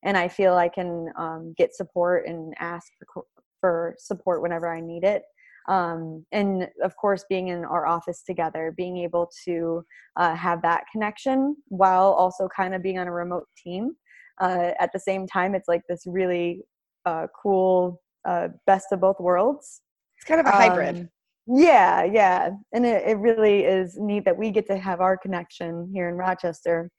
and 0.04 0.16
I 0.16 0.28
feel 0.28 0.54
I 0.54 0.68
can 0.68 1.08
um, 1.18 1.54
get 1.58 1.74
support 1.74 2.28
and 2.28 2.54
ask 2.60 2.86
for 3.12 3.24
for 3.60 3.96
support 3.98 4.42
whenever 4.42 4.72
I 4.72 4.80
need 4.80 5.02
it. 5.02 5.22
Um, 5.68 6.24
and 6.32 6.68
of 6.82 6.96
course, 6.96 7.24
being 7.28 7.48
in 7.48 7.64
our 7.64 7.86
office 7.86 8.22
together, 8.22 8.74
being 8.76 8.98
able 8.98 9.30
to 9.44 9.84
uh, 10.16 10.34
have 10.34 10.62
that 10.62 10.84
connection 10.92 11.56
while 11.68 12.12
also 12.12 12.48
kind 12.54 12.74
of 12.74 12.82
being 12.82 12.98
on 12.98 13.08
a 13.08 13.12
remote 13.12 13.46
team. 13.56 13.92
Uh, 14.40 14.72
at 14.80 14.90
the 14.92 14.98
same 14.98 15.26
time, 15.26 15.54
it's 15.54 15.68
like 15.68 15.82
this 15.88 16.02
really 16.06 16.60
uh, 17.06 17.26
cool 17.40 18.02
uh, 18.26 18.48
best 18.66 18.86
of 18.92 19.00
both 19.00 19.18
worlds. 19.20 19.80
It's 20.18 20.26
kind 20.26 20.40
of 20.40 20.46
a 20.46 20.50
hybrid. 20.50 20.96
Um, 20.96 21.08
yeah, 21.46 22.04
yeah. 22.04 22.50
And 22.72 22.86
it, 22.86 23.06
it 23.06 23.18
really 23.18 23.64
is 23.64 23.96
neat 23.98 24.24
that 24.24 24.36
we 24.36 24.50
get 24.50 24.66
to 24.66 24.78
have 24.78 25.00
our 25.00 25.16
connection 25.16 25.90
here 25.92 26.08
in 26.08 26.14
Rochester 26.14 26.90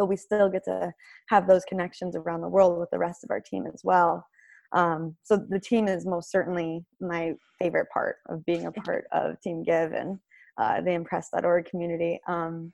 but 0.00 0.06
we 0.06 0.16
still 0.16 0.48
get 0.48 0.64
to 0.64 0.92
have 1.28 1.46
those 1.46 1.64
connections 1.66 2.16
around 2.16 2.40
the 2.40 2.48
world 2.48 2.78
with 2.78 2.88
the 2.90 2.98
rest 2.98 3.22
of 3.22 3.30
our 3.30 3.40
team 3.40 3.66
as 3.66 3.82
well. 3.84 4.24
Um, 4.72 5.16
so 5.22 5.36
the 5.36 5.60
team 5.60 5.88
is 5.88 6.06
most 6.06 6.30
certainly 6.30 6.84
my 7.00 7.34
favorite 7.58 7.88
part 7.92 8.16
of 8.28 8.44
being 8.46 8.66
a 8.66 8.72
part 8.72 9.06
of 9.12 9.40
Team 9.40 9.62
Give 9.62 9.92
and 9.92 10.18
uh, 10.58 10.80
the 10.80 10.92
Impress.org 10.92 11.64
community. 11.66 12.20
Um, 12.28 12.72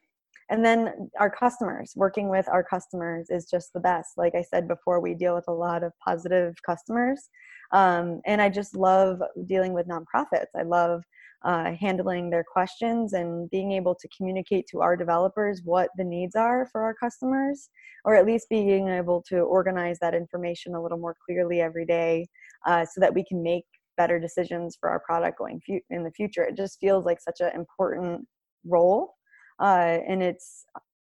and 0.49 0.65
then 0.65 1.11
our 1.19 1.31
customers, 1.31 1.93
working 1.97 2.29
with 2.29 2.49
our 2.49 2.63
customers 2.63 3.31
is 3.31 3.47
just 3.51 3.73
the 3.73 3.81
best. 3.81 4.13
Like 4.17 4.35
I 4.35 4.43
said 4.43 4.69
before, 4.69 5.01
we 5.01 5.15
deal 5.15 5.35
with 5.35 5.49
a 5.49 5.53
lot 5.53 5.83
of 5.83 5.93
positive 6.05 6.55
customers. 6.65 7.29
Um, 7.73 8.21
and 8.27 8.41
I 8.41 8.49
just 8.49 8.77
love 8.77 9.21
dealing 9.47 9.73
with 9.73 9.89
nonprofits. 9.89 10.55
I 10.55 10.63
love 10.63 11.03
uh, 11.45 11.73
handling 11.79 12.31
their 12.31 12.45
questions 12.45 13.13
and 13.13 13.49
being 13.51 13.73
able 13.73 13.95
to 13.95 14.09
communicate 14.17 14.67
to 14.71 14.81
our 14.81 14.97
developers 14.97 15.63
what 15.65 15.91
the 15.97 16.05
needs 16.05 16.35
are 16.35 16.67
for 16.73 16.83
our 16.83 16.95
customers, 16.95 17.69
or 18.05 18.17
at 18.17 18.27
least 18.27 18.49
being 18.49 18.89
able 18.89 19.23
to 19.29 19.39
organize 19.39 19.99
that 20.01 20.15
information 20.15 20.75
a 20.75 20.83
little 20.83 20.99
more 20.99 21.17
clearly 21.25 21.61
every 21.61 21.87
day 21.87 22.27
uh, 22.67 22.85
so 22.85 23.01
that 23.01 23.15
we 23.15 23.25
can 23.25 23.43
make 23.43 23.65
better 23.97 24.19
decisions 24.19 24.77
for 24.79 24.91
our 24.91 25.01
product 25.01 25.39
going 25.39 25.61
fu- 25.67 25.81
in 25.91 26.05
the 26.05 26.11
future. 26.11 26.43
It 26.43 26.57
just 26.57 26.79
feels 26.81 27.05
like 27.05 27.21
such 27.21 27.41
an 27.41 27.51
important 27.55 28.27
role, 28.65 29.15
uh, 29.61 29.99
and 30.09 30.23
it's 30.23 30.65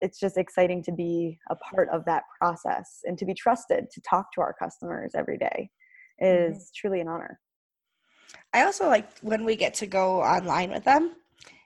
it's 0.01 0.19
just 0.19 0.37
exciting 0.37 0.83
to 0.83 0.91
be 0.91 1.39
a 1.49 1.55
part 1.55 1.87
of 1.89 2.03
that 2.03 2.23
process 2.37 2.99
and 3.05 3.17
to 3.17 3.25
be 3.25 3.33
trusted 3.33 3.85
to 3.89 4.01
talk 4.01 4.33
to 4.33 4.41
our 4.41 4.53
customers 4.53 5.13
every 5.15 5.37
day 5.37 5.69
is 6.19 6.55
mm-hmm. 6.55 6.63
truly 6.75 6.99
an 6.99 7.07
honor. 7.07 7.39
I 8.53 8.63
also 8.63 8.87
like 8.87 9.07
when 9.21 9.45
we 9.45 9.55
get 9.55 9.73
to 9.75 9.87
go 9.87 10.21
online 10.21 10.71
with 10.71 10.83
them 10.83 11.15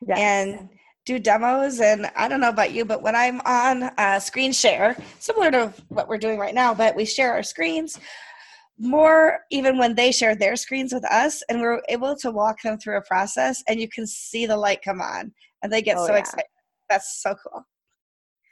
yes. 0.06 0.17
and 0.17 0.69
do 1.06 1.19
demos. 1.19 1.80
And 1.80 2.10
I 2.15 2.28
don't 2.28 2.41
know 2.41 2.50
about 2.50 2.73
you, 2.73 2.86
but 2.86 3.02
when 3.02 3.15
I'm 3.15 3.41
on 3.41 3.91
a 3.97 4.19
screen 4.21 4.52
share, 4.52 4.95
similar 5.19 5.52
to 5.52 5.73
what 5.89 6.08
we're 6.08 6.17
doing 6.17 6.38
right 6.38 6.54
now, 6.54 6.73
but 6.73 6.95
we 6.95 7.06
share 7.06 7.34
our 7.34 7.43
screens 7.43 8.00
more 8.80 9.39
even 9.50 9.78
when 9.78 9.95
they 9.95 10.12
share 10.12 10.36
their 10.36 10.56
screens 10.56 10.93
with 10.93 11.04
us 11.06 11.41
and 11.50 11.62
we're 11.62 11.82
able 11.89 12.15
to 12.15 12.30
walk 12.30 12.62
them 12.62 12.78
through 12.78 12.97
a 12.97 13.02
process 13.02 13.63
and 13.67 13.80
you 13.80 13.89
can 13.89 14.06
see 14.06 14.45
the 14.45 14.56
light 14.56 14.80
come 14.84 15.02
on 15.02 15.32
and 15.63 15.73
they 15.73 15.82
get 15.82 15.97
oh, 15.97 16.06
so 16.06 16.13
yeah. 16.13 16.19
excited. 16.19 16.45
That's 16.89 17.21
so 17.21 17.36
cool. 17.43 17.65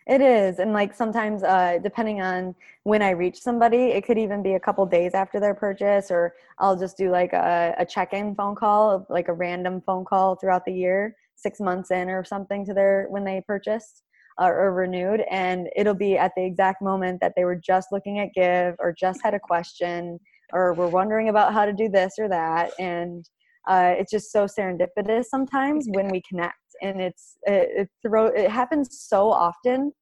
It 0.07 0.21
is. 0.21 0.59
And 0.59 0.71
like 0.71 0.93
sometimes, 0.93 1.41
uh, 1.41 1.79
depending 1.81 2.21
on 2.21 2.53
when 2.83 3.01
I 3.01 3.09
reach 3.09 3.41
somebody, 3.41 3.85
it 3.85 4.05
could 4.05 4.19
even 4.19 4.43
be 4.43 4.53
a 4.53 4.59
couple 4.59 4.85
days 4.85 5.15
after 5.15 5.39
their 5.39 5.55
purchase, 5.55 6.11
or 6.11 6.35
I'll 6.59 6.77
just 6.77 6.95
do 6.95 7.09
like 7.09 7.33
a, 7.33 7.73
a 7.79 7.85
check 7.85 8.13
in 8.13 8.35
phone 8.35 8.55
call, 8.55 9.07
like 9.09 9.29
a 9.29 9.33
random 9.33 9.81
phone 9.81 10.05
call 10.05 10.35
throughout 10.35 10.63
the 10.63 10.73
year, 10.73 11.15
six 11.35 11.59
months 11.59 11.89
in 11.89 12.09
or 12.09 12.23
something 12.23 12.65
to 12.65 12.73
their 12.73 13.07
when 13.09 13.23
they 13.23 13.43
purchased 13.47 14.03
uh, 14.39 14.45
or 14.45 14.73
renewed. 14.73 15.23
And 15.31 15.69
it'll 15.75 15.95
be 15.95 16.17
at 16.17 16.33
the 16.35 16.45
exact 16.45 16.83
moment 16.83 17.19
that 17.21 17.33
they 17.35 17.43
were 17.43 17.55
just 17.55 17.91
looking 17.91 18.19
at 18.19 18.33
Give 18.35 18.75
or 18.77 18.93
just 18.93 19.21
had 19.23 19.33
a 19.33 19.39
question 19.39 20.19
or 20.53 20.73
were 20.73 20.87
wondering 20.87 21.29
about 21.29 21.51
how 21.51 21.65
to 21.65 21.73
do 21.73 21.89
this 21.89 22.13
or 22.19 22.29
that. 22.29 22.73
And 22.77 23.27
uh, 23.67 23.95
it's 23.97 24.11
just 24.11 24.31
so 24.31 24.45
serendipitous 24.45 25.25
sometimes 25.25 25.87
when 25.89 26.09
we 26.09 26.21
connect 26.29 26.55
and 26.81 27.01
it's 27.01 27.37
it, 27.43 27.69
it 27.75 27.89
throw 28.01 28.27
it 28.27 28.49
happens 28.49 28.99
so 28.99 29.31
often. 29.31 29.93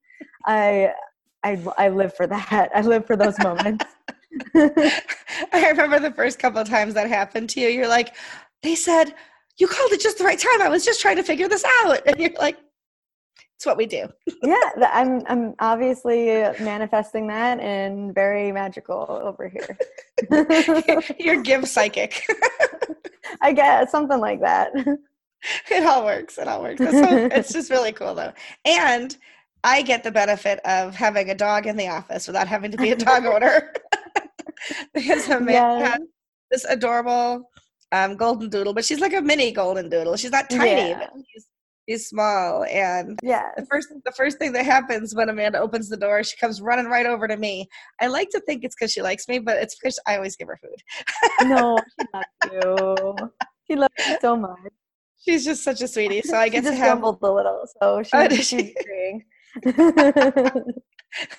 I 0.46 0.92
i 1.44 1.62
i 1.78 1.90
live 1.90 2.16
for 2.16 2.28
that. 2.28 2.70
I 2.74 2.82
live 2.82 3.06
for 3.06 3.16
those 3.16 3.38
moments. 3.40 3.86
I 4.56 5.70
remember 5.70 6.00
the 6.00 6.14
first 6.16 6.40
couple 6.40 6.60
of 6.60 6.68
times 6.68 6.94
that 6.96 7.08
happened 7.08 7.50
to 7.52 7.60
you 7.60 7.68
you're 7.68 7.88
like 7.88 8.16
they 8.64 8.76
said 8.76 9.14
you 9.58 9.68
called 9.68 9.92
it 9.92 10.02
just 10.02 10.18
the 10.18 10.24
right 10.24 10.40
time. 10.40 10.62
I 10.62 10.70
was 10.70 10.84
just 10.84 11.00
trying 11.00 11.18
to 11.18 11.24
figure 11.24 11.48
this 11.48 11.64
out. 11.84 12.00
And 12.08 12.20
you're 12.20 12.32
like 12.40 12.58
it's 13.56 13.66
what 13.66 13.78
we 13.78 13.86
do. 13.86 14.08
Yeah 14.42 14.56
i'm 14.92 15.22
i'm 15.28 15.54
obviously 15.60 16.26
manifesting 16.60 17.28
that 17.28 17.60
and 17.60 18.14
very 18.14 18.52
magical 18.52 19.06
over 19.10 19.48
here. 19.48 19.78
You're 21.20 21.42
give 21.42 21.68
psychic. 21.68 22.24
I 23.42 23.54
guess 23.54 23.92
something 23.92 24.20
like 24.20 24.42
that 24.42 24.74
it 25.72 25.86
all 25.86 26.06
works. 26.06 26.38
It 26.38 26.48
all 26.48 26.62
works. 26.62 26.80
So, 26.80 26.90
it's 27.32 27.54
just 27.54 27.70
really 27.70 27.92
cool 27.92 28.16
though. 28.16 28.34
And 28.66 29.16
I 29.64 29.82
get 29.82 30.04
the 30.04 30.12
benefit 30.12 30.60
of 30.66 30.96
having 30.96 31.30
a 31.30 31.36
dog 31.36 31.68
in 31.68 31.78
the 31.78 31.88
office 31.88 32.28
without 32.28 32.48
having 32.48 32.72
to 32.72 32.78
be 32.78 32.92
a 32.92 32.96
dog 32.96 33.26
owner. 33.34 33.74
because 34.94 35.28
Amanda 35.30 35.52
yeah. 35.54 35.90
has 35.92 36.00
this 36.52 36.66
adorable 36.66 37.50
um, 37.92 38.16
golden 38.16 38.50
doodle, 38.50 38.74
but 38.74 38.86
she's 38.86 39.00
like 39.00 39.14
a 39.14 39.22
mini 39.22 39.52
golden 39.52 39.90
doodle. 39.90 40.18
She's 40.18 40.32
not 40.32 40.50
tiny, 40.50 40.90
yeah. 40.90 41.00
but 41.00 41.24
she's, 41.32 41.48
she's 41.88 42.08
small. 42.08 42.66
And 42.66 43.20
yeah, 43.24 43.50
the 43.56 43.66
first 43.66 43.88
the 44.04 44.12
first 44.12 44.38
thing 44.38 44.52
that 44.54 44.66
happens 44.66 45.16
when 45.16 45.30
Amanda 45.30 45.60
opens 45.60 45.90
the 45.90 45.98
door, 45.98 46.24
she 46.24 46.36
comes 46.38 46.62
running 46.62 46.88
right 46.88 47.06
over 47.06 47.28
to 47.28 47.38
me. 47.38 47.70
I 48.02 48.08
like 48.08 48.30
to 48.32 48.42
think 48.42 48.64
it's 48.64 48.76
because 48.76 48.92
she 48.92 49.02
likes 49.02 49.28
me, 49.28 49.40
but 49.40 49.58
it's 49.58 49.76
because 49.76 50.00
I 50.08 50.16
always 50.16 50.36
give 50.36 50.48
her 50.48 50.60
food. 50.62 51.48
no, 51.48 51.78
she 52.00 52.08
loves 52.14 52.26
you. 52.52 53.30
She 53.70 53.76
loves 53.76 53.94
you 53.98 54.18
so 54.22 54.36
much. 54.36 54.60
She's 55.24 55.46
just 55.46 55.64
such 55.64 55.82
a 55.82 55.88
sweetie. 55.88 56.22
So 56.22 56.38
I 56.38 56.50
get 56.56 56.64
to 56.66 56.76
have 56.76 57.04
a 57.04 57.10
little. 57.10 57.66
So 57.82 58.04
she, 58.04 58.36
she's 58.44 58.46
she? 58.48 59.24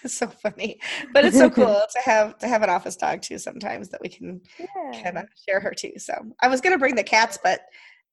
so 0.07 0.29
funny, 0.29 0.81
but 1.13 1.25
it's 1.25 1.37
so 1.37 1.51
cool 1.51 1.67
to 1.67 2.01
have 2.05 2.39
to 2.39 2.49
have 2.49 2.63
an 2.63 2.71
office 2.71 2.97
dog 2.97 3.23
too. 3.23 3.39
Sometimes 3.39 3.89
that 3.91 4.01
we 4.01 4.09
can 4.09 4.41
yeah. 4.59 5.03
kind 5.03 5.19
of 5.19 5.25
share 5.47 5.61
her 5.61 5.73
too. 5.73 5.93
So 5.99 6.15
I 6.41 6.49
was 6.49 6.61
gonna 6.61 6.79
bring 6.79 6.95
the 6.95 7.05
cats, 7.05 7.39
but 7.43 7.61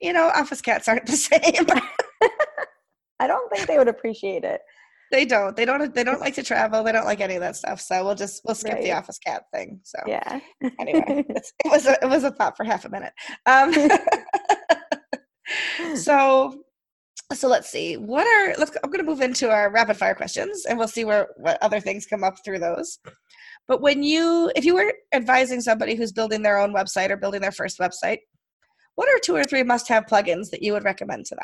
you 0.02 0.14
know, 0.14 0.32
office 0.36 0.62
cats 0.62 0.88
aren't 0.88 1.06
the 1.06 1.12
same. 1.12 1.68
I 3.20 3.28
don't 3.28 3.52
think 3.52 3.68
they 3.68 3.78
would 3.78 3.88
appreciate 3.88 4.44
it. 4.44 4.62
They 5.12 5.26
don't. 5.26 5.56
They 5.56 5.66
don't. 5.66 5.94
They 5.94 6.04
don't 6.04 6.22
like 6.22 6.36
to 6.36 6.44
travel. 6.44 6.84
They 6.84 6.94
don't 6.94 7.06
like 7.06 7.20
any 7.20 7.36
of 7.36 7.42
that 7.42 7.58
stuff. 7.58 7.82
So 7.82 8.04
we'll 8.04 8.16
just 8.16 8.42
we'll 8.46 8.56
skip 8.56 8.76
right. 8.76 8.84
the 8.84 8.94
office 8.94 9.20
cat 9.20 9.44
thing. 9.54 9.82
So 9.84 10.00
yeah. 10.08 10.40
anyway, 10.80 11.26
it 11.28 11.72
was 11.72 11.86
a, 11.86 11.98
it 12.02 12.10
was 12.10 12.24
a 12.24 12.32
thought 12.32 12.56
for 12.56 12.64
half 12.64 12.86
a 12.86 12.90
minute. 12.90 13.14
Um, 13.46 13.74
so 15.96 16.64
so 17.34 17.48
let's 17.48 17.70
see 17.70 17.96
what 17.96 18.28
are 18.28 18.56
let's 18.58 18.72
i'm 18.84 18.90
going 18.90 19.04
to 19.04 19.10
move 19.10 19.22
into 19.22 19.50
our 19.50 19.72
rapid 19.72 19.96
fire 19.96 20.16
questions 20.16 20.66
and 20.66 20.78
we'll 20.78 20.88
see 20.88 21.06
where 21.06 21.30
what 21.38 21.58
other 21.62 21.80
things 21.80 22.06
come 22.06 22.24
up 22.24 22.36
through 22.44 22.60
those. 22.60 23.00
But 23.68 23.82
when 23.82 24.04
you 24.04 24.52
if 24.56 24.66
you 24.66 24.76
were 24.76 24.94
advising 25.14 25.62
somebody 25.62 25.96
who's 25.96 26.12
building 26.12 26.42
their 26.42 26.58
own 26.58 26.74
website 26.74 27.10
or 27.10 27.18
building 27.18 27.42
their 27.42 27.52
first 27.52 27.80
website 27.80 28.20
what 28.96 29.08
are 29.08 29.20
two 29.20 29.36
or 29.36 29.44
three 29.44 29.64
must 29.64 29.88
have 29.88 30.06
plugins 30.06 30.50
that 30.50 30.62
you 30.62 30.74
would 30.74 30.84
recommend 30.84 31.26
to 31.28 31.36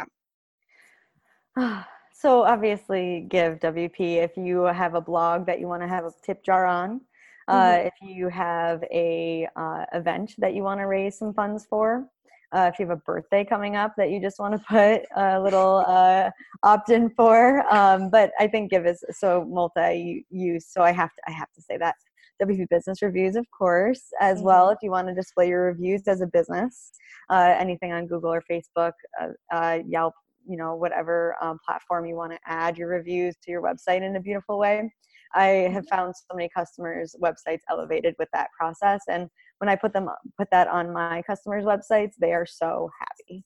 them? 1.56 1.84
So 2.20 2.42
obviously 2.42 3.28
give 3.30 3.60
wp 3.60 4.00
if 4.00 4.36
you 4.38 4.64
have 4.64 4.96
a 4.96 5.02
blog 5.02 5.46
that 5.46 5.60
you 5.60 5.68
want 5.68 5.84
to 5.84 5.88
have 5.88 6.04
a 6.04 6.12
tip 6.26 6.44
jar 6.44 6.66
on 6.66 7.00
uh, 7.48 7.54
mm-hmm. 7.54 7.88
if 7.88 7.94
you 8.02 8.28
have 8.28 8.84
a 8.92 9.48
uh, 9.56 9.86
event 9.94 10.34
that 10.40 10.56
you 10.56 10.64
want 10.64 10.80
to 10.80 10.88
raise 10.88 11.18
some 11.20 11.32
funds 11.32 11.68
for 11.70 12.08
uh, 12.54 12.70
if 12.72 12.80
you 12.80 12.88
have 12.88 12.98
a 12.98 13.02
birthday 13.02 13.44
coming 13.44 13.76
up 13.76 13.94
that 13.98 14.10
you 14.10 14.22
just 14.22 14.40
want 14.40 14.54
to 14.54 14.60
put 14.70 15.02
a 15.16 15.40
little 15.42 15.84
uh, 15.88 16.30
opt-in 16.64 17.10
for. 17.12 17.66
Um, 17.74 18.10
but 18.10 18.32
I 18.40 18.48
think 18.48 18.72
Give 18.72 18.86
is 18.86 19.04
so 19.12 19.46
multi-use, 19.46 20.68
so 20.72 20.82
I 20.82 20.92
have 20.92 21.14
to 21.14 21.22
I 21.28 21.32
have 21.32 21.52
to 21.54 21.62
say 21.62 21.78
that. 21.78 21.96
WP 22.42 22.70
Business 22.70 23.02
Reviews, 23.02 23.36
of 23.36 23.48
course, 23.50 24.04
as 24.22 24.38
mm-hmm. 24.38 24.46
well. 24.46 24.70
If 24.70 24.78
you 24.84 24.92
want 24.92 25.08
to 25.08 25.14
display 25.16 25.48
your 25.48 25.64
reviews 25.64 26.04
as 26.08 26.22
a 26.22 26.28
business, 26.28 26.92
uh, 27.32 27.56
anything 27.58 27.92
on 27.92 28.06
Google 28.06 28.32
or 28.32 28.44
Facebook, 28.50 28.92
uh, 29.20 29.30
uh, 29.52 29.80
Yelp, 29.88 30.14
you 30.48 30.56
know, 30.56 30.76
whatever 30.76 31.36
um, 31.42 31.58
platform 31.66 32.06
you 32.06 32.16
want 32.16 32.34
to 32.34 32.40
add 32.46 32.78
your 32.78 32.90
reviews 32.90 33.36
to 33.44 33.52
your 33.52 33.64
website 33.64 34.04
in 34.04 34.16
a 34.16 34.20
beautiful 34.20 34.60
way. 34.60 34.94
I 35.34 35.46
have 35.46 35.86
mm-hmm. 35.86 35.96
found 35.96 36.16
so 36.16 36.36
many 36.36 36.50
customers' 36.56 37.16
websites 37.22 37.62
elevated 37.70 38.16
with 38.20 38.30
that 38.34 38.50
process, 38.58 39.02
and 39.10 39.30
when 39.60 39.70
I 39.70 39.76
put 39.76 39.94
them 39.94 40.10
put 40.38 40.50
that 40.52 40.68
on 40.68 40.94
my 40.94 41.22
customers' 41.24 41.66
websites, 41.66 42.14
they 42.20 42.34
are 42.34 42.46
so 42.46 42.90
happy. 43.00 43.44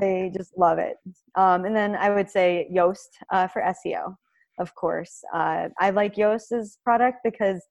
They 0.00 0.32
just 0.36 0.56
love 0.58 0.78
it. 0.78 0.96
Um, 1.36 1.64
and 1.64 1.74
then 1.74 1.94
I 1.94 2.10
would 2.10 2.28
say 2.28 2.68
Yoast 2.74 3.10
uh, 3.30 3.46
for 3.46 3.62
SEO, 3.62 4.16
of 4.58 4.74
course. 4.74 5.22
Uh, 5.32 5.68
I 5.78 5.90
like 5.90 6.16
Yoast's 6.16 6.78
product 6.84 7.18
because 7.22 7.62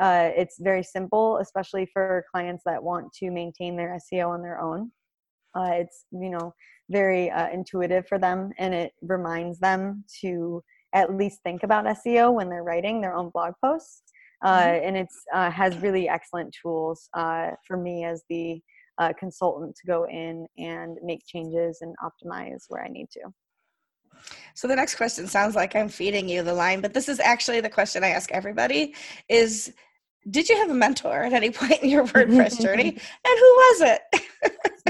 uh, 0.00 0.30
it's 0.36 0.56
very 0.60 0.82
simple, 0.82 1.38
especially 1.38 1.86
for 1.92 2.24
clients 2.30 2.62
that 2.66 2.82
want 2.82 3.12
to 3.14 3.30
maintain 3.30 3.76
their 3.76 3.98
SEO 4.12 4.28
on 4.28 4.42
their 4.42 4.60
own. 4.60 4.90
Uh, 5.54 5.70
it's 5.72 6.04
you 6.12 6.30
know 6.30 6.54
very 6.90 7.30
uh, 7.30 7.48
intuitive 7.50 8.06
for 8.06 8.18
them, 8.18 8.50
and 8.58 8.74
it 8.74 8.92
reminds 9.02 9.58
them 9.58 10.04
to 10.20 10.62
at 10.92 11.14
least 11.14 11.40
think 11.42 11.62
about 11.62 11.84
SEO 11.86 12.32
when 12.32 12.48
they're 12.48 12.64
writing 12.64 13.00
their 13.00 13.14
own 13.14 13.30
blog 13.30 13.54
posts. 13.62 14.02
Uh, 14.42 14.62
mm-hmm. 14.62 14.88
and 14.88 14.96
it's 14.96 15.24
uh, 15.34 15.50
has 15.50 15.76
really 15.78 16.08
excellent 16.08 16.54
tools 16.62 17.08
uh, 17.14 17.50
for 17.66 17.76
me 17.76 18.04
as 18.04 18.22
the 18.30 18.60
uh, 18.98 19.12
consultant 19.18 19.76
to 19.76 19.86
go 19.86 20.04
in 20.04 20.46
and 20.58 20.98
make 21.02 21.20
changes 21.26 21.78
and 21.80 21.94
optimize 22.02 22.64
where 22.68 22.84
I 22.84 22.88
need 22.88 23.08
to. 23.12 23.20
So 24.54 24.68
the 24.68 24.76
next 24.76 24.96
question 24.96 25.26
sounds 25.26 25.54
like 25.54 25.74
I'm 25.74 25.88
feeding 25.88 26.28
you 26.28 26.42
the 26.42 26.54
line, 26.54 26.80
but 26.80 26.92
this 26.92 27.08
is 27.08 27.20
actually 27.20 27.60
the 27.60 27.70
question 27.70 28.04
I 28.04 28.08
ask 28.08 28.30
everybody: 28.32 28.94
is 29.28 29.72
did 30.28 30.48
you 30.48 30.56
have 30.56 30.70
a 30.70 30.74
mentor 30.74 31.22
at 31.22 31.32
any 31.32 31.50
point 31.60 31.82
in 31.82 31.88
your 31.90 32.06
WordPress 32.06 32.60
journey, 32.60 32.88
and 33.24 33.38
who 33.38 33.56
was 33.56 33.80
it? 33.80 34.02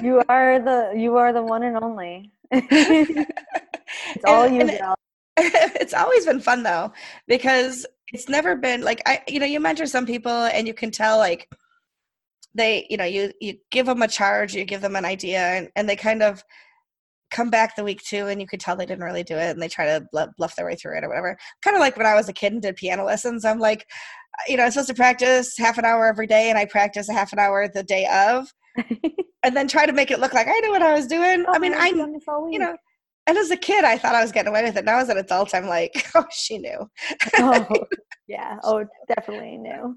you 0.02 0.22
are 0.28 0.58
the 0.58 0.92
you 0.96 1.16
are 1.16 1.32
the 1.32 1.42
one 1.42 1.62
and 1.62 1.76
only. 1.76 2.32
it's 2.52 4.24
all 4.24 4.48
you, 4.48 4.68
it's 5.36 5.94
always 5.94 6.26
been 6.26 6.40
fun 6.40 6.62
though 6.62 6.92
because 7.28 7.86
it's 8.12 8.28
never 8.28 8.56
been 8.56 8.82
like 8.82 9.02
I 9.06 9.22
you 9.28 9.38
know 9.38 9.46
you 9.46 9.60
mentor 9.60 9.86
some 9.86 10.06
people 10.06 10.32
and 10.32 10.66
you 10.66 10.74
can 10.74 10.90
tell 10.90 11.18
like 11.18 11.48
they 12.54 12.86
you 12.90 12.96
know 12.96 13.04
you 13.04 13.32
you 13.40 13.54
give 13.70 13.86
them 13.86 14.02
a 14.02 14.08
charge 14.08 14.54
you 14.54 14.64
give 14.64 14.80
them 14.80 14.96
an 14.96 15.04
idea 15.04 15.40
and, 15.40 15.68
and 15.76 15.88
they 15.88 15.96
kind 15.96 16.22
of 16.22 16.42
come 17.30 17.48
back 17.48 17.76
the 17.76 17.84
week 17.84 18.02
two 18.02 18.26
and 18.26 18.40
you 18.40 18.46
could 18.46 18.58
tell 18.58 18.74
they 18.74 18.86
didn't 18.86 19.04
really 19.04 19.22
do 19.22 19.36
it 19.36 19.50
and 19.50 19.62
they 19.62 19.68
try 19.68 19.86
to 19.86 20.04
bluff 20.36 20.56
their 20.56 20.66
way 20.66 20.74
through 20.74 20.96
it 20.98 21.04
or 21.04 21.08
whatever. 21.08 21.38
Kind 21.62 21.76
of 21.76 21.80
like 21.80 21.96
when 21.96 22.06
i 22.06 22.14
was 22.14 22.28
a 22.28 22.32
kid 22.32 22.52
and 22.52 22.62
did 22.62 22.76
piano 22.76 23.04
lessons 23.04 23.44
i'm 23.44 23.58
like 23.58 23.86
you 24.48 24.56
know 24.56 24.64
i'm 24.64 24.70
supposed 24.70 24.88
to 24.88 24.94
practice 24.94 25.56
half 25.56 25.78
an 25.78 25.84
hour 25.84 26.06
every 26.06 26.26
day 26.26 26.50
and 26.50 26.58
i 26.58 26.64
practice 26.64 27.08
a 27.08 27.12
half 27.12 27.32
an 27.32 27.38
hour 27.38 27.68
the 27.68 27.82
day 27.82 28.06
of 28.06 28.52
and 29.42 29.56
then 29.56 29.68
try 29.68 29.86
to 29.86 29.92
make 29.92 30.10
it 30.10 30.20
look 30.20 30.34
like 30.34 30.48
i 30.48 30.58
knew 30.60 30.70
what 30.70 30.82
i 30.82 30.92
was 30.92 31.06
doing. 31.06 31.44
Oh, 31.46 31.54
i 31.54 31.58
mean 31.58 31.74
i 31.74 31.88
you 31.88 32.58
know 32.58 32.76
and 33.26 33.38
as 33.38 33.50
a 33.50 33.56
kid 33.56 33.84
i 33.84 33.96
thought 33.96 34.14
i 34.14 34.22
was 34.22 34.32
getting 34.32 34.50
away 34.50 34.62
with 34.62 34.76
it. 34.76 34.84
Now 34.84 34.98
as 34.98 35.08
an 35.08 35.18
adult 35.18 35.54
i'm 35.54 35.66
like 35.66 36.06
oh 36.14 36.26
she 36.30 36.58
knew. 36.58 36.88
Oh 37.38 37.66
yeah. 38.28 38.58
Oh 38.62 38.84
definitely 39.08 39.58
knew. 39.58 39.96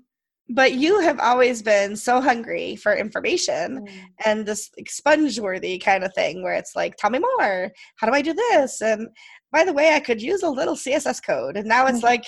But 0.49 0.73
you 0.73 0.99
have 0.99 1.19
always 1.19 1.61
been 1.61 1.95
so 1.95 2.19
hungry 2.19 2.75
for 2.75 2.93
information 2.93 3.87
mm. 3.87 3.99
and 4.25 4.45
this 4.45 4.69
like, 4.77 4.89
sponge 4.89 5.39
worthy 5.39 5.79
kind 5.79 6.03
of 6.03 6.13
thing 6.13 6.43
where 6.43 6.53
it's 6.53 6.75
like 6.75 6.95
tell 6.97 7.09
me 7.09 7.19
more. 7.19 7.71
How 7.97 8.07
do 8.07 8.13
i 8.13 8.21
do 8.21 8.33
this? 8.33 8.81
And 8.81 9.07
by 9.51 9.63
the 9.63 9.73
way 9.73 9.93
i 9.93 9.99
could 9.99 10.21
use 10.21 10.43
a 10.43 10.49
little 10.49 10.75
css 10.75 11.23
code. 11.23 11.57
And 11.57 11.67
now 11.67 11.85
it's 11.87 11.97
mm-hmm. 11.99 12.07
like 12.07 12.25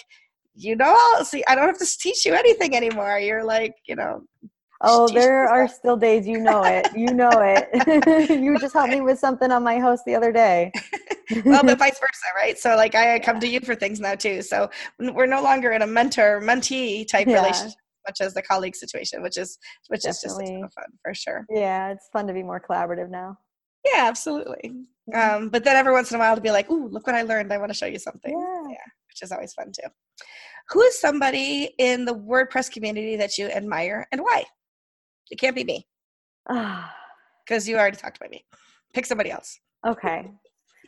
you 0.58 0.76
know 0.76 0.98
see 1.24 1.44
i 1.50 1.56
don't 1.56 1.68
have 1.68 1.78
to 1.80 1.98
teach 2.00 2.26
you 2.26 2.34
anything 2.34 2.76
anymore. 2.76 3.20
You're 3.20 3.44
like 3.44 3.74
you 3.88 3.96
know 3.96 4.24
oh 4.86 5.08
there 5.14 5.48
are 5.48 5.68
still 5.68 5.98
days 5.98 6.28
you 6.28 6.40
know 6.40 6.64
it 6.64 6.88
you 6.96 7.14
know 7.14 7.30
it 7.34 8.30
you 8.30 8.58
just 8.60 8.74
helped 8.74 8.92
me 8.92 9.02
with 9.02 9.20
something 9.20 9.52
on 9.52 9.64
my 9.64 9.80
host 9.80 10.04
the 10.06 10.16
other 10.16 10.32
day 10.32 10.72
well 11.46 11.64
but 11.64 11.78
vice 11.78 12.00
versa 12.00 12.28
right 12.36 12.58
so 12.58 12.76
like 12.76 12.96
i 12.96 13.20
come 13.20 13.40
to 13.40 13.48
you 13.48 13.60
for 13.60 13.76
things 13.76 14.00
now 14.00 14.16
too 14.16 14.42
so 14.42 14.70
we're 15.00 15.26
no 15.26 15.42
longer 15.42 15.72
in 15.72 15.82
a 15.82 15.88
mentor 15.88 16.42
mentee 16.42 17.08
type 17.08 17.28
yeah. 17.28 17.42
relationship 17.42 17.78
much 18.08 18.22
as 18.22 18.34
the 18.34 18.42
colleague 18.42 18.76
situation, 18.76 19.22
which 19.22 19.38
is 19.38 19.58
which 19.88 20.02
Definitely. 20.04 20.14
is 20.14 20.22
just 20.22 20.42
a 20.42 20.54
ton 20.54 20.64
of 20.64 20.74
fun 20.74 20.86
for 21.04 21.14
sure. 21.14 21.46
Yeah, 21.50 21.92
it's 21.92 22.08
fun 22.14 22.28
to 22.28 22.34
be 22.34 22.44
more 22.44 22.62
collaborative 22.62 23.10
now. 23.10 23.38
Yeah, 23.86 24.06
absolutely. 24.08 24.74
Mm-hmm. 25.14 25.44
Um, 25.44 25.50
but 25.50 25.64
then 25.64 25.76
every 25.76 25.94
once 25.94 26.12
in 26.12 26.16
a 26.16 26.20
while 26.20 26.36
to 26.36 26.42
be 26.42 26.52
like, 26.52 26.70
"Ooh, 26.70 26.88
look 26.88 27.06
what 27.06 27.16
I 27.16 27.22
learned! 27.22 27.52
I 27.52 27.58
want 27.58 27.72
to 27.72 27.78
show 27.78 27.86
you 27.86 28.00
something." 28.00 28.32
Yeah. 28.32 28.70
yeah, 28.70 28.92
which 29.10 29.22
is 29.22 29.32
always 29.32 29.54
fun 29.54 29.72
too. 29.72 29.90
Who 30.70 30.82
is 30.82 31.00
somebody 31.00 31.76
in 31.78 32.06
the 32.06 32.16
WordPress 32.16 32.72
community 32.72 33.16
that 33.18 33.38
you 33.38 33.48
admire 33.48 34.08
and 34.12 34.22
why? 34.22 34.46
It 35.32 35.40
can't 35.40 35.56
be 35.56 35.64
me, 35.64 35.88
because 37.46 37.68
you 37.68 37.78
already 37.78 37.98
talked 37.98 38.18
about 38.18 38.32
me. 38.32 38.46
Pick 38.94 39.06
somebody 39.06 39.32
else. 39.32 39.60
Okay. 39.86 40.32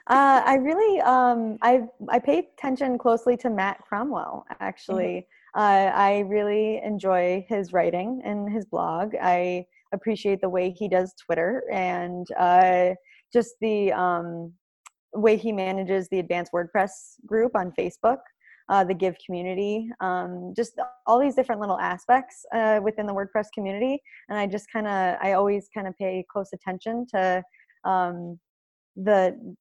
Uh, 0.10 0.41
I 0.45 0.56
really 0.56 1.02
um, 1.02 1.58
I 1.62 1.82
I 2.10 2.19
pay 2.19 2.39
attention 2.39 2.97
closely 2.97 3.36
to 3.38 3.50
Matt 3.50 3.82
Cromwell 3.82 4.45
actually. 4.60 5.28
Mm-hmm. 5.56 5.60
Uh, 5.60 5.91
I 5.93 6.19
really 6.19 6.82
enjoy 6.84 7.45
his 7.50 7.73
writing 7.73 8.21
and 8.23 8.52
his 8.52 8.65
blog. 8.65 9.15
I 9.21 9.65
appreciate 9.93 10.39
the 10.39 10.50
way 10.50 10.71
he 10.71 10.88
does 10.88 11.13
Twitter 11.26 11.63
and 11.71 12.28
uh, 12.38 12.91
just 13.34 13.56
the 13.60 13.91
um, 13.91 14.54
way 15.13 15.36
he 15.36 15.52
manages 15.52 16.08
the 16.10 16.19
Advanced 16.19 16.52
WordPress 16.54 17.15
group 17.26 17.56
on 17.56 17.73
Facebook, 17.78 18.19
uh, 18.69 18.84
the 18.84 18.93
Give 18.93 19.15
community, 19.25 19.89
um, 20.01 20.53
just 20.56 20.73
all 21.06 21.19
these 21.19 21.36
different 21.36 21.62
little 21.62 21.80
aspects 21.80 22.45
uh, 22.53 22.80
within 22.84 23.06
the 23.06 23.13
WordPress 23.13 23.47
community. 23.53 24.01
And 24.30 24.38
I 24.38 24.47
just 24.47 24.71
kind 24.71 24.88
of, 24.88 25.17
I 25.21 25.34
always 25.34 25.69
kind 25.73 25.88
of 25.88 25.97
pay 25.97 26.25
close 26.32 26.49
attention 26.53 27.06
to 27.13 27.43
um, 27.86 28.39
the, 28.95 29.56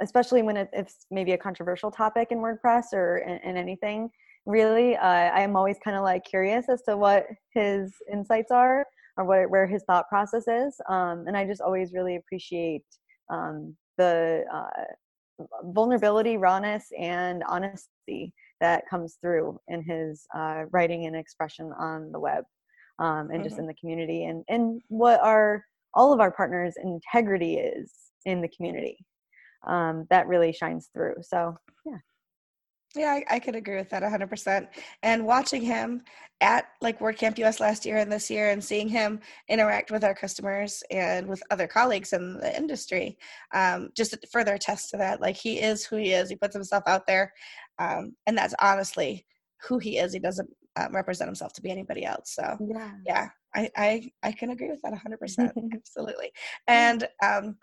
especially 0.00 0.42
when 0.42 0.56
it, 0.56 0.70
it's 0.72 1.06
maybe 1.10 1.32
a 1.32 1.38
controversial 1.38 1.90
topic 1.90 2.28
in 2.30 2.38
WordPress 2.38 2.92
or 2.92 3.18
in, 3.18 3.38
in 3.48 3.56
anything 3.56 4.10
really 4.48 4.96
uh, 4.96 5.30
i 5.36 5.40
am 5.40 5.54
always 5.54 5.76
kind 5.84 5.96
of 5.96 6.02
like 6.02 6.24
curious 6.24 6.68
as 6.70 6.80
to 6.82 6.96
what 6.96 7.26
his 7.52 7.92
insights 8.10 8.50
are 8.50 8.84
or 9.18 9.24
what, 9.24 9.50
where 9.50 9.66
his 9.66 9.84
thought 9.84 10.08
process 10.08 10.48
is 10.48 10.74
um, 10.88 11.24
and 11.26 11.36
i 11.36 11.44
just 11.44 11.60
always 11.60 11.92
really 11.92 12.16
appreciate 12.16 12.84
um, 13.30 13.76
the 13.98 14.44
uh, 14.52 15.44
vulnerability 15.64 16.38
rawness 16.38 16.86
and 16.98 17.44
honesty 17.46 18.32
that 18.60 18.84
comes 18.88 19.18
through 19.20 19.58
in 19.68 19.82
his 19.82 20.26
uh, 20.36 20.64
writing 20.70 21.06
and 21.06 21.16
expression 21.16 21.72
on 21.78 22.10
the 22.12 22.18
web 22.18 22.44
um, 22.98 23.30
and 23.30 23.30
mm-hmm. 23.30 23.42
just 23.44 23.58
in 23.58 23.66
the 23.66 23.74
community 23.74 24.24
and, 24.24 24.44
and 24.48 24.80
what 24.88 25.20
our 25.20 25.64
all 25.94 26.12
of 26.12 26.20
our 26.20 26.30
partners 26.30 26.74
integrity 26.82 27.56
is 27.56 27.92
in 28.24 28.40
the 28.40 28.48
community 28.48 28.98
um, 29.66 30.06
that 30.10 30.26
really 30.26 30.52
shines 30.52 30.90
through 30.92 31.14
so 31.22 31.56
yeah 31.86 31.98
yeah, 32.96 33.12
I, 33.12 33.36
I 33.36 33.38
could 33.38 33.54
agree 33.54 33.76
with 33.76 33.90
that 33.90 34.02
100%. 34.02 34.68
And 35.02 35.26
watching 35.26 35.62
him 35.62 36.02
at 36.40 36.68
like 36.80 37.00
WordCamp 37.00 37.38
US 37.38 37.60
last 37.60 37.84
year 37.84 37.98
and 37.98 38.10
this 38.10 38.30
year 38.30 38.50
and 38.50 38.62
seeing 38.62 38.88
him 38.88 39.20
interact 39.48 39.90
with 39.90 40.04
our 40.04 40.14
customers 40.14 40.82
and 40.90 41.26
with 41.26 41.42
other 41.50 41.66
colleagues 41.66 42.12
in 42.12 42.38
the 42.38 42.56
industry, 42.56 43.18
um, 43.52 43.90
just 43.96 44.14
further 44.32 44.54
attest 44.54 44.90
to 44.90 44.96
that. 44.96 45.20
Like 45.20 45.36
he 45.36 45.60
is 45.60 45.84
who 45.84 45.96
he 45.96 46.12
is. 46.12 46.30
He 46.30 46.36
puts 46.36 46.54
himself 46.54 46.84
out 46.86 47.06
there. 47.06 47.32
Um, 47.78 48.14
and 48.26 48.36
that's 48.36 48.54
honestly 48.60 49.26
who 49.68 49.78
he 49.78 49.98
is. 49.98 50.12
He 50.12 50.18
doesn't 50.18 50.48
um, 50.76 50.94
represent 50.94 51.28
himself 51.28 51.52
to 51.54 51.62
be 51.62 51.70
anybody 51.70 52.04
else. 52.04 52.34
So 52.34 52.56
yeah, 52.60 52.92
yeah 53.06 53.28
I, 53.54 53.70
I, 53.76 54.10
I 54.22 54.32
can 54.32 54.50
agree 54.50 54.70
with 54.70 54.82
that 54.82 54.94
100%. 54.94 55.52
Absolutely. 55.74 56.32
And, 56.66 57.06
um, 57.22 57.56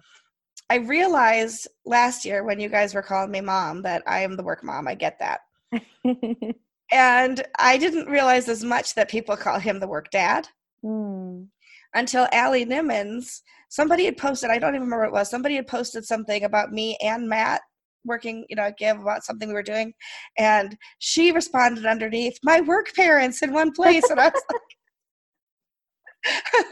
I 0.69 0.77
realized 0.77 1.67
last 1.85 2.25
year 2.25 2.43
when 2.43 2.59
you 2.59 2.69
guys 2.69 2.93
were 2.93 3.01
calling 3.01 3.31
me 3.31 3.41
mom 3.41 3.81
that 3.83 4.03
I 4.07 4.21
am 4.21 4.35
the 4.35 4.43
work 4.43 4.63
mom. 4.63 4.87
I 4.87 4.95
get 4.95 5.19
that. 5.19 5.41
and 6.91 7.43
I 7.59 7.77
didn't 7.77 8.07
realize 8.07 8.49
as 8.49 8.63
much 8.63 8.95
that 8.95 9.09
people 9.09 9.37
call 9.37 9.59
him 9.59 9.79
the 9.79 9.87
work 9.87 10.09
dad 10.11 10.47
mm. 10.83 11.47
until 11.93 12.27
Allie 12.31 12.65
Nimmons, 12.65 13.41
somebody 13.69 14.05
had 14.05 14.17
posted, 14.17 14.49
I 14.49 14.57
don't 14.57 14.75
even 14.75 14.81
remember 14.81 15.03
what 15.03 15.09
it 15.09 15.19
was, 15.19 15.29
somebody 15.29 15.55
had 15.55 15.67
posted 15.67 16.05
something 16.05 16.43
about 16.43 16.71
me 16.71 16.97
and 17.01 17.29
Matt 17.29 17.61
working, 18.03 18.45
you 18.49 18.55
know, 18.55 18.71
give 18.77 18.99
about 18.99 19.23
something 19.23 19.47
we 19.47 19.53
were 19.53 19.63
doing. 19.63 19.93
And 20.37 20.77
she 20.99 21.31
responded 21.31 21.85
underneath, 21.85 22.37
my 22.43 22.61
work 22.61 22.93
parents 22.95 23.41
in 23.41 23.53
one 23.53 23.71
place. 23.71 24.03
And 24.09 24.19
I 24.19 24.29
was 24.29 24.43
like, 24.51 24.61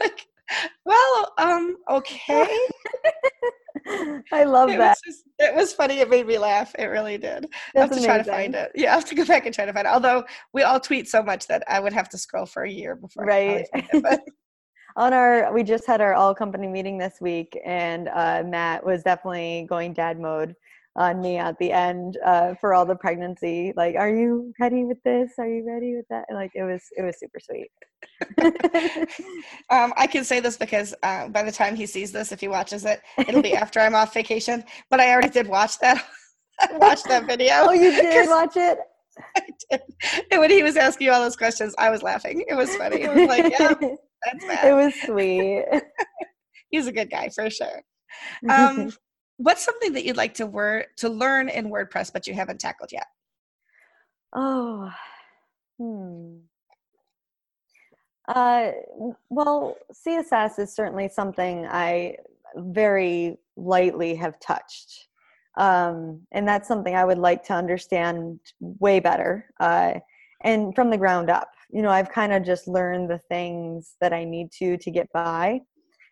like 0.00 0.26
well, 0.84 1.32
um, 1.38 1.76
okay. 1.90 2.58
I 4.32 4.44
love 4.44 4.70
it 4.70 4.78
that. 4.78 4.90
Was 4.90 5.00
just, 5.04 5.24
it 5.38 5.54
was 5.54 5.72
funny. 5.72 5.98
It 5.98 6.08
made 6.08 6.26
me 6.26 6.38
laugh. 6.38 6.74
It 6.78 6.86
really 6.86 7.18
did. 7.18 7.48
That's 7.74 7.76
I 7.76 7.80
have 7.80 7.90
to 7.90 7.94
amazing. 7.96 8.08
try 8.08 8.18
to 8.18 8.24
find 8.24 8.54
it. 8.54 8.72
Yeah, 8.74 8.92
I 8.92 8.94
have 8.94 9.04
to 9.06 9.14
go 9.14 9.24
back 9.26 9.46
and 9.46 9.54
try 9.54 9.64
to 9.64 9.72
find 9.72 9.86
it. 9.86 9.90
Although 9.90 10.24
we 10.52 10.62
all 10.62 10.80
tweet 10.80 11.08
so 11.08 11.22
much 11.22 11.46
that 11.48 11.62
I 11.68 11.80
would 11.80 11.92
have 11.92 12.08
to 12.10 12.18
scroll 12.18 12.46
for 12.46 12.64
a 12.64 12.70
year 12.70 12.96
before. 12.96 13.24
Right. 13.24 13.66
It, 13.74 14.20
On 14.96 15.12
our, 15.12 15.52
we 15.52 15.64
just 15.64 15.88
had 15.88 16.00
our 16.00 16.14
all 16.14 16.36
company 16.36 16.68
meeting 16.68 16.98
this 16.98 17.14
week, 17.20 17.58
and 17.64 18.08
uh, 18.14 18.44
Matt 18.46 18.86
was 18.86 19.02
definitely 19.02 19.66
going 19.68 19.92
dad 19.92 20.20
mode 20.20 20.54
on 20.96 21.20
me 21.20 21.38
at 21.38 21.58
the 21.58 21.72
end 21.72 22.18
uh, 22.24 22.54
for 22.60 22.72
all 22.74 22.86
the 22.86 22.94
pregnancy. 22.94 23.72
Like, 23.76 23.96
are 23.96 24.08
you 24.08 24.52
ready 24.60 24.84
with 24.84 25.02
this? 25.02 25.32
Are 25.38 25.48
you 25.48 25.66
ready 25.66 25.96
with 25.96 26.06
that? 26.10 26.26
And 26.28 26.38
like, 26.38 26.52
it 26.54 26.62
was 26.62 26.82
it 26.96 27.02
was 27.02 27.18
super 27.18 27.40
sweet. 27.40 27.70
um, 29.70 29.92
I 29.96 30.06
can 30.06 30.24
say 30.24 30.40
this 30.40 30.56
because 30.56 30.94
uh, 31.02 31.28
by 31.28 31.42
the 31.42 31.52
time 31.52 31.74
he 31.74 31.86
sees 31.86 32.12
this, 32.12 32.32
if 32.32 32.40
he 32.40 32.48
watches 32.48 32.84
it, 32.84 33.00
it'll 33.18 33.42
be 33.42 33.54
after 33.54 33.80
I'm 33.80 33.94
off 33.94 34.14
vacation. 34.14 34.64
But 34.90 35.00
I 35.00 35.12
already 35.12 35.30
did 35.30 35.48
watch 35.48 35.78
that. 35.80 36.04
watch 36.72 37.02
that 37.04 37.26
video. 37.26 37.54
Oh, 37.66 37.72
you 37.72 37.90
did 37.90 38.28
watch 38.28 38.56
it. 38.56 38.78
I 39.36 39.40
did. 39.70 39.80
And 40.30 40.40
when 40.40 40.50
he 40.50 40.62
was 40.62 40.76
asking 40.76 41.06
you 41.06 41.12
all 41.12 41.20
those 41.20 41.36
questions, 41.36 41.74
I 41.78 41.90
was 41.90 42.02
laughing. 42.02 42.44
It 42.46 42.54
was 42.54 42.74
funny. 42.76 43.02
It 43.02 43.14
was 43.14 43.28
like, 43.28 43.52
yeah, 43.58 43.74
that's 44.24 44.44
bad. 44.46 44.64
It 44.64 44.74
was 44.74 44.94
sweet. 45.04 45.64
He's 46.70 46.86
a 46.86 46.92
good 46.92 47.10
guy 47.10 47.28
for 47.28 47.48
sure. 47.50 47.82
Um, 48.48 48.92
what's 49.36 49.64
something 49.64 49.92
that 49.92 50.04
you'd 50.04 50.16
like 50.16 50.34
to 50.34 50.46
word 50.46 50.86
to 50.98 51.08
learn 51.08 51.48
in 51.48 51.70
WordPress 51.70 52.12
but 52.12 52.26
you 52.26 52.34
haven't 52.34 52.60
tackled 52.60 52.92
yet? 52.92 53.06
Oh, 54.34 54.92
hmm. 55.78 56.36
Uh, 58.26 58.70
well, 59.28 59.76
CSS 59.92 60.58
is 60.58 60.74
certainly 60.74 61.08
something 61.08 61.66
I 61.66 62.16
very 62.56 63.36
lightly 63.56 64.14
have 64.14 64.40
touched. 64.40 65.08
Um, 65.56 66.22
and 66.32 66.48
that's 66.48 66.66
something 66.66 66.96
I 66.96 67.04
would 67.04 67.18
like 67.18 67.44
to 67.44 67.52
understand 67.52 68.40
way 68.60 68.98
better 68.98 69.46
uh, 69.60 69.94
and 70.42 70.74
from 70.74 70.90
the 70.90 70.98
ground 70.98 71.30
up. 71.30 71.50
You 71.70 71.82
know, 71.82 71.90
I've 71.90 72.10
kind 72.10 72.32
of 72.32 72.44
just 72.44 72.66
learned 72.66 73.10
the 73.10 73.18
things 73.18 73.94
that 74.00 74.12
I 74.12 74.24
need 74.24 74.50
to 74.58 74.76
to 74.78 74.90
get 74.90 75.12
by 75.12 75.60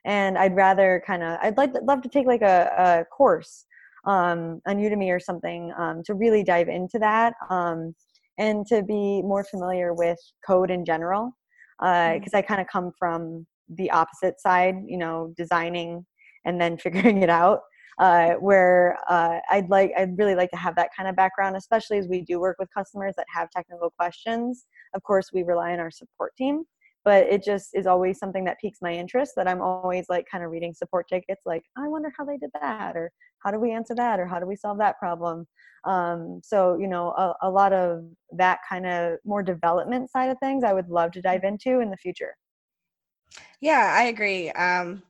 and 0.04 0.36
I'd 0.36 0.56
rather 0.56 1.02
kind 1.06 1.22
of 1.22 1.38
I'd 1.42 1.56
like 1.56 1.72
love 1.82 2.02
to 2.02 2.08
take 2.08 2.26
like 2.26 2.42
a, 2.42 2.72
a 2.76 3.04
course 3.04 3.66
um, 4.04 4.60
on 4.66 4.78
Udemy 4.78 5.14
or 5.14 5.20
something 5.20 5.72
um, 5.78 6.02
to 6.04 6.14
really 6.14 6.42
dive 6.42 6.68
into 6.68 6.98
that 6.98 7.34
um, 7.50 7.94
and 8.38 8.66
to 8.66 8.82
be 8.82 9.22
more 9.22 9.44
familiar 9.44 9.94
with 9.94 10.18
code 10.46 10.70
in 10.70 10.84
general 10.84 11.36
because 11.78 12.32
uh, 12.34 12.36
mm. 12.36 12.38
I 12.38 12.42
kind 12.42 12.60
of 12.60 12.66
come 12.66 12.92
from 12.98 13.46
the 13.68 13.90
opposite 13.90 14.40
side, 14.40 14.76
you 14.86 14.98
know, 14.98 15.32
designing 15.36 16.04
and 16.44 16.60
then 16.60 16.76
figuring 16.78 17.22
it 17.22 17.30
out. 17.30 17.60
uh, 17.98 18.32
where 18.40 18.98
uh, 19.08 19.38
I'd 19.50 19.68
like 19.68 19.92
I'd 19.96 20.16
really 20.18 20.34
like 20.34 20.50
to 20.50 20.56
have 20.56 20.74
that 20.76 20.90
kind 20.96 21.08
of 21.08 21.14
background, 21.14 21.56
especially 21.56 21.98
as 21.98 22.08
we 22.08 22.22
do 22.22 22.40
work 22.40 22.56
with 22.58 22.68
customers 22.74 23.14
that 23.16 23.26
have 23.28 23.50
technical 23.50 23.90
questions. 23.90 24.66
Of 24.94 25.02
course, 25.02 25.30
we 25.32 25.42
rely 25.42 25.72
on 25.72 25.78
our 25.80 25.90
support 25.90 26.34
team, 26.36 26.64
but 27.04 27.26
it 27.26 27.42
just 27.42 27.70
is 27.74 27.86
always 27.86 28.18
something 28.18 28.44
that 28.44 28.58
piques 28.60 28.78
my 28.80 28.92
interest. 28.92 29.32
That 29.36 29.48
I'm 29.48 29.60
always 29.60 30.06
like 30.08 30.26
kind 30.30 30.44
of 30.44 30.50
reading 30.50 30.74
support 30.74 31.08
tickets, 31.08 31.42
like 31.46 31.64
I 31.76 31.88
wonder 31.88 32.12
how 32.16 32.24
they 32.24 32.36
did 32.36 32.50
that, 32.60 32.96
or 32.96 33.12
how 33.40 33.50
do 33.50 33.58
we 33.58 33.72
answer 33.72 33.94
that, 33.96 34.20
or 34.20 34.26
how 34.26 34.38
do 34.38 34.46
we 34.46 34.56
solve 34.56 34.78
that 34.78 34.98
problem. 34.98 35.46
Um, 35.84 36.40
so 36.42 36.76
you 36.78 36.88
know, 36.88 37.08
a, 37.10 37.34
a 37.42 37.50
lot 37.50 37.72
of 37.72 38.04
that 38.36 38.60
kind 38.68 38.86
of 38.86 39.18
more 39.24 39.42
development 39.42 40.10
side 40.10 40.30
of 40.30 40.38
things, 40.38 40.64
I 40.64 40.72
would 40.72 40.88
love 40.88 41.12
to 41.12 41.22
dive 41.22 41.44
into 41.44 41.80
in 41.80 41.90
the 41.90 41.96
future. 41.96 42.34
Yeah, 43.60 43.94
I 43.96 44.04
agree. 44.04 44.50
Um, 44.50 45.02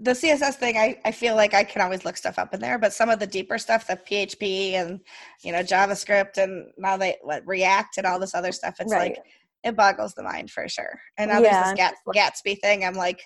the 0.00 0.12
css 0.12 0.54
thing 0.54 0.76
I, 0.76 0.96
I 1.04 1.10
feel 1.10 1.34
like 1.34 1.54
i 1.54 1.64
can 1.64 1.82
always 1.82 2.04
look 2.04 2.16
stuff 2.16 2.38
up 2.38 2.54
in 2.54 2.60
there 2.60 2.78
but 2.78 2.92
some 2.92 3.10
of 3.10 3.18
the 3.18 3.26
deeper 3.26 3.58
stuff 3.58 3.86
the 3.86 3.96
php 3.96 4.72
and 4.74 5.00
you 5.42 5.52
know 5.52 5.62
javascript 5.62 6.38
and 6.38 6.70
now 6.78 6.96
they 6.96 7.16
what 7.22 7.42
react 7.46 7.98
and 7.98 8.06
all 8.06 8.18
this 8.18 8.34
other 8.34 8.52
stuff 8.52 8.76
it's 8.78 8.92
right. 8.92 9.16
like 9.16 9.24
it 9.64 9.76
boggles 9.76 10.14
the 10.14 10.22
mind 10.22 10.50
for 10.50 10.68
sure. 10.68 10.98
And 11.16 11.30
now 11.30 11.40
yeah. 11.40 11.74
there's 11.74 11.78
this 11.78 12.16
gatsby 12.16 12.60
thing. 12.60 12.84
I'm 12.84 12.94
like 12.94 13.22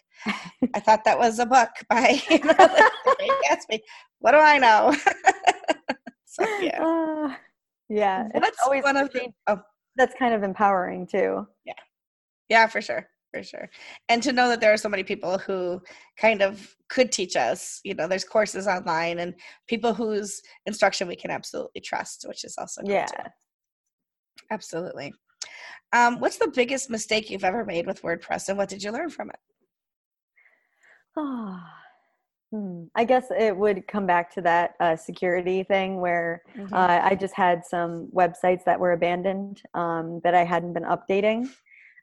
i 0.74 0.80
thought 0.80 1.04
that 1.04 1.18
was 1.18 1.38
a 1.38 1.46
book 1.46 1.70
by 1.88 2.20
you 2.30 2.38
know, 2.38 2.54
gatsby. 3.44 3.80
What 4.20 4.32
do 4.32 4.38
i 4.38 4.58
know? 4.58 4.94
So 6.26 6.44
yeah. 6.60 6.82
Uh, 6.82 7.34
yeah 7.88 8.28
that's 8.34 8.58
always 8.64 8.84
one 8.84 8.96
of 8.96 9.12
the 9.12 9.28
oh. 9.48 9.60
that's 9.96 10.14
kind 10.18 10.34
of 10.34 10.42
empowering 10.42 11.06
too. 11.06 11.46
Yeah. 11.64 11.74
Yeah 12.48 12.66
for 12.66 12.80
sure 12.80 13.06
for 13.32 13.42
sure. 13.42 13.68
And 14.08 14.22
to 14.22 14.32
know 14.32 14.48
that 14.48 14.60
there 14.60 14.72
are 14.72 14.78
so 14.78 14.88
many 14.88 15.02
people 15.02 15.38
who 15.38 15.80
kind 16.18 16.42
of 16.42 16.74
could 16.88 17.10
teach 17.10 17.36
us 17.36 17.80
you 17.84 17.94
know 17.94 18.06
there's 18.06 18.24
courses 18.24 18.66
online 18.66 19.18
and 19.18 19.34
people 19.66 19.94
whose 19.94 20.42
instruction 20.66 21.08
we 21.08 21.16
can 21.16 21.30
absolutely 21.30 21.80
trust 21.80 22.26
which 22.28 22.44
is 22.44 22.54
also 22.58 22.82
yeah 22.84 23.06
too. 23.06 23.22
absolutely 24.50 25.10
um, 25.92 26.18
what's 26.20 26.38
the 26.38 26.52
biggest 26.54 26.90
mistake 26.90 27.30
you've 27.30 27.44
ever 27.44 27.64
made 27.64 27.86
with 27.86 28.02
wordpress 28.02 28.48
and 28.48 28.58
what 28.58 28.68
did 28.68 28.82
you 28.82 28.92
learn 28.92 29.10
from 29.10 29.30
it 29.30 29.40
oh 31.16 31.60
Hmm. 32.52 32.82
I 32.94 33.04
guess 33.06 33.28
it 33.30 33.56
would 33.56 33.88
come 33.88 34.04
back 34.04 34.30
to 34.34 34.42
that 34.42 34.74
uh, 34.78 34.94
security 34.94 35.62
thing 35.62 36.02
where 36.02 36.42
mm-hmm. 36.54 36.74
uh, 36.74 37.00
I 37.02 37.14
just 37.14 37.34
had 37.34 37.64
some 37.64 38.10
websites 38.14 38.62
that 38.66 38.78
were 38.78 38.92
abandoned 38.92 39.62
um, 39.72 40.20
that 40.22 40.34
I 40.34 40.44
hadn't 40.44 40.74
been 40.74 40.84
updating 40.84 41.48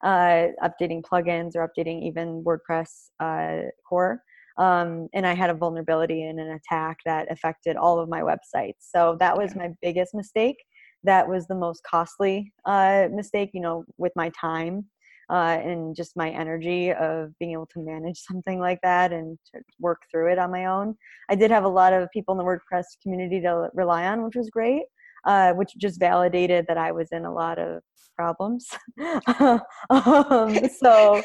uh, 0.03 0.47
updating 0.63 1.01
plugins 1.01 1.55
or 1.55 1.67
updating 1.67 2.03
even 2.03 2.43
WordPress 2.43 3.09
uh, 3.19 3.69
core. 3.87 4.23
Um, 4.57 5.07
and 5.13 5.25
I 5.25 5.33
had 5.33 5.49
a 5.49 5.53
vulnerability 5.53 6.27
in 6.27 6.37
an 6.39 6.51
attack 6.51 6.97
that 7.05 7.31
affected 7.31 7.77
all 7.77 7.99
of 7.99 8.09
my 8.09 8.21
websites. 8.21 8.79
So 8.79 9.15
that 9.19 9.37
was 9.37 9.55
my 9.55 9.69
biggest 9.81 10.13
mistake. 10.13 10.57
That 11.03 11.27
was 11.27 11.47
the 11.47 11.55
most 11.55 11.81
costly 11.83 12.51
uh, 12.65 13.07
mistake, 13.11 13.51
you 13.53 13.61
know, 13.61 13.85
with 13.97 14.11
my 14.15 14.31
time 14.39 14.85
uh, 15.29 15.59
and 15.63 15.95
just 15.95 16.17
my 16.17 16.29
energy 16.29 16.91
of 16.91 17.37
being 17.39 17.51
able 17.51 17.67
to 17.67 17.79
manage 17.79 18.19
something 18.27 18.59
like 18.59 18.79
that 18.81 19.11
and 19.11 19.37
to 19.53 19.61
work 19.79 20.01
through 20.11 20.31
it 20.31 20.39
on 20.39 20.51
my 20.51 20.65
own. 20.65 20.95
I 21.29 21.35
did 21.35 21.51
have 21.51 21.63
a 21.63 21.69
lot 21.69 21.93
of 21.93 22.09
people 22.11 22.33
in 22.33 22.37
the 22.37 22.43
WordPress 22.43 22.85
community 23.01 23.41
to 23.41 23.69
rely 23.73 24.05
on, 24.07 24.23
which 24.23 24.35
was 24.35 24.49
great, 24.49 24.83
uh, 25.25 25.53
which 25.53 25.71
just 25.77 25.99
validated 25.99 26.65
that 26.67 26.77
I 26.77 26.91
was 26.91 27.09
in 27.11 27.25
a 27.25 27.33
lot 27.33 27.59
of 27.59 27.81
problems. 28.15 28.67
um, 29.89 30.69
so, 30.79 31.21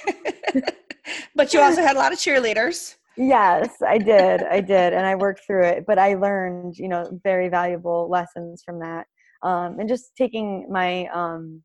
but 1.34 1.52
you 1.52 1.60
also 1.60 1.82
had 1.82 1.96
a 1.96 1.98
lot 1.98 2.12
of 2.12 2.18
cheerleaders. 2.18 2.96
Yes, 3.16 3.76
I 3.86 3.98
did. 3.98 4.42
I 4.42 4.60
did, 4.60 4.92
and 4.92 5.06
I 5.06 5.14
worked 5.14 5.42
through 5.46 5.64
it. 5.64 5.84
But 5.86 6.00
I 6.00 6.14
learned, 6.14 6.76
you 6.76 6.88
know, 6.88 7.20
very 7.22 7.48
valuable 7.48 8.08
lessons 8.10 8.62
from 8.64 8.80
that, 8.80 9.06
um, 9.44 9.78
and 9.78 9.88
just 9.88 10.16
taking 10.16 10.66
my 10.70 11.06
um, 11.14 11.62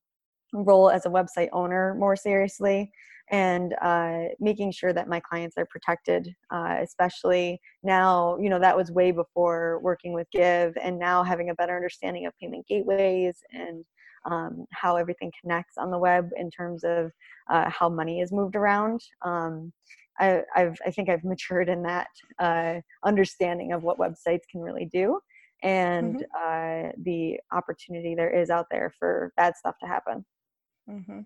role 0.53 0.89
as 0.89 1.05
a 1.05 1.09
website 1.09 1.49
owner 1.53 1.95
more 1.95 2.15
seriously 2.15 2.91
and 3.31 3.75
uh, 3.81 4.23
making 4.39 4.71
sure 4.71 4.91
that 4.91 5.07
my 5.07 5.19
clients 5.19 5.55
are 5.57 5.67
protected 5.69 6.33
uh, 6.51 6.77
especially 6.81 7.59
now 7.83 8.37
you 8.39 8.49
know 8.49 8.59
that 8.59 8.77
was 8.77 8.91
way 8.91 9.11
before 9.11 9.79
working 9.81 10.13
with 10.13 10.27
give 10.31 10.73
and 10.81 10.99
now 10.99 11.23
having 11.23 11.49
a 11.49 11.55
better 11.55 11.75
understanding 11.75 12.25
of 12.25 12.33
payment 12.39 12.65
gateways 12.67 13.37
and 13.51 13.85
um, 14.25 14.65
how 14.71 14.95
everything 14.95 15.31
connects 15.41 15.77
on 15.77 15.91
the 15.91 15.97
web 15.97 16.29
in 16.35 16.49
terms 16.51 16.83
of 16.83 17.11
uh, 17.49 17.69
how 17.69 17.89
money 17.89 18.19
is 18.19 18.31
moved 18.31 18.55
around. 18.55 19.01
Um, 19.23 19.71
I, 20.19 20.43
have 20.55 20.77
I 20.85 20.91
think 20.91 21.09
I've 21.09 21.23
matured 21.23 21.69
in 21.69 21.83
that 21.83 22.09
uh, 22.39 22.81
understanding 23.05 23.71
of 23.71 23.83
what 23.83 23.97
websites 23.97 24.41
can 24.51 24.61
really 24.61 24.89
do 24.91 25.19
and 25.61 26.15
mm-hmm. 26.15 26.87
uh, 26.87 26.91
the 27.03 27.39
opportunity 27.51 28.15
there 28.15 28.29
is 28.29 28.49
out 28.49 28.67
there 28.71 28.93
for 28.97 29.33
bad 29.37 29.55
stuff 29.57 29.77
to 29.79 29.87
happen. 29.87 30.25
Mm-hmm. 30.89 31.21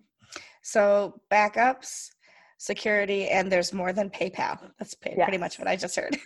So 0.62 1.20
backups, 1.30 2.10
security, 2.58 3.28
and 3.28 3.50
there's 3.50 3.72
more 3.72 3.92
than 3.92 4.10
PayPal. 4.10 4.58
That's 4.78 4.94
yes. 5.04 5.14
pretty 5.16 5.38
much 5.38 5.58
what 5.58 5.68
I 5.68 5.76
just 5.76 5.96
heard. 5.96 6.18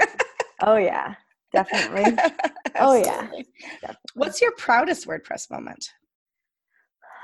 oh 0.62 0.76
yeah, 0.76 1.14
definitely. 1.52 2.16
oh 2.80 2.94
yeah. 2.94 3.04
Definitely. 3.04 3.46
What's 4.14 4.40
your 4.40 4.52
proudest 4.52 5.06
WordPress 5.06 5.50
moment? 5.50 5.90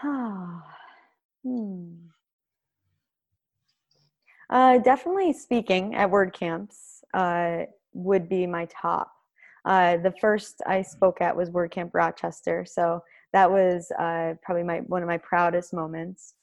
hmm. 1.44 1.94
Uh, 4.50 4.78
definitely 4.78 5.32
speaking 5.32 5.94
at 5.94 6.10
WordCamps 6.10 7.02
uh, 7.14 7.64
would 7.94 8.28
be 8.28 8.46
my 8.46 8.66
top. 8.66 9.10
Uh, 9.64 9.96
the 9.96 10.12
first 10.20 10.62
I 10.66 10.82
spoke 10.82 11.20
at 11.20 11.36
was 11.36 11.50
WordCamp 11.50 11.90
Rochester, 11.94 12.64
so 12.66 13.02
that 13.32 13.50
was 13.50 13.90
uh, 13.98 14.34
probably 14.42 14.62
my 14.62 14.78
one 14.80 15.02
of 15.02 15.08
my 15.08 15.18
proudest 15.18 15.72
moments. 15.72 16.34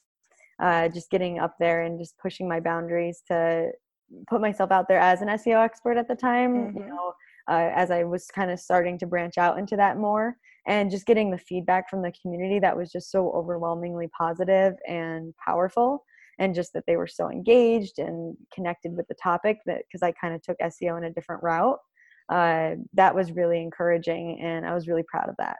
Uh, 0.60 0.88
just 0.88 1.10
getting 1.10 1.38
up 1.38 1.56
there 1.58 1.82
and 1.82 1.98
just 1.98 2.18
pushing 2.18 2.48
my 2.48 2.60
boundaries 2.60 3.22
to 3.26 3.70
put 4.28 4.40
myself 4.40 4.70
out 4.70 4.86
there 4.86 5.00
as 5.00 5.22
an 5.22 5.28
SEO 5.28 5.64
expert 5.64 5.96
at 5.96 6.06
the 6.06 6.14
time. 6.14 6.54
Mm-hmm. 6.54 6.78
You 6.78 6.86
know, 6.86 7.12
uh, 7.48 7.70
as 7.74 7.90
I 7.90 8.04
was 8.04 8.26
kind 8.26 8.50
of 8.50 8.60
starting 8.60 8.98
to 8.98 9.06
branch 9.06 9.38
out 9.38 9.58
into 9.58 9.76
that 9.76 9.98
more 9.98 10.36
and 10.66 10.90
just 10.90 11.06
getting 11.06 11.30
the 11.30 11.38
feedback 11.38 11.90
from 11.90 12.02
the 12.02 12.12
community 12.22 12.58
that 12.60 12.76
was 12.76 12.92
just 12.92 13.10
so 13.10 13.30
overwhelmingly 13.32 14.08
positive 14.16 14.74
and 14.88 15.34
powerful 15.44 16.04
and 16.38 16.54
just 16.54 16.72
that 16.72 16.84
they 16.86 16.96
were 16.96 17.06
so 17.06 17.30
engaged 17.30 17.98
and 17.98 18.36
connected 18.54 18.96
with 18.96 19.06
the 19.08 19.14
topic 19.14 19.58
that 19.66 19.82
because 19.88 20.02
i 20.02 20.12
kind 20.12 20.34
of 20.34 20.42
took 20.42 20.56
seo 20.58 20.96
in 20.96 21.04
a 21.04 21.12
different 21.12 21.42
route 21.42 21.78
uh, 22.28 22.72
that 22.94 23.14
was 23.14 23.32
really 23.32 23.60
encouraging 23.60 24.40
and 24.40 24.66
i 24.66 24.74
was 24.74 24.88
really 24.88 25.02
proud 25.02 25.28
of 25.28 25.36
that. 25.38 25.58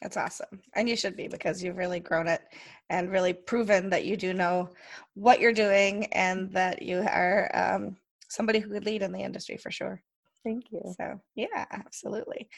That's 0.00 0.16
awesome 0.16 0.60
and 0.74 0.88
you 0.88 0.96
should 0.96 1.16
be 1.16 1.28
because 1.28 1.62
you've 1.62 1.76
really 1.76 2.00
grown 2.00 2.26
it 2.26 2.42
and 2.90 3.12
really 3.12 3.32
proven 3.32 3.88
that 3.90 4.04
you 4.04 4.16
do 4.16 4.34
know 4.34 4.70
what 5.14 5.40
you're 5.40 5.52
doing 5.52 6.06
and 6.06 6.50
that 6.52 6.82
you 6.82 6.98
are 6.98 7.50
um, 7.54 7.96
somebody 8.28 8.58
who 8.58 8.70
could 8.70 8.84
lead 8.84 9.02
in 9.02 9.12
the 9.12 9.20
industry 9.20 9.56
for 9.56 9.70
sure. 9.70 10.02
Thank 10.44 10.72
you. 10.72 10.80
So 10.96 11.20
yeah 11.36 11.66
absolutely. 11.70 12.48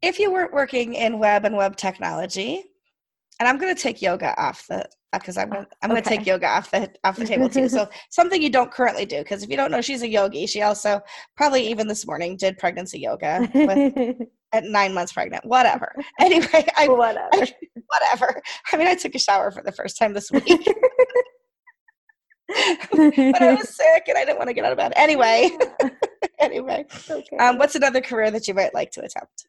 If 0.00 0.18
you 0.18 0.32
weren't 0.32 0.54
working 0.54 0.94
in 0.94 1.18
web 1.18 1.44
and 1.44 1.56
web 1.56 1.76
technology, 1.76 2.64
and 3.38 3.48
I'm 3.48 3.58
going 3.58 3.74
to 3.74 3.80
take 3.80 4.00
yoga 4.00 4.40
off 4.40 4.66
the 4.68 4.88
because 5.12 5.36
uh, 5.36 5.42
I'm 5.42 5.50
gonna, 5.50 5.66
I'm 5.82 5.90
going 5.90 6.02
to 6.02 6.08
take 6.08 6.26
yoga 6.26 6.46
off 6.46 6.70
the 6.70 6.90
off 7.04 7.16
the 7.16 7.24
table 7.24 7.48
too. 7.48 7.68
So 7.68 7.88
something 8.10 8.40
you 8.40 8.50
don't 8.50 8.70
currently 8.70 9.06
do 9.06 9.18
because 9.18 9.42
if 9.42 9.50
you 9.50 9.56
don't 9.56 9.70
know, 9.70 9.80
she's 9.80 10.02
a 10.02 10.08
yogi. 10.08 10.46
She 10.46 10.62
also 10.62 11.00
probably 11.36 11.66
even 11.68 11.86
this 11.86 12.06
morning 12.06 12.36
did 12.36 12.58
pregnancy 12.58 13.00
yoga 13.00 13.48
with, 13.54 14.28
at 14.52 14.64
nine 14.64 14.94
months 14.94 15.12
pregnant. 15.12 15.44
Whatever. 15.44 15.94
Anyway, 16.20 16.66
I 16.76 16.88
whatever 16.88 17.28
I, 17.32 17.52
whatever. 17.86 18.40
I 18.72 18.76
mean, 18.76 18.86
I 18.86 18.94
took 18.94 19.14
a 19.14 19.18
shower 19.18 19.50
for 19.50 19.62
the 19.62 19.72
first 19.72 19.98
time 19.98 20.12
this 20.12 20.30
week. 20.30 20.44
but 20.46 20.58
I 23.42 23.54
was 23.54 23.74
sick 23.74 24.04
and 24.08 24.16
I 24.16 24.24
didn't 24.24 24.38
want 24.38 24.48
to 24.48 24.54
get 24.54 24.64
out 24.64 24.72
of 24.72 24.78
bed. 24.78 24.92
Anyway, 24.94 25.50
anyway, 26.38 26.86
okay. 27.10 27.36
um, 27.38 27.58
what's 27.58 27.74
another 27.74 28.00
career 28.00 28.30
that 28.30 28.46
you 28.46 28.54
might 28.54 28.72
like 28.72 28.92
to 28.92 29.00
attempt? 29.00 29.48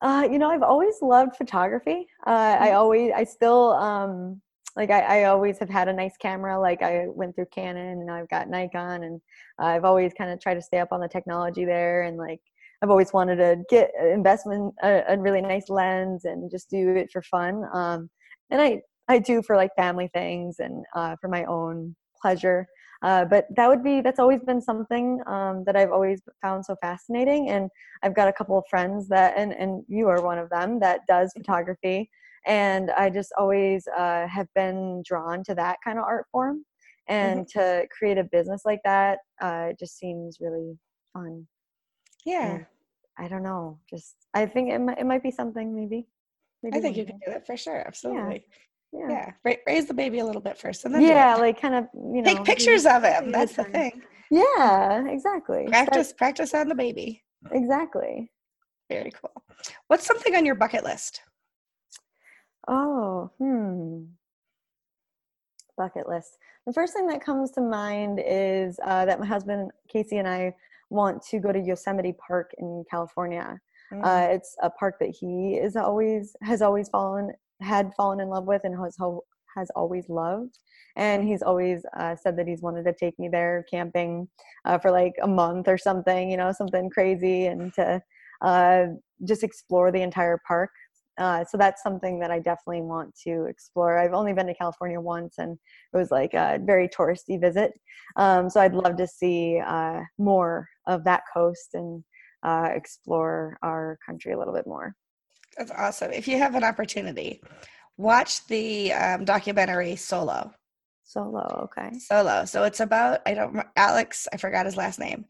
Uh, 0.00 0.26
you 0.30 0.38
know, 0.38 0.50
I've 0.50 0.62
always 0.62 0.94
loved 1.02 1.36
photography. 1.36 2.06
Uh, 2.26 2.56
I 2.60 2.68
mm-hmm. 2.68 2.76
always, 2.76 3.12
I 3.14 3.24
still, 3.24 3.72
um, 3.72 4.40
like, 4.76 4.90
I, 4.90 5.22
I 5.22 5.24
always 5.24 5.58
have 5.58 5.70
had 5.70 5.88
a 5.88 5.92
nice 5.92 6.16
camera. 6.20 6.60
Like, 6.60 6.82
I 6.82 7.06
went 7.08 7.34
through 7.34 7.46
Canon 7.52 8.00
and 8.00 8.10
I've 8.10 8.28
got 8.28 8.48
Nikon, 8.48 9.04
and 9.04 9.20
I've 9.58 9.84
always 9.84 10.12
kind 10.12 10.30
of 10.30 10.40
tried 10.40 10.54
to 10.54 10.62
stay 10.62 10.78
up 10.78 10.92
on 10.92 11.00
the 11.00 11.08
technology 11.08 11.64
there. 11.64 12.02
And 12.02 12.16
like, 12.16 12.40
I've 12.82 12.90
always 12.90 13.12
wanted 13.12 13.36
to 13.36 13.62
get 13.70 13.90
investment 14.00 14.74
a, 14.82 15.02
a 15.08 15.18
really 15.18 15.40
nice 15.40 15.68
lens 15.68 16.24
and 16.24 16.50
just 16.50 16.68
do 16.68 16.94
it 16.94 17.10
for 17.10 17.22
fun. 17.22 17.64
Um, 17.72 18.10
and 18.50 18.60
I, 18.60 18.82
I 19.08 19.18
do 19.18 19.42
for 19.42 19.56
like 19.56 19.70
family 19.76 20.10
things 20.12 20.56
and 20.58 20.84
uh, 20.94 21.16
for 21.20 21.28
my 21.28 21.44
own 21.44 21.96
pleasure. 22.20 22.66
Uh, 23.02 23.24
but 23.24 23.46
that 23.56 23.68
would 23.68 23.84
be 23.84 24.00
that's 24.00 24.18
always 24.18 24.40
been 24.42 24.60
something 24.60 25.20
um, 25.26 25.64
that 25.66 25.76
I've 25.76 25.92
always 25.92 26.22
found 26.42 26.64
so 26.64 26.76
fascinating. 26.80 27.50
And 27.50 27.70
I've 28.02 28.16
got 28.16 28.28
a 28.28 28.32
couple 28.32 28.58
of 28.58 28.64
friends 28.68 29.08
that, 29.08 29.34
and 29.36 29.52
and 29.52 29.84
you 29.88 30.08
are 30.08 30.22
one 30.22 30.38
of 30.38 30.50
them 30.50 30.80
that 30.80 31.00
does 31.06 31.32
photography. 31.36 32.10
And 32.46 32.90
I 32.92 33.10
just 33.10 33.32
always 33.36 33.86
uh, 33.88 34.26
have 34.28 34.46
been 34.54 35.02
drawn 35.04 35.42
to 35.44 35.54
that 35.56 35.78
kind 35.84 35.98
of 35.98 36.04
art 36.04 36.26
form, 36.30 36.64
and 37.08 37.40
mm-hmm. 37.40 37.58
to 37.58 37.86
create 37.96 38.18
a 38.18 38.24
business 38.24 38.62
like 38.64 38.80
that 38.84 39.18
uh, 39.40 39.70
just 39.78 39.98
seems 39.98 40.38
really 40.40 40.78
fun. 41.12 41.46
Yeah. 42.24 42.60
I 43.18 43.28
don't 43.28 43.42
know. 43.42 43.78
Just 43.88 44.16
I 44.34 44.46
think 44.46 44.70
it 44.70 44.78
might 44.78 44.98
it 44.98 45.06
might 45.06 45.22
be 45.22 45.30
something 45.30 45.74
maybe. 45.74 46.06
maybe 46.62 46.76
I 46.76 46.80
think 46.80 46.96
you 46.96 47.06
can 47.06 47.18
do 47.24 47.32
it 47.32 47.46
for 47.46 47.56
sure. 47.56 47.82
Absolutely. 47.86 48.44
Yeah. 48.92 49.08
Yeah. 49.08 49.30
Ra- 49.44 49.62
raise 49.66 49.86
the 49.86 49.94
baby 49.94 50.18
a 50.18 50.24
little 50.24 50.42
bit 50.42 50.58
first 50.58 50.84
and 50.84 50.94
then 50.94 51.02
Yeah, 51.02 51.34
like 51.36 51.60
kind 51.60 51.74
of 51.74 51.86
you 51.94 52.22
know 52.22 52.34
take 52.34 52.44
pictures 52.44 52.84
of 52.86 53.02
him. 53.02 53.32
That's 53.32 53.54
the 53.54 53.64
thing. 53.64 54.02
Yeah, 54.30 55.06
exactly. 55.08 55.66
Practice 55.68 56.12
practice 56.12 56.52
on 56.52 56.68
the 56.68 56.74
baby. 56.74 57.22
exactly. 57.52 58.30
Very 58.90 59.12
cool. 59.12 59.42
What's 59.88 60.06
something 60.06 60.34
on 60.36 60.44
your 60.44 60.54
bucket 60.54 60.84
list? 60.84 61.20
Oh, 62.68 63.30
hmm. 63.38 64.04
Bucket 65.76 66.08
list. 66.08 66.38
The 66.66 66.72
first 66.72 66.94
thing 66.94 67.06
that 67.08 67.24
comes 67.24 67.50
to 67.52 67.60
mind 67.60 68.20
is 68.24 68.80
uh, 68.84 69.04
that 69.04 69.20
my 69.20 69.26
husband 69.26 69.70
Casey 69.88 70.16
and 70.16 70.26
I 70.26 70.54
want 70.90 71.22
to 71.26 71.38
go 71.38 71.52
to 71.52 71.60
Yosemite 71.60 72.14
Park 72.26 72.50
in 72.58 72.84
California. 72.90 73.58
Mm. 73.92 74.04
Uh, 74.04 74.32
it's 74.32 74.56
a 74.62 74.70
park 74.70 74.96
that 75.00 75.10
he 75.10 75.54
is 75.54 75.76
always 75.76 76.34
has 76.42 76.62
always 76.62 76.88
fallen 76.88 77.32
had 77.60 77.92
fallen 77.94 78.20
in 78.20 78.28
love 78.28 78.46
with 78.46 78.62
and 78.64 78.76
has 78.82 78.96
has 79.56 79.70
always 79.74 80.08
loved. 80.08 80.58
And 80.96 81.26
he's 81.26 81.42
always 81.42 81.84
uh, 81.96 82.16
said 82.16 82.36
that 82.38 82.46
he's 82.46 82.62
wanted 82.62 82.84
to 82.84 82.92
take 82.92 83.18
me 83.18 83.28
there 83.28 83.64
camping 83.70 84.28
uh, 84.64 84.78
for 84.78 84.90
like 84.90 85.14
a 85.22 85.28
month 85.28 85.68
or 85.68 85.78
something, 85.78 86.30
you 86.30 86.36
know, 86.36 86.52
something 86.52 86.90
crazy, 86.90 87.46
and 87.46 87.72
to 87.74 88.02
uh, 88.42 88.86
just 89.24 89.42
explore 89.42 89.90
the 89.90 90.02
entire 90.02 90.40
park. 90.46 90.70
Uh, 91.18 91.44
so 91.44 91.56
that's 91.56 91.82
something 91.82 92.18
that 92.20 92.30
I 92.30 92.38
definitely 92.38 92.82
want 92.82 93.14
to 93.24 93.46
explore. 93.46 93.98
I've 93.98 94.12
only 94.12 94.32
been 94.32 94.46
to 94.46 94.54
California 94.54 95.00
once, 95.00 95.36
and 95.38 95.52
it 95.52 95.96
was 95.96 96.10
like 96.10 96.34
a 96.34 96.58
very 96.62 96.88
touristy 96.88 97.40
visit. 97.40 97.72
Um, 98.16 98.50
so 98.50 98.60
I'd 98.60 98.74
love 98.74 98.96
to 98.96 99.06
see 99.06 99.60
uh, 99.64 100.00
more 100.18 100.68
of 100.86 101.04
that 101.04 101.22
coast 101.32 101.70
and 101.74 102.04
uh, 102.42 102.68
explore 102.74 103.56
our 103.62 103.98
country 104.04 104.32
a 104.32 104.38
little 104.38 104.54
bit 104.54 104.66
more. 104.66 104.94
That's 105.56 105.70
awesome. 105.70 106.12
If 106.12 106.28
you 106.28 106.38
have 106.38 106.54
an 106.54 106.64
opportunity, 106.64 107.40
watch 107.96 108.46
the 108.46 108.92
um, 108.92 109.24
documentary 109.24 109.96
Solo. 109.96 110.52
Solo, 111.02 111.68
okay. 111.70 111.96
Solo. 111.98 112.44
So 112.44 112.64
it's 112.64 112.80
about 112.80 113.20
I 113.26 113.34
don't 113.34 113.64
Alex. 113.76 114.26
I 114.32 114.36
forgot 114.36 114.66
his 114.66 114.76
last 114.76 114.98
name, 114.98 115.24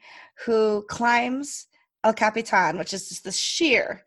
who 0.44 0.84
climbs 0.88 1.66
El 2.02 2.14
Capitan, 2.14 2.78
which 2.78 2.94
is 2.94 3.08
just 3.08 3.24
the 3.24 3.32
sheer 3.32 4.02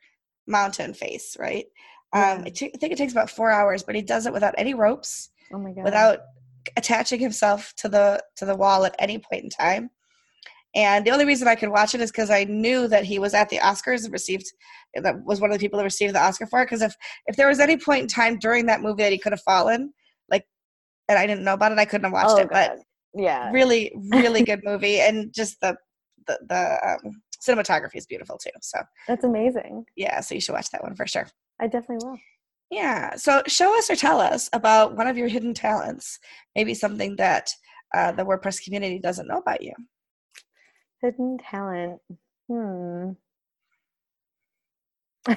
mountain 0.50 0.94
face, 0.94 1.38
right? 1.40 1.66
Um, 2.12 2.22
Yeah. 2.22 2.44
I 2.46 2.50
ta- 2.50 2.78
think 2.80 2.94
it 2.94 2.98
takes 2.98 3.14
about 3.14 3.30
four 3.30 3.52
hours, 3.52 3.84
but 3.84 3.96
he 3.96 4.02
does 4.02 4.26
it 4.26 4.34
without 4.34 4.56
any 4.58 4.74
ropes, 4.74 5.30
Oh 5.54 5.60
my 5.60 5.72
god. 5.72 5.84
without 5.84 6.20
attaching 6.76 7.20
himself 7.20 7.74
to 7.78 7.88
the 7.88 8.22
to 8.36 8.46
the 8.46 8.56
wall 8.56 8.86
at 8.86 8.96
any 9.00 9.20
point 9.20 9.44
in 9.44 9.50
time. 9.50 9.90
And 10.76 11.06
the 11.06 11.12
only 11.12 11.26
reason 11.26 11.48
I 11.48 11.56
could 11.56 11.70
watch 11.70 11.96
it 11.96 12.02
is 12.02 12.12
because 12.12 12.30
I 12.30 12.44
knew 12.44 12.88
that 12.90 13.04
he 13.04 13.18
was 13.18 13.34
at 13.34 13.50
the 13.50 13.58
Oscars 13.58 14.04
and 14.04 14.14
received 14.14 14.46
that 14.96 15.24
was 15.24 15.42
one 15.42 15.52
of 15.52 15.58
the 15.58 15.64
people 15.64 15.78
that 15.78 15.84
received 15.84 16.14
the 16.14 16.22
Oscar 16.22 16.46
for 16.46 16.62
it. 16.62 16.66
Because 16.66 16.82
if 16.82 16.96
if 17.28 17.36
there 17.36 17.48
was 17.48 17.60
any 17.60 17.78
point 17.78 18.04
in 18.04 18.08
time 18.08 18.38
during 18.40 18.66
that 18.68 18.82
movie 18.82 19.04
that 19.04 19.12
he 19.12 19.18
could 19.18 19.32
have 19.32 19.42
fallen, 19.42 19.94
like, 20.30 20.46
and 21.08 21.18
I 21.18 21.26
didn't 21.26 21.44
know 21.44 21.54
about 21.54 21.72
it, 21.72 21.80
I 21.80 21.86
couldn't 21.86 22.06
have 22.06 22.14
watched 22.14 22.38
oh, 22.38 22.42
it. 22.42 22.50
But 22.52 22.78
yeah. 23.16 23.52
really, 23.52 23.92
really 24.12 24.44
good 24.44 24.62
movie, 24.64 25.00
and 25.00 25.34
just 25.34 25.60
the 25.62 25.76
the, 26.28 26.40
the 26.48 26.98
um, 27.06 27.22
cinematography 27.40 27.96
is 27.96 28.06
beautiful 28.06 28.38
too. 28.38 28.52
So 28.62 28.80
That's 29.08 29.24
amazing. 29.24 29.86
yeah, 29.96 30.20
so 30.22 30.36
you 30.36 30.42
should 30.42 30.54
watch 30.54 30.70
that 30.72 30.84
one 30.84 30.96
for 30.96 31.08
sure. 31.08 31.28
I 31.60 31.68
definitely 31.68 32.08
will. 32.08 32.20
Yeah. 32.70 33.16
So 33.16 33.42
show 33.48 33.78
us 33.78 33.90
or 33.90 33.96
tell 33.96 34.20
us 34.22 34.50
about 34.54 34.96
one 34.96 35.08
of 35.08 35.18
your 35.18 35.28
hidden 35.28 35.54
talents. 35.54 36.20
Maybe 36.56 36.74
something 36.74 37.16
that 37.16 37.50
uh, 37.96 38.12
the 38.12 38.24
WordPress 38.24 38.64
community 38.64 39.00
doesn't 39.00 39.28
know 39.28 39.40
about 39.40 39.64
you. 39.64 39.74
Hidden 41.02 41.40
talent. 41.40 42.00
Hmm. 42.48 43.12
uh, 45.30 45.36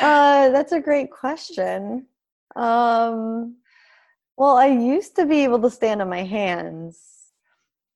that's 0.00 0.72
a 0.72 0.80
great 0.80 1.10
question. 1.10 2.06
Um, 2.54 3.56
well, 4.36 4.56
I 4.56 4.66
used 4.66 5.16
to 5.16 5.26
be 5.26 5.44
able 5.44 5.60
to 5.62 5.70
stand 5.70 6.02
on 6.02 6.08
my 6.08 6.22
hands 6.22 7.13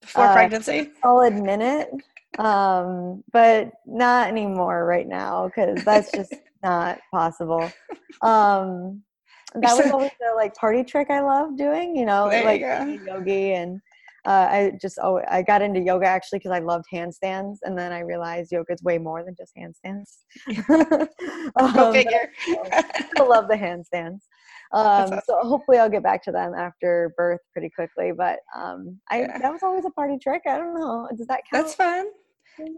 Before 0.08 0.24
Uh, 0.24 0.32
pregnancy. 0.32 0.92
I'll 1.04 1.20
admit 1.20 1.60
it, 1.60 1.90
um, 2.38 3.22
but 3.32 3.72
not 3.86 4.28
anymore 4.28 4.84
right 4.84 5.06
now 5.06 5.48
because 5.48 5.84
that's 5.84 6.12
just 6.14 6.34
not 6.62 6.98
possible. 7.12 7.70
Um, 8.22 9.02
that 9.54 9.76
was 9.76 9.90
always 9.90 10.10
the 10.20 10.34
like 10.34 10.54
party 10.54 10.82
trick 10.82 11.10
I 11.10 11.20
love 11.20 11.56
doing, 11.56 11.94
you 11.96 12.06
know, 12.06 12.28
There 12.28 12.44
like 12.44 12.60
being 12.84 13.06
yogi 13.06 13.52
and 13.52 13.80
uh, 14.26 14.48
I 14.50 14.72
just 14.80 14.98
oh 15.02 15.22
I 15.28 15.42
got 15.42 15.62
into 15.62 15.80
yoga 15.80 16.06
actually 16.06 16.40
because 16.40 16.50
I 16.50 16.58
loved 16.58 16.84
handstands, 16.92 17.58
and 17.62 17.78
then 17.78 17.92
I 17.92 18.00
realized 18.00 18.52
yoga 18.52 18.74
is 18.74 18.82
way 18.82 18.98
more 18.98 19.24
than 19.24 19.34
just 19.36 19.52
handstands. 19.56 21.08
Um, 21.56 21.72
Go 21.74 21.92
figure. 21.92 22.30
I 22.72 22.82
still 23.12 23.28
love 23.28 23.48
the 23.48 23.56
handstands. 23.56 24.20
Um, 24.72 24.86
awesome. 24.86 25.20
So 25.26 25.40
hopefully 25.42 25.78
I'll 25.78 25.88
get 25.88 26.02
back 26.02 26.22
to 26.24 26.32
them 26.32 26.54
after 26.54 27.12
birth 27.16 27.40
pretty 27.52 27.70
quickly. 27.70 28.12
But 28.16 28.40
um, 28.56 28.98
I 29.10 29.20
Yeah. 29.22 29.38
that 29.38 29.52
was 29.52 29.62
always 29.62 29.84
a 29.84 29.90
party 29.90 30.18
trick. 30.22 30.42
I 30.46 30.56
don't 30.58 30.74
know. 30.74 31.08
Does 31.16 31.26
that 31.28 31.40
count? 31.50 31.64
That's 31.64 31.74
fun. 31.74 32.06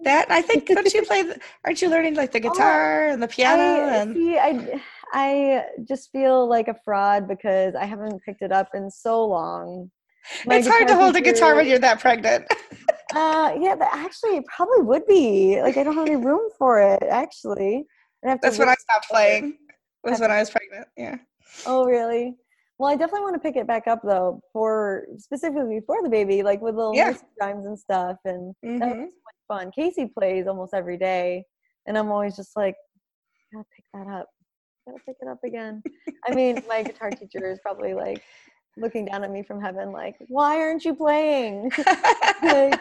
That 0.04 0.30
I 0.30 0.42
think. 0.42 0.66
Don't 0.66 0.92
you 0.92 1.02
play? 1.02 1.22
The, 1.22 1.40
aren't 1.64 1.80
you 1.80 1.88
learning 1.88 2.14
like 2.14 2.32
the 2.32 2.40
guitar 2.48 3.08
and 3.08 3.22
the 3.22 3.28
piano? 3.28 3.62
Oh, 3.62 3.88
I, 3.88 3.96
and 3.96 4.14
see, 4.14 4.38
I, 4.38 4.80
I 5.12 5.64
just 5.88 6.10
feel 6.12 6.46
like 6.48 6.68
a 6.68 6.76
fraud 6.84 7.26
because 7.26 7.74
I 7.74 7.86
haven't 7.86 8.20
picked 8.22 8.42
it 8.42 8.52
up 8.52 8.68
in 8.74 8.90
so 8.90 9.24
long. 9.24 9.90
My 10.46 10.56
it's 10.56 10.68
hard 10.68 10.86
to 10.88 10.94
hold 10.94 11.16
a 11.16 11.20
guitar 11.20 11.54
when 11.54 11.66
you're 11.66 11.78
that 11.78 12.00
pregnant. 12.00 12.46
Uh, 13.12 13.52
yeah, 13.58 13.74
but 13.74 13.88
actually, 13.90 14.36
it 14.36 14.44
probably 14.46 14.82
would 14.82 15.04
be. 15.04 15.60
Like, 15.60 15.76
I 15.76 15.82
don't 15.82 15.96
have 15.96 16.06
any 16.06 16.14
room 16.14 16.48
for 16.56 16.80
it. 16.80 17.02
Actually, 17.02 17.84
I'd 18.24 18.28
have 18.28 18.40
to 18.40 18.46
That's 18.46 18.58
when 18.58 18.68
I 18.68 18.74
stopped 18.78 19.08
playing. 19.10 19.58
Was 20.04 20.20
when 20.20 20.30
I 20.30 20.38
was 20.38 20.48
pregnant. 20.48 20.86
Yeah. 20.96 21.16
Oh, 21.66 21.84
really? 21.84 22.34
Well, 22.78 22.90
I 22.90 22.96
definitely 22.96 23.22
want 23.22 23.34
to 23.34 23.40
pick 23.40 23.56
it 23.56 23.66
back 23.66 23.86
up 23.86 24.00
though, 24.02 24.40
for 24.52 25.06
specifically 25.18 25.80
for 25.86 26.02
the 26.02 26.08
baby, 26.08 26.42
like 26.42 26.60
with 26.62 26.74
little 26.74 26.94
Yeah. 26.94 27.12
rhymes 27.40 27.66
and 27.66 27.78
stuff, 27.78 28.16
and 28.24 28.54
that 28.62 28.88
Mhm. 28.88 28.98
was 28.98 29.08
so 29.08 29.54
fun. 29.54 29.70
Casey 29.72 30.06
plays 30.06 30.46
almost 30.46 30.72
every 30.72 30.96
day, 30.96 31.44
and 31.86 31.98
I'm 31.98 32.10
always 32.10 32.36
just 32.36 32.56
like, 32.56 32.76
gotta 33.52 33.66
pick 33.76 33.84
that 33.92 34.06
up, 34.06 34.28
gotta 34.86 34.98
pick 35.06 35.16
it 35.20 35.28
up 35.28 35.44
again. 35.44 35.82
I 36.26 36.32
mean, 36.32 36.62
my 36.68 36.82
guitar 36.82 37.10
teacher 37.10 37.50
is 37.50 37.58
probably 37.60 37.92
like 37.92 38.22
looking 38.78 39.04
down 39.04 39.24
at 39.24 39.30
me 39.30 39.42
from 39.42 39.60
heaven, 39.60 39.92
like, 39.92 40.16
why 40.28 40.58
aren't 40.60 40.84
you 40.86 40.94
playing? 40.94 41.70
like, 42.42 42.80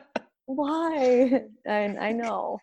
why? 0.46 1.42
And 1.64 1.98
I 1.98 2.12
know, 2.12 2.60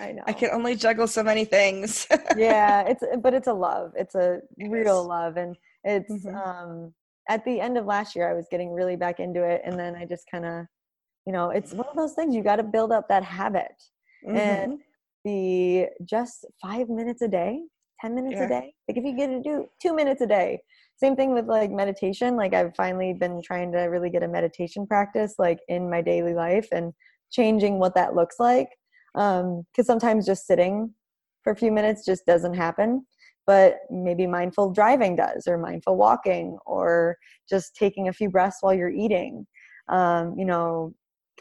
I 0.00 0.12
know. 0.12 0.22
I 0.26 0.32
can 0.32 0.50
only 0.52 0.74
juggle 0.76 1.06
so 1.06 1.22
many 1.22 1.44
things. 1.44 2.06
yeah 2.36 2.82
it's 2.82 3.02
but 3.22 3.34
it's 3.34 3.48
a 3.48 3.52
love 3.52 3.92
it's 3.96 4.14
a 4.14 4.40
It 4.58 4.70
real 4.70 5.00
is. 5.02 5.06
love 5.06 5.36
and 5.36 5.56
it's 5.84 6.12
Mhm. 6.26 6.34
um 6.34 6.94
at 7.28 7.44
the 7.44 7.60
end 7.60 7.76
of 7.78 7.86
last 7.86 8.14
year 8.14 8.28
i 8.30 8.34
was 8.34 8.46
getting 8.50 8.72
really 8.72 8.96
back 8.96 9.18
into 9.20 9.42
it 9.42 9.62
and 9.64 9.78
then 9.78 9.94
i 9.96 10.04
just 10.04 10.24
kind 10.30 10.44
of 10.44 10.66
you 11.26 11.32
know 11.32 11.50
it's 11.50 11.72
one 11.72 11.86
of 11.88 11.96
those 11.96 12.14
things 12.14 12.34
you 12.34 12.42
got 12.42 12.56
to 12.56 12.62
build 12.62 12.92
up 12.92 13.08
that 13.08 13.24
habit 13.24 13.72
Mhm. 14.26 14.36
and 14.36 14.78
the 15.24 15.86
just 16.04 16.46
five 16.62 16.88
minutes 16.88 17.22
a 17.22 17.28
day 17.28 17.60
10 18.00 18.14
minutes 18.14 18.34
Yeah. 18.38 18.46
a 18.46 18.48
day 18.48 18.74
like 18.88 18.96
if 18.98 19.04
you 19.04 19.16
get 19.16 19.26
to 19.28 19.40
do 19.42 19.66
two 19.82 19.94
minutes 19.94 20.20
a 20.20 20.26
day 20.26 20.60
same 20.96 21.16
thing 21.16 21.32
with 21.32 21.46
like 21.46 21.70
meditation 21.70 22.36
like 22.36 22.54
i've 22.54 22.74
finally 22.76 23.12
been 23.14 23.40
trying 23.42 23.72
to 23.72 23.80
really 23.94 24.10
get 24.10 24.22
a 24.22 24.28
meditation 24.28 24.86
practice 24.86 25.34
like 25.38 25.60
in 25.68 25.90
my 25.90 26.00
daily 26.02 26.34
life 26.34 26.68
and 26.72 26.92
changing 27.30 27.78
what 27.78 27.94
that 27.94 28.14
looks 28.14 28.36
like 28.38 28.68
um 29.14 29.62
because 29.72 29.86
sometimes 29.86 30.26
just 30.26 30.46
sitting 30.46 30.92
for 31.42 31.52
a 31.52 31.56
few 31.56 31.72
minutes 31.72 32.04
just 32.04 32.24
doesn't 32.26 32.54
happen 32.54 33.04
but 33.46 33.76
maybe 33.90 34.26
mindful 34.26 34.70
driving 34.72 35.16
does 35.16 35.46
or 35.46 35.56
mindful 35.56 35.96
walking 35.96 36.58
or 36.66 37.16
just 37.48 37.74
taking 37.74 38.08
a 38.08 38.12
few 38.12 38.28
breaths 38.28 38.58
while 38.60 38.74
you're 38.74 38.90
eating 38.90 39.46
um 39.88 40.34
you 40.36 40.44
know 40.44 40.92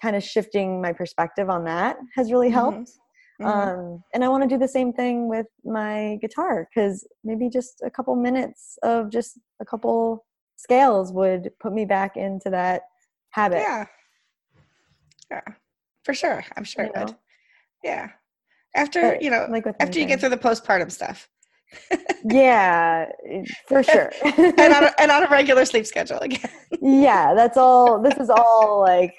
kind 0.02 0.16
of 0.16 0.24
shifting 0.24 0.82
my 0.82 0.94
perspective 0.94 1.50
on 1.50 1.64
that 1.66 1.98
has 2.16 2.32
really 2.32 2.50
Mhm. 2.50 2.54
helped 2.54 2.92
Mhm. 3.42 3.70
um, 3.70 4.04
and 4.14 4.24
I 4.24 4.30
want 4.30 4.44
to 4.44 4.50
do 4.50 4.58
the 4.58 4.68
same 4.68 4.94
thing 4.94 5.28
with 5.28 5.46
my 5.64 6.18
guitar 6.22 6.68
because 6.70 7.08
maybe 7.24 7.50
just 7.50 7.82
a 7.86 7.90
couple 7.92 8.16
minutes 8.16 8.78
of 8.84 9.10
just 9.12 9.40
a 9.60 9.66
couple 9.66 10.26
scales 10.56 11.14
would 11.14 11.52
put 11.60 11.72
me 11.74 11.86
back 11.86 12.18
into 12.18 12.50
that 12.50 12.84
habit. 13.32 13.60
yeah. 13.62 13.86
Yeah. 15.30 15.42
For 16.04 16.14
sure. 16.14 16.44
I'm 16.56 16.64
sure 16.64 16.86
You 16.86 16.92
it 16.96 16.98
would. 16.98 17.16
Yeah. 17.88 18.10
After, 18.76 19.02
But, 19.02 19.22
you 19.24 19.32
know, 19.32 19.48
like 19.50 19.66
after 19.80 19.98
you 20.00 20.06
get 20.06 20.20
through 20.20 20.30
the 20.30 20.38
postpartum 20.38 20.92
stuff 20.92 21.28
yeah, 22.30 23.06
eh, 23.30 23.44
for 23.68 23.84
sure. 23.84 24.12
and 24.24 24.74
on 24.74 24.84
a, 24.86 24.92
and 25.02 25.12
on 25.12 25.24
a 25.24 25.28
regular 25.30 25.66
sleep 25.66 25.86
schedule 25.86 26.20
again. 26.20 26.50
yeah, 26.82 27.34
that's 27.34 27.58
all. 27.58 28.02
This 28.02 28.18
is 28.18 28.30
all 28.30 28.80
like, 28.82 29.14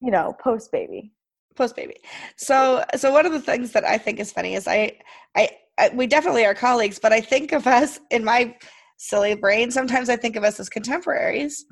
you 0.00 0.10
know, 0.10 0.34
post 0.42 0.72
baby. 0.72 1.12
post 1.56 1.76
baby. 1.76 1.96
So 2.36 2.84
so 2.96 3.12
one 3.12 3.26
of 3.26 3.32
the 3.32 3.40
things 3.40 3.72
that 3.72 3.84
I 3.84 3.98
think 3.98 4.18
is 4.18 4.32
funny 4.32 4.54
is 4.54 4.66
I, 4.66 4.92
I 5.36 5.48
I 5.78 5.90
we 5.94 6.06
definitely 6.06 6.44
are 6.44 6.54
colleagues, 6.54 6.98
but 6.98 7.12
I 7.12 7.20
think 7.20 7.52
of 7.52 7.66
us 7.66 8.00
in 8.10 8.24
my 8.24 8.56
silly 8.96 9.34
brain. 9.34 9.70
Sometimes 9.70 10.08
I 10.08 10.16
think 10.16 10.34
of 10.36 10.44
us 10.44 10.58
as 10.58 10.68
contemporaries 10.68 11.64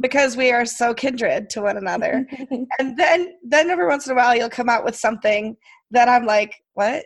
because 0.00 0.36
we 0.36 0.50
are 0.50 0.64
so 0.64 0.94
kindred 0.94 1.50
to 1.50 1.62
one 1.62 1.76
another. 1.76 2.26
and 2.78 2.96
then 2.96 3.34
then 3.42 3.70
every 3.70 3.86
once 3.86 4.06
in 4.06 4.12
a 4.12 4.16
while 4.16 4.34
you'll 4.34 4.48
come 4.48 4.68
out 4.68 4.84
with 4.84 4.96
something 4.96 5.56
that 5.90 6.08
I'm 6.08 6.24
like, 6.24 6.54
what? 6.74 7.04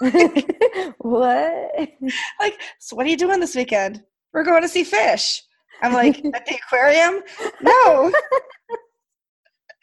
what? 0.98 1.70
like, 2.40 2.60
so 2.78 2.96
what 2.96 3.06
are 3.06 3.10
you 3.10 3.16
doing 3.16 3.40
this 3.40 3.54
weekend? 3.54 4.02
We're 4.32 4.44
going 4.44 4.62
to 4.62 4.68
see 4.68 4.84
Phish. 4.84 5.40
I'm 5.82 5.92
like, 5.92 6.24
at 6.24 6.46
the 6.46 6.54
aquarium? 6.54 7.22
No. 7.60 8.08
no, 8.08 8.12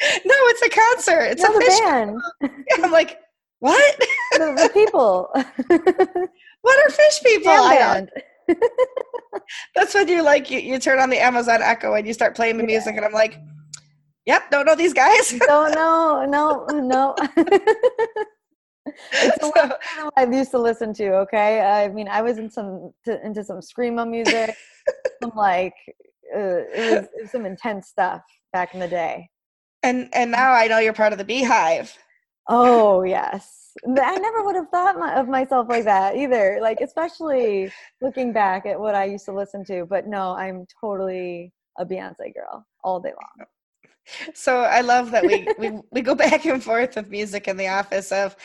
it's 0.01 0.61
a 0.61 0.69
concert. 0.69 1.23
It's 1.23 1.43
no, 1.43 1.55
a 1.55 1.59
fish 1.59 1.79
band. 1.81 2.21
Yeah, 2.41 2.85
I'm 2.85 2.91
like, 2.91 3.19
what? 3.59 3.99
the, 4.31 4.37
the 4.39 4.69
people. 4.73 5.29
what 5.33 6.79
are 6.79 6.89
Phish 6.89 7.23
people? 7.23 7.51
I 7.51 7.77
band. 7.77 8.11
That's 9.75 9.93
when 9.93 10.07
you 10.07 10.21
like 10.23 10.49
you, 10.51 10.59
you 10.59 10.79
turn 10.79 10.99
on 10.99 11.09
the 11.09 11.17
Amazon 11.19 11.61
Echo 11.61 11.93
and 11.95 12.05
you 12.07 12.13
start 12.13 12.35
playing 12.35 12.57
the 12.57 12.63
music, 12.63 12.95
and 12.95 13.05
I'm 13.05 13.13
like, 13.13 13.39
"Yep, 14.25 14.51
don't 14.51 14.65
know 14.65 14.75
these 14.75 14.93
guys." 14.93 15.29
Don't 15.47 15.73
know, 15.75 16.25
no, 16.27 16.65
no. 16.79 17.15
it's 19.11 19.41
So- 19.41 19.51
one 19.55 19.69
thing 19.69 20.09
I 20.17 20.25
used 20.25 20.51
to 20.51 20.59
listen 20.59 20.93
to. 20.95 21.13
Okay, 21.23 21.61
I 21.61 21.89
mean, 21.89 22.07
I 22.07 22.21
was 22.21 22.37
in 22.37 22.49
some 22.49 22.91
to, 23.05 23.23
into 23.25 23.43
some 23.43 23.59
screamo 23.59 24.09
music, 24.09 24.55
some 25.21 25.31
like 25.35 25.73
uh, 26.35 26.39
it, 26.39 26.75
was, 27.01 27.03
it 27.05 27.21
was 27.23 27.31
some 27.31 27.45
intense 27.45 27.87
stuff 27.87 28.21
back 28.53 28.73
in 28.73 28.79
the 28.79 28.87
day. 28.87 29.29
and 29.83 30.09
and 30.13 30.31
now 30.31 30.51
I 30.53 30.67
know 30.67 30.79
you're 30.79 30.93
part 30.93 31.13
of 31.13 31.19
the 31.19 31.25
BeyHive. 31.25 31.95
Oh 32.47 33.03
yes, 33.03 33.68
I 33.87 34.17
never 34.17 34.43
would 34.43 34.55
have 34.55 34.69
thought 34.69 34.97
my, 34.97 35.15
of 35.15 35.27
myself 35.27 35.69
like 35.69 35.85
that 35.85 36.15
either. 36.15 36.59
Like 36.61 36.79
especially 36.81 37.71
looking 38.01 38.33
back 38.33 38.65
at 38.65 38.79
what 38.79 38.95
I 38.95 39.05
used 39.05 39.25
to 39.25 39.33
listen 39.33 39.63
to. 39.65 39.85
But 39.85 40.07
no, 40.07 40.31
I'm 40.35 40.65
totally 40.79 41.51
a 41.77 41.85
Beyonce 41.85 42.33
girl 42.33 42.65
all 42.83 42.99
day 42.99 43.11
long. 43.11 43.47
So 44.33 44.61
I 44.61 44.81
love 44.81 45.11
that 45.11 45.23
we 45.23 45.47
we 45.59 45.79
we 45.91 46.01
go 46.01 46.15
back 46.15 46.45
and 46.45 46.63
forth 46.63 46.95
with 46.95 47.09
music 47.09 47.47
in 47.47 47.57
the 47.57 47.67
office. 47.67 48.11
Of 48.11 48.35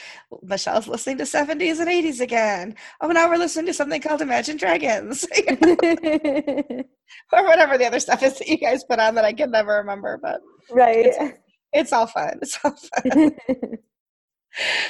Michelle's 0.42 0.88
listening 0.88 1.18
to 1.18 1.24
70s 1.24 1.80
and 1.80 1.88
80s 1.88 2.20
again. 2.20 2.74
Oh, 3.00 3.08
now 3.08 3.28
we're 3.28 3.38
listening 3.38 3.66
to 3.66 3.74
something 3.74 4.00
called 4.00 4.20
Imagine 4.20 4.56
Dragons, 4.56 5.26
or 5.48 7.44
whatever 7.44 7.78
the 7.78 7.86
other 7.86 8.00
stuff 8.00 8.22
is 8.22 8.38
that 8.38 8.48
you 8.48 8.58
guys 8.58 8.84
put 8.84 8.98
on 8.98 9.14
that 9.14 9.24
I 9.24 9.32
can 9.32 9.50
never 9.50 9.76
remember. 9.76 10.18
But 10.20 10.40
right. 10.70 11.34
it's 11.72 11.92
all 11.92 12.06
fun. 12.06 12.38
It's 12.42 12.58
all 12.62 12.76
fun. 12.76 13.36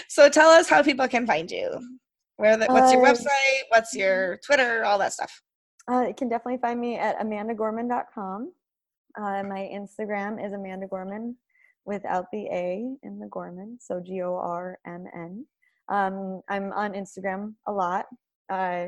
So 0.08 0.28
tell 0.28 0.50
us 0.50 0.68
how 0.68 0.82
people 0.82 1.08
can 1.08 1.26
find 1.26 1.50
you. 1.50 1.78
Where 2.36 2.56
the, 2.56 2.66
what's 2.66 2.92
your 2.92 3.04
Uh, 3.04 3.12
website? 3.12 3.62
What's 3.68 3.94
your 3.94 4.38
Twitter? 4.44 4.84
All 4.84 4.98
that 4.98 5.12
stuff. 5.12 5.42
Uh, 5.90 6.06
you 6.08 6.14
can 6.14 6.28
definitely 6.28 6.60
find 6.60 6.80
me 6.80 6.96
at 6.96 7.18
amandagorman.com. 7.18 8.52
Uh, 9.16 9.42
my 9.44 9.70
Instagram 9.72 10.44
is 10.44 10.52
Amanda 10.52 10.86
Gorman 10.88 11.36
without 11.84 12.26
the 12.32 12.46
A 12.46 12.84
in 13.02 13.18
the 13.18 13.26
Gorman, 13.28 13.78
so 13.80 14.00
G 14.00 14.22
O 14.22 14.34
R 14.34 14.78
M 14.86 15.06
N. 15.14 15.46
Um, 15.88 16.40
I'm 16.48 16.72
on 16.72 16.94
Instagram 16.94 17.54
a 17.66 17.72
lot, 17.72 18.06
uh, 18.50 18.86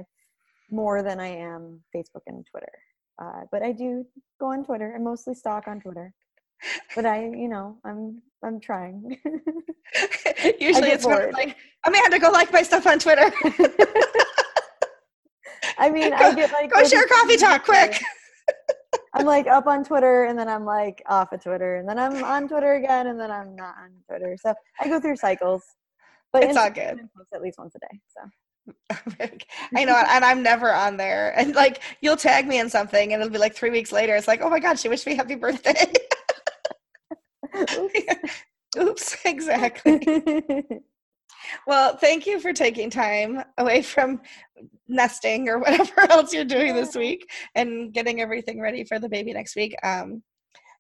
more 0.70 1.02
than 1.02 1.20
I 1.20 1.28
am 1.28 1.82
Facebook 1.94 2.22
and 2.26 2.44
Twitter. 2.50 2.72
Uh, 3.22 3.42
but 3.52 3.62
I 3.62 3.72
do 3.72 4.04
go 4.40 4.46
on 4.46 4.64
Twitter. 4.64 4.94
I 4.96 4.98
mostly 4.98 5.34
stalk 5.34 5.68
on 5.68 5.80
Twitter. 5.80 6.12
But 6.94 7.06
I, 7.06 7.24
you 7.24 7.48
know, 7.48 7.78
I'm 7.84 8.22
I'm 8.44 8.60
trying. 8.60 9.18
Usually 10.60 10.90
it's 10.90 11.04
more 11.04 11.30
like 11.32 11.56
Amanda, 11.84 12.18
go 12.18 12.30
like 12.30 12.52
my 12.52 12.62
stuff 12.62 12.86
on 12.86 12.98
Twitter. 12.98 13.32
I 15.78 15.90
mean, 15.90 16.10
Go- 16.16 16.16
I 16.16 16.34
get 16.34 16.52
like 16.52 16.70
go 16.72 16.84
share 16.84 17.06
coffee 17.06 17.36
talk 17.36 17.64
quick. 17.64 18.00
I'm 19.14 19.26
like 19.26 19.46
up 19.46 19.66
on 19.66 19.82
Twitter 19.84 20.24
and 20.24 20.38
then 20.38 20.48
I'm 20.48 20.64
like 20.64 21.02
off 21.06 21.32
of 21.32 21.42
Twitter 21.42 21.76
and 21.76 21.88
then 21.88 21.98
I'm 21.98 22.22
on 22.22 22.48
Twitter 22.48 22.74
again 22.74 23.06
and 23.08 23.18
then 23.18 23.30
I'm 23.30 23.56
not 23.56 23.74
on 23.82 23.90
Twitter. 24.08 24.36
So 24.40 24.54
I 24.80 24.88
go 24.88 25.00
through 25.00 25.16
cycles. 25.16 25.62
But 26.32 26.44
It's 26.44 26.56
all 26.56 26.70
good. 26.70 26.98
Post 27.16 27.28
at 27.34 27.40
least 27.40 27.58
once 27.58 27.74
a 27.76 27.78
day. 27.78 28.00
So 28.08 28.30
I 29.76 29.84
know, 29.84 29.94
and 30.08 30.24
I'm 30.24 30.42
never 30.42 30.72
on 30.72 30.96
there. 30.96 31.32
And 31.38 31.54
like, 31.54 31.82
you'll 32.00 32.16
tag 32.16 32.46
me 32.46 32.58
in 32.58 32.68
something, 32.68 33.12
and 33.12 33.22
it'll 33.22 33.32
be 33.32 33.38
like 33.38 33.54
three 33.54 33.70
weeks 33.70 33.92
later. 33.92 34.14
It's 34.16 34.28
like, 34.28 34.40
oh 34.42 34.50
my 34.50 34.58
god, 34.58 34.78
she 34.78 34.88
wished 34.88 35.06
me 35.06 35.14
happy 35.14 35.34
birthday. 35.36 35.92
Oops, 38.78 39.16
exactly. 39.24 40.00
Well, 41.66 41.96
thank 41.96 42.26
you 42.26 42.40
for 42.40 42.52
taking 42.52 42.90
time 42.90 43.42
away 43.58 43.82
from 43.82 44.20
nesting 44.88 45.48
or 45.48 45.58
whatever 45.60 46.10
else 46.10 46.32
you're 46.32 46.44
doing 46.44 46.74
this 46.74 46.94
week 46.94 47.28
and 47.54 47.92
getting 47.92 48.20
everything 48.20 48.60
ready 48.60 48.84
for 48.84 48.98
the 48.98 49.08
baby 49.08 49.32
next 49.32 49.56
week. 49.56 49.74
Um, 49.82 50.22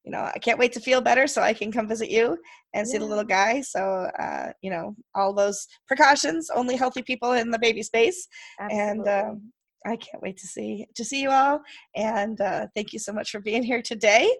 you 0.04 0.12
know, 0.12 0.20
I 0.20 0.38
can't 0.38 0.58
wait 0.58 0.72
to 0.74 0.80
feel 0.80 1.00
better 1.00 1.26
so 1.26 1.42
I 1.42 1.52
can 1.52 1.72
come 1.72 1.88
visit 1.88 2.10
you 2.10 2.38
and 2.74 2.86
see 2.86 2.96
the 2.98 3.04
little 3.04 3.24
guy. 3.24 3.60
So, 3.60 4.08
uh, 4.18 4.52
you 4.62 4.70
know, 4.70 4.94
all 5.16 5.32
those 5.32 5.66
precautions, 5.88 6.48
only 6.54 6.76
healthy 6.76 7.02
people 7.02 7.32
in 7.32 7.50
the 7.50 7.58
baby 7.58 7.82
space. 7.82 8.28
And 8.70 9.08
um, 9.08 9.52
I 9.84 9.96
can't 9.96 10.22
wait 10.22 10.36
to 10.38 10.46
see 10.46 10.86
to 10.94 11.04
see 11.04 11.22
you 11.22 11.30
all. 11.30 11.60
And 11.96 12.40
uh, 12.40 12.68
thank 12.76 12.92
you 12.92 13.00
so 13.00 13.12
much 13.12 13.30
for 13.30 13.40
being 13.40 13.64
here 13.64 13.82
today. 13.82 14.30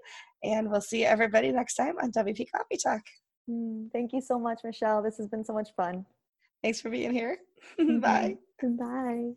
And 0.45 0.71
we'll 0.71 0.81
see 0.81 1.05
everybody 1.05 1.51
next 1.51 1.75
time 1.75 1.95
on 2.03 2.13
WP 2.13 2.47
Coffee 2.55 2.77
Talk. 2.83 3.03
Mm, 3.49 3.91
thank 3.93 4.13
you 4.13 4.21
so 4.21 4.39
much, 4.39 4.61
Michelle. 4.65 5.03
This 5.03 5.17
has 5.19 5.29
been 5.29 5.45
so 5.45 5.53
much 5.53 5.69
fun. 5.77 6.05
Thanks 6.63 6.81
for 6.81 6.91
being 6.91 7.13
here. 7.13 7.39
Mhm. 7.81 8.01
Bye. 8.01 8.37
Goodbye. 8.61 9.31